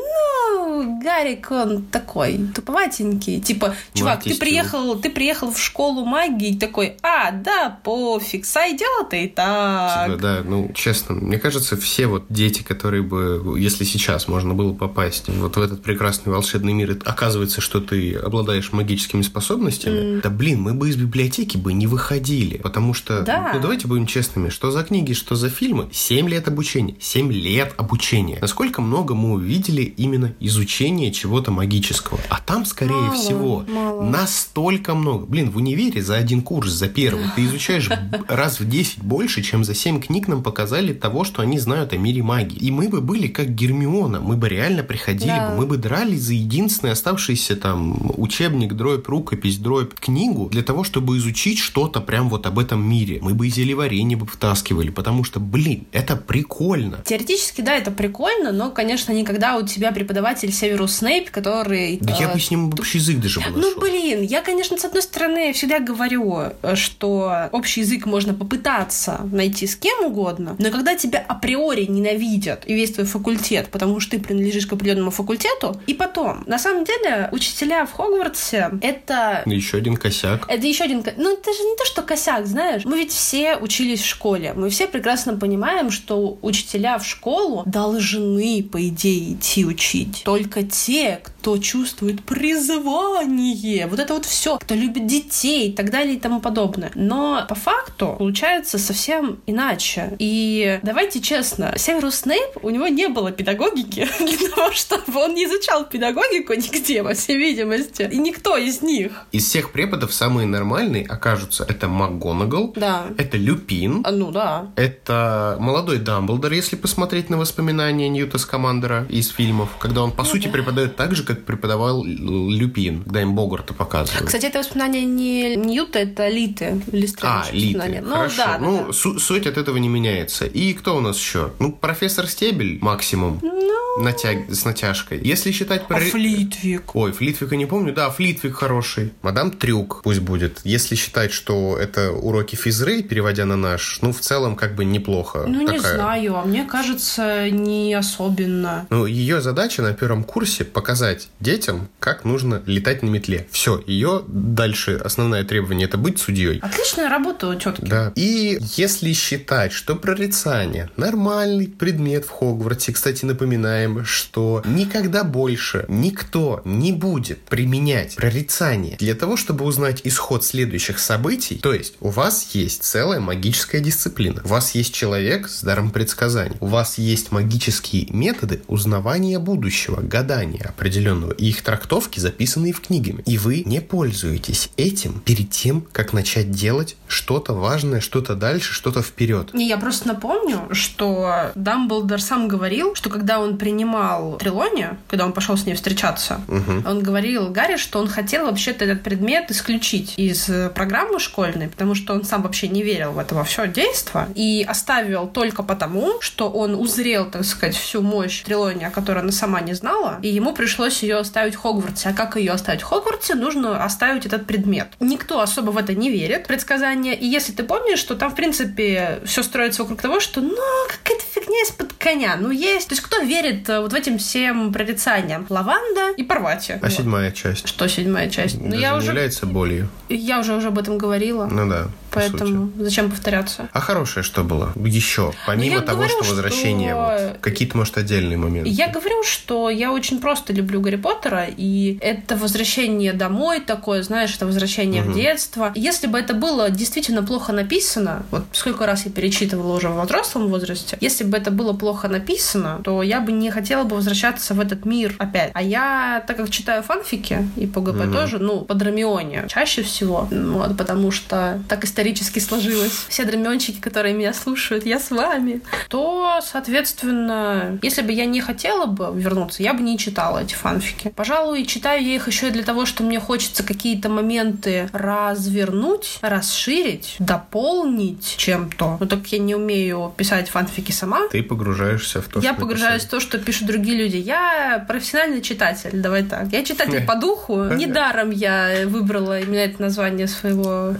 [1.03, 3.39] Гарик, он такой туповатенький.
[3.41, 9.27] Типа, чувак, ты приехал, ты приехал в школу магии, такой, а, да, пофиг, сойдет и
[9.27, 10.07] так.
[10.07, 14.73] Типа, да, ну, честно, мне кажется, все вот дети, которые бы, если сейчас можно было
[14.73, 20.29] попасть вот в этот прекрасный волшебный мир, и оказывается, что ты обладаешь магическими способностями, да
[20.29, 23.51] блин, мы бы из библиотеки бы не выходили, потому что, Да.
[23.53, 27.73] ну, давайте будем честными, что за книги, что за фильмы, 7 лет обучения, 7 лет
[27.77, 28.37] обучения.
[28.41, 34.03] Насколько много мы увидели именно изучения чего-то магического, а там, скорее Мало, всего, мало.
[34.03, 35.25] настолько много.
[35.25, 37.89] Блин, в универе за один курс, за первый, ты изучаешь
[38.27, 41.97] раз в 10 больше, чем за 7 книг нам показали того, что они знают о
[41.97, 42.57] мире магии.
[42.57, 45.49] И мы бы были как Гермиона, мы бы реально приходили Да.
[45.51, 50.83] бы, мы бы дрались за единственный оставшийся там учебник, дробь, рукопись, дробь, книгу, для того,
[50.83, 53.19] чтобы изучить что-то прям вот об этом мире.
[53.21, 56.99] Мы бы и зельеварение бы втаскивали, потому что, блин, это прикольно.
[57.05, 61.97] Теоретически, да, это прикольно, но, конечно, никогда у тебя преподаватель Северус Снейп, который...
[62.01, 64.85] Да я э, бы с ним общий язык даже бы Ну, блин, я, конечно, с
[64.85, 70.71] одной стороны всегда говорю, э, что общий язык можно попытаться найти с кем угодно, но
[70.71, 75.79] когда тебя априори ненавидят и весь твой факультет, потому что ты принадлежишь к определенному факультету,
[75.87, 80.45] и потом, на самом деле, учителя в Хогвартсе— это Еще один косяк.
[80.47, 81.03] это еще один...
[81.17, 82.85] Ну, это же не то, что косяк, знаешь.
[82.85, 84.53] Мы ведь все учились в школе.
[84.55, 90.18] Мы все прекрасно понимаем, что учителя в школу должны, по идее, идти учить.
[90.23, 93.87] Только те, кто чувствует призвание.
[93.87, 94.57] Вот это вот все.
[94.57, 96.91] Кто любит детей и так далее и тому подобное.
[96.95, 100.15] Но по факту получается совсем иначе.
[100.19, 105.45] И давайте честно, Северус Снейп, у него не было педагогики для того, чтобы он не
[105.45, 108.09] изучал педагогику нигде, во всей видимости.
[108.11, 109.25] И никто из них.
[109.31, 113.05] Из всех преподов самые нормальные окажутся это МакГонагал, Да.
[113.17, 114.71] это Люпин, А, Ну да.
[114.75, 120.29] это молодой Дамблдор, если посмотреть на воспоминания Ньюта Скамандера из фильмов, когда он, по Ну
[120.29, 124.25] сути, преподает так же, как преподавал Люпин, когда им Богарта показывают.
[124.25, 126.81] Кстати, это воспоминание не Ньюта, это Литы.
[127.21, 128.01] А, Литы.
[128.01, 128.35] Ну Хорошо.
[128.37, 128.93] да, ну, да.
[128.93, 130.45] су- суть от этого не меняется.
[130.45, 131.51] И кто у нас еще?
[131.59, 133.39] Ну, профессор Стебель максимум.
[133.43, 134.49] Ну, Натяг...
[134.49, 135.19] С натяжкой.
[135.23, 135.81] Если считать...
[135.83, 136.95] а про- Флитвик.
[136.95, 137.93] Ой, Флитвика не помню.
[137.93, 139.13] Да, Флитвик хороший.
[139.21, 140.61] Мадам Трюк пусть будет.
[140.63, 145.45] Если считать, что это уроки физры, переводя на наш, ну, в целом, как бы неплохо.
[145.47, 145.95] Ну, не Такая.
[145.95, 148.87] знаю, а мне кажется, не особенно.
[148.89, 153.47] Ну, ее задача на первом курсе показать детям, как нужно летать на метле.
[153.51, 156.59] Все, ее дальше основное требование это быть судьей.
[156.59, 157.81] Отличная работа у тетки.
[157.81, 158.11] Да.
[158.15, 165.85] И если считать, что прорицание нормальный предмет в Хогвартсе, кстати, напоминаю знаем, что никогда больше
[165.87, 171.59] никто не будет применять прорицание для того, чтобы узнать исход следующих событий.
[171.59, 174.41] То есть у вас есть целая магическая дисциплина.
[174.43, 176.57] У вас есть человек с даром предсказаний.
[176.59, 181.08] У вас есть магические методы узнавания будущего, гадания определенного.
[181.37, 183.23] И их трактовки записанные в книгами.
[183.25, 189.01] И вы не пользуетесь этим перед тем, как начать делать что-то важное, что-то дальше, что-то
[189.01, 189.53] вперед.
[189.53, 195.33] Не, я просто напомню, что Дамблдор сам говорил, что когда он принимал Трилония, когда он
[195.33, 196.87] пошел с ней встречаться, угу.
[196.87, 202.13] он говорил Гарри, что он хотел вообще-то этот предмет исключить из программы школьной, потому что
[202.13, 206.49] он сам вообще не верил в это во все действо и оставил только потому, что
[206.49, 210.98] он узрел, так сказать, всю мощь Трилония, которую она сама не знала, и ему пришлось
[211.03, 212.09] ее оставить в Хогвартсе.
[212.09, 213.35] А как ее оставить в Хогвартсе?
[213.35, 214.87] Нужно оставить этот предмет.
[214.99, 216.47] Никто особо в это не верит.
[216.47, 217.13] Предсказания.
[217.13, 220.55] И если ты помнишь, что там, в принципе, все строится вокруг того, что, ну,
[220.87, 222.35] какая-то фигня из-под коня.
[222.39, 222.89] Ну, есть.
[222.89, 225.45] То есть, кто верит э, вот в этим всем прорицаниям?
[225.49, 226.73] Лаванда и Парвати.
[226.73, 226.91] А вот.
[226.91, 227.67] седьмая часть?
[227.67, 228.57] Что седьмая часть?
[228.57, 229.07] Даже ну, я не уже...
[229.07, 229.89] является болью?
[230.09, 231.45] Я уже, уже об этом говорила.
[231.45, 231.87] Ну да.
[232.11, 233.69] Поэтому зачем повторяться?
[233.73, 234.73] А хорошее что было?
[234.75, 237.29] Еще, помимо того, говорю, что возвращение, что...
[237.29, 238.69] вот, какие-то, может, отдельные моменты.
[238.69, 244.35] Я говорю, что я очень просто люблю Гарри Поттера, и это возвращение домой такое, знаешь,
[244.35, 245.11] это возвращение угу.
[245.11, 245.71] в детство.
[245.75, 250.47] Если бы это было действительно плохо написано, вот сколько раз я перечитывала уже в взрослом
[250.47, 254.59] возрасте, если бы это было плохо написано, то я бы не хотела бы возвращаться в
[254.59, 255.51] этот мир опять.
[255.53, 258.13] А я, так как читаю фанфики, и по ГП угу.
[258.13, 263.05] тоже, ну, по Драмионе чаще всего, вот, потому что так исторически сложилось.
[263.09, 265.61] Все драмиончики, которые меня слушают, я с вами.
[265.89, 271.11] То, соответственно, если бы я не хотела бы вернуться, я бы не читала эти фанфики.
[271.13, 277.17] Пожалуй, читаю я их еще и для того, что мне хочется какие-то моменты развернуть, расширить,
[277.19, 278.97] дополнить чем-то.
[278.99, 281.27] Но так как я не умею писать фанфики сама.
[281.29, 284.15] Ты погружаешься в то, Я что погружаюсь в то, что пишут другие люди.
[284.15, 286.47] Я профессиональный читатель, давай так.
[286.53, 287.65] Я читатель по духу.
[287.65, 290.95] Недаром я выбрала именно это название своего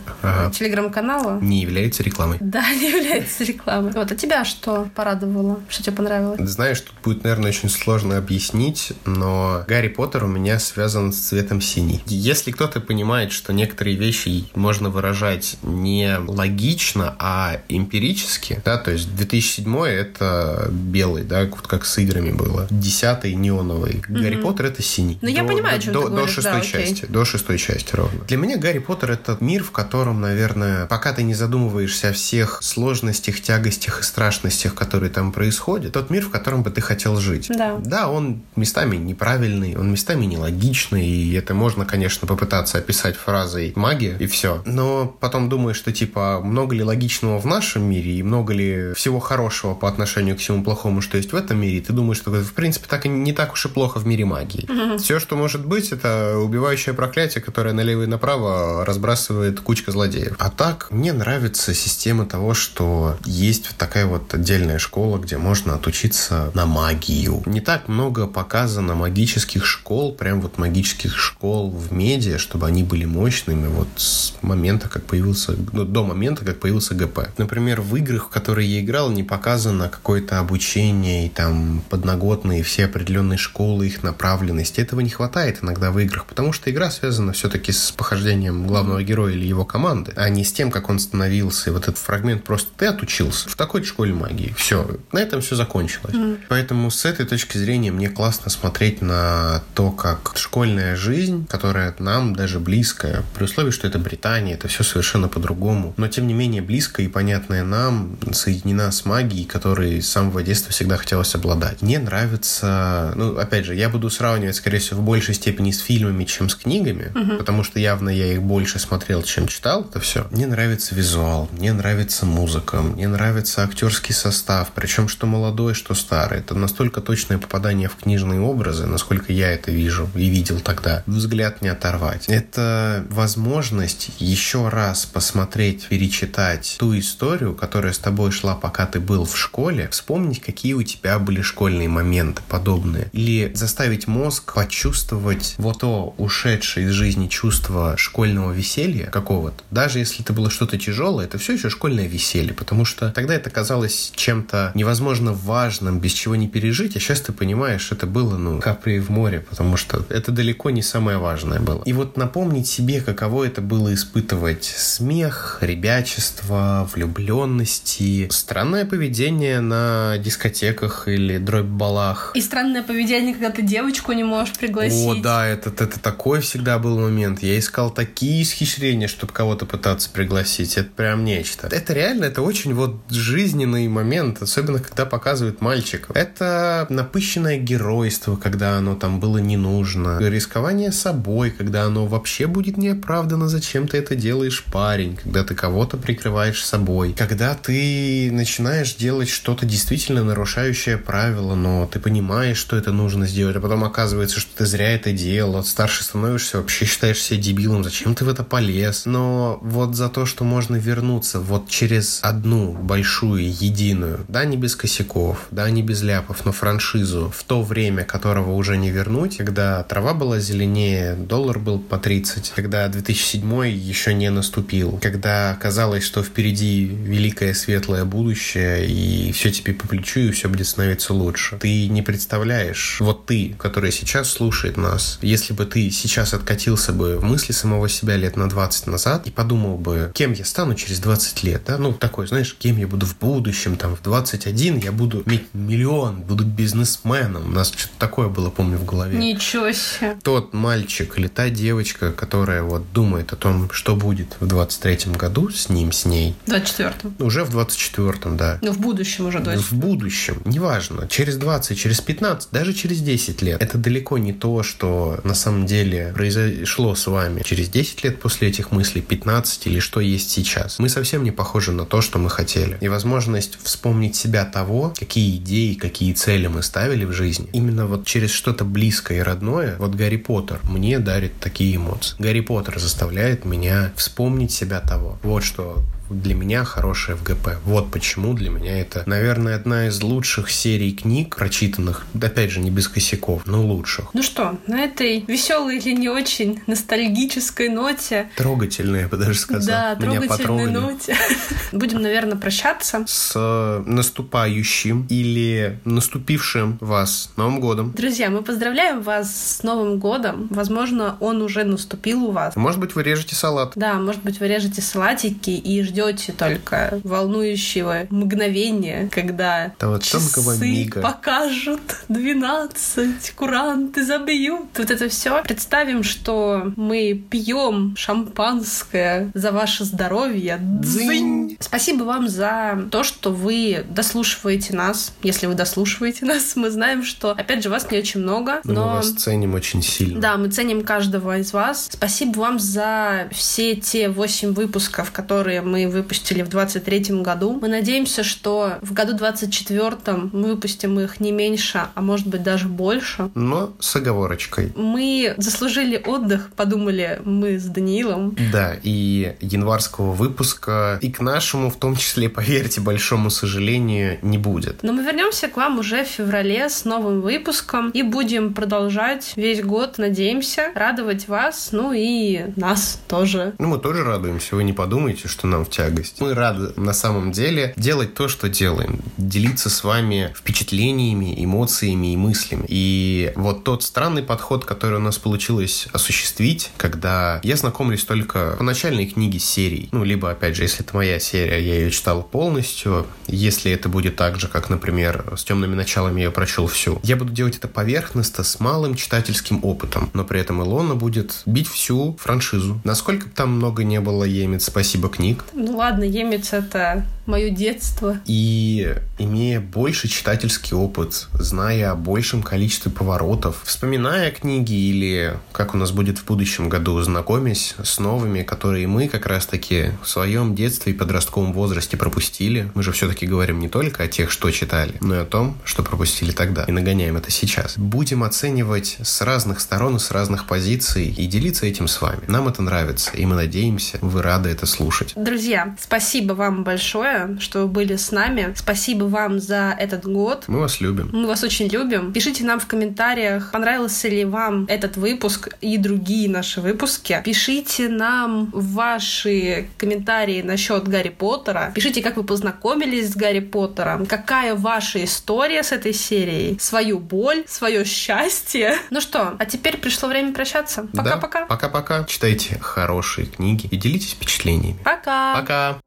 [0.89, 1.39] телеграм-канала.
[1.41, 2.37] Не является рекламой.
[2.39, 3.91] Да, не является рекламой.
[3.93, 5.59] Вот, а тебя что порадовало?
[5.69, 6.39] Что тебе понравилось?
[6.49, 11.61] Знаешь, тут будет, наверное, очень сложно объяснить, но Гарри Поттер у меня связан с цветом
[11.61, 12.01] синий.
[12.07, 19.15] Если кто-то понимает, что некоторые вещи можно выражать не логично, а эмпирически, да, то есть
[19.15, 22.67] 2007 это белый, да, вот как с играми было.
[22.69, 24.03] Десятый неоновый.
[24.07, 24.21] Mm-hmm.
[24.21, 25.17] Гарри Поттер это синий.
[25.21, 27.03] Ну, я понимаю, о чем до, ты до шестой да, части.
[27.03, 27.09] Окей.
[27.09, 28.23] До шестой части ровно.
[28.25, 32.59] Для меня Гарри Поттер это мир, в котором, наверное, пока ты не задумываешься о всех
[32.61, 37.47] сложностях, тягостях и страшностях, которые там происходят, тот мир, в котором бы ты хотел жить.
[37.49, 37.77] Да.
[37.79, 44.15] Да, он местами неправильный, он местами нелогичный, и это можно, конечно, попытаться описать фразой магия
[44.19, 44.61] и все.
[44.65, 49.19] Но потом думаешь, что типа много ли логичного в нашем мире и много ли всего
[49.19, 52.31] хорошего по отношению к всему плохому, что есть в этом мире, и ты думаешь, что
[52.31, 54.69] в принципе так и не так уж и плохо в мире магии.
[54.69, 54.97] Угу.
[54.99, 60.35] Все, что может быть, это убивающее проклятие, которое налево и направо разбрасывает кучка злодеев.
[60.39, 66.51] А так, мне нравится система того, что есть такая вот отдельная школа, где можно отучиться
[66.53, 67.43] на магию.
[67.45, 73.05] Не так много показано магических школ, прям вот магических школ в медиа, чтобы они были
[73.05, 77.29] мощными вот с момента, как появился, ну, до момента, как появился ГП.
[77.37, 82.85] Например, в играх, в которые я играл, не показано какое-то обучение и там подноготные все
[82.85, 84.79] определенные школы, их направленность.
[84.79, 89.33] Этого не хватает иногда в играх, потому что игра связана все-таки с похождением главного героя
[89.33, 91.69] или его команды, а не с тем, как он становился.
[91.69, 94.53] И вот этот фрагмент просто ты отучился в такой школе магии.
[94.57, 94.97] Все.
[95.13, 96.13] На этом все закончилось.
[96.13, 96.39] Mm.
[96.49, 102.35] Поэтому с этой точки зрения мне классно смотреть на то, как школьная жизнь, которая нам
[102.35, 106.61] даже близкая, при условии, что это Британия, это все совершенно по-другому, но тем не менее
[106.61, 111.81] близкая и понятная нам, соединена с магией, которой с самого детства всегда хотелось обладать.
[111.81, 116.25] Мне нравится, ну, опять же, я буду сравнивать, скорее всего, в большей степени с фильмами,
[116.25, 117.37] чем с книгами, угу.
[117.37, 120.27] потому что явно я их больше смотрел, чем читал это все.
[120.31, 126.39] Мне нравится визуал, мне нравится музыка, мне нравится актерский состав, причем что молодой, что старый.
[126.39, 131.03] Это настолько точное попадание в книжные образы, насколько я это вижу и видел тогда.
[131.05, 132.25] Взгляд не оторвать.
[132.27, 139.25] Это возможность еще раз посмотреть, перечитать ту историю, которая с тобой шла, пока ты был
[139.25, 143.09] в школе, вспомнить, какие у тебя были школьные моменты подобные.
[143.13, 149.63] Или заставить мозг почувствовать вот то ушедшее из жизни чувство школьного веселья какого-то.
[149.71, 153.49] Даже если ты было что-то тяжелое, это все еще школьное веселье, потому что тогда это
[153.49, 158.61] казалось чем-то невозможно важным, без чего не пережить, а сейчас ты понимаешь, это было, ну,
[158.61, 161.83] капли в море, потому что это далеко не самое важное было.
[161.83, 171.09] И вот напомнить себе, каково это было испытывать смех, ребячество, влюбленности, странное поведение на дискотеках
[171.09, 172.31] или дробь-балах.
[172.33, 175.05] И странное поведение, когда ты девочку не можешь пригласить.
[175.05, 177.43] О, да, это, это такой всегда был момент.
[177.43, 180.28] Я искал такие исхищрения, чтобы кого-то пытаться пригласить.
[180.37, 181.67] Это прям нечто.
[181.67, 186.15] Это реально, это очень вот жизненный момент, особенно когда показывают мальчиков.
[186.15, 190.19] Это напыщенное геройство, когда оно там было не нужно.
[190.19, 195.97] Рискование собой, когда оно вообще будет неоправданно, зачем ты это делаешь, парень, когда ты кого-то
[195.97, 202.91] прикрываешь собой, когда ты начинаешь делать что-то действительно нарушающее правила, но ты понимаешь, что это
[202.91, 207.41] нужно сделать, а потом оказывается, что ты зря это делал, старше становишься, вообще считаешь себя
[207.41, 209.05] дебилом, зачем ты в это полез?
[209.05, 214.75] Но вот за то, что можно вернуться вот через одну большую, единую, да, не без
[214.75, 219.81] косяков, да, не без ляпов, но франшизу, в то время, которого уже не вернуть, когда
[219.83, 226.21] трава была зеленее, доллар был по 30, когда 2007 еще не наступил, когда казалось, что
[226.21, 231.57] впереди великое светлое будущее, и все тебе по плечу, и все будет становиться лучше.
[231.59, 237.17] Ты не представляешь, вот ты, который сейчас слушает нас, если бы ты сейчас откатился бы
[237.17, 240.99] в мысли самого себя лет на 20 назад и подумал бы, кем я стану через
[240.99, 244.91] 20 лет, да, ну, такой, знаешь, кем я буду в будущем, там, в 21 я
[244.91, 247.47] буду иметь миллион, буду бизнесменом.
[247.47, 249.17] У нас что-то такое было, помню, в голове.
[249.17, 250.17] Ничего себе.
[250.23, 255.49] Тот мальчик или та девочка, которая вот думает о том, что будет в 23-м году
[255.49, 256.35] с ним, с ней.
[256.45, 257.15] В 24-м.
[257.19, 258.59] Уже в 24-м, да.
[258.61, 259.57] Ну, в будущем уже, да.
[259.57, 260.41] В будущем.
[260.45, 261.07] Неважно.
[261.07, 263.61] Через 20, через 15, даже через 10 лет.
[263.61, 268.49] Это далеко не то, что на самом деле произошло с вами через 10 лет после
[268.49, 270.77] этих мыслей, 15 или что есть сейчас.
[270.77, 272.77] Мы совсем не похожи на то, что мы хотели.
[272.79, 278.05] И возможность вспомнить себя того, какие идеи, какие цели мы ставили в жизни, именно вот
[278.05, 282.15] через что-то близкое и родное, вот Гарри Поттер мне дарит такие эмоции.
[282.19, 285.17] Гарри Поттер заставляет меня вспомнить себя того.
[285.23, 287.49] Вот что для меня хорошая ФГП.
[287.63, 292.71] Вот почему для меня это, наверное, одна из лучших серий книг, прочитанных, опять же, не
[292.71, 294.13] без косяков, но лучших.
[294.13, 298.29] Ну что, на этой веселой или не очень ностальгической ноте...
[298.35, 299.95] Трогательной, я бы даже сказал.
[299.99, 301.15] Да, Меня трогательной ноте.
[301.71, 303.03] Будем, наверное, прощаться.
[303.07, 307.93] С наступающим или наступившим вас Новым годом.
[307.95, 310.47] Друзья, мы поздравляем вас с Новым годом.
[310.49, 312.55] Возможно, он уже наступил у вас.
[312.55, 313.73] Может быть, вы режете салат.
[313.75, 320.03] Да, может быть, вы режете салатики и ждете ждете только волнующего мгновения, когда да вот
[320.03, 321.01] часы мига.
[321.01, 324.67] покажут 12, куранты забьют.
[324.77, 325.41] Вот это все.
[325.43, 330.57] Представим, что мы пьем шампанское за ваше здоровье.
[330.59, 331.57] Дзынь!
[331.59, 335.13] Спасибо вам за то, что вы дослушиваете нас.
[335.23, 338.85] Если вы дослушиваете нас, мы знаем, что, опять же, вас не очень много, но...
[338.85, 340.19] Мы вас ценим очень сильно.
[340.19, 341.89] Да, мы ценим каждого из вас.
[341.91, 347.59] Спасибо вам за все те восемь выпусков, которые мы выпустили в 23 году.
[347.61, 349.97] Мы надеемся, что в году 24
[350.31, 353.29] мы выпустим их не меньше, а может быть даже больше.
[353.35, 354.71] Но с оговорочкой.
[354.75, 358.35] Мы заслужили отдых, подумали мы с Даниилом.
[358.51, 364.83] Да, и январского выпуска, и к нашему, в том числе, поверьте, большому сожалению, не будет.
[364.83, 369.63] Но мы вернемся к вам уже в феврале с новым выпуском и будем продолжать весь
[369.63, 373.53] год, надеемся, радовать вас, ну и нас тоже.
[373.59, 376.19] Ну, мы тоже радуемся, вы не подумайте, что нам в тягость.
[376.19, 382.17] Мы рады на самом деле делать то, что делаем, делиться с вами впечатлениями, эмоциями и
[382.17, 382.65] мыслями.
[382.67, 388.63] И вот тот странный подход, который у нас получилось осуществить, когда я знакомлюсь только по
[388.63, 393.07] начальной книге серии, ну, либо, опять же, если это моя серия, я ее читал полностью,
[393.27, 397.31] если это будет так же, как, например, с темными началами я прочел всю, я буду
[397.31, 402.81] делать это поверхностно, с малым читательским опытом, но при этом Илона будет бить всю франшизу.
[402.83, 408.17] Насколько там много не было, Емец, спасибо книг, ну ладно, Емец это мое детство.
[408.25, 415.77] И имея больше читательский опыт, зная о большем количестве поворотов, вспоминая книги или, как у
[415.77, 420.93] нас будет в будущем году, знакомясь с новыми, которые мы как раз-таки в своем детстве
[420.93, 422.71] и подростковом возрасте пропустили.
[422.73, 425.83] Мы же все-таки говорим не только о тех, что читали, но и о том, что
[425.83, 426.63] пропустили тогда.
[426.63, 427.77] И нагоняем это сейчас.
[427.77, 432.21] Будем оценивать с разных сторон и с разных позиций и делиться этим с вами.
[432.27, 435.13] Нам это нравится, и мы надеемся, вы рады это слушать.
[435.15, 438.53] Друзья, спасибо вам большое большое, что вы были с нами.
[438.55, 440.45] Спасибо вам за этот год.
[440.47, 441.09] Мы вас любим.
[441.11, 442.13] Мы вас очень любим.
[442.13, 447.21] Пишите нам в комментариях, понравился ли вам этот выпуск и другие наши выпуски.
[447.23, 451.71] Пишите нам ваши комментарии насчет Гарри Поттера.
[451.75, 457.43] Пишите, как вы познакомились с Гарри Поттером, какая ваша история с этой серией, свою боль,
[457.47, 458.75] свое счастье.
[458.91, 460.87] Ну что, а теперь пришло время прощаться.
[460.93, 461.41] Пока-пока.
[461.41, 462.03] Да, пока-пока.
[462.05, 464.79] Читайте хорошие книги и делитесь впечатлениями.
[464.83, 465.35] Пока.
[465.39, 465.79] Пока!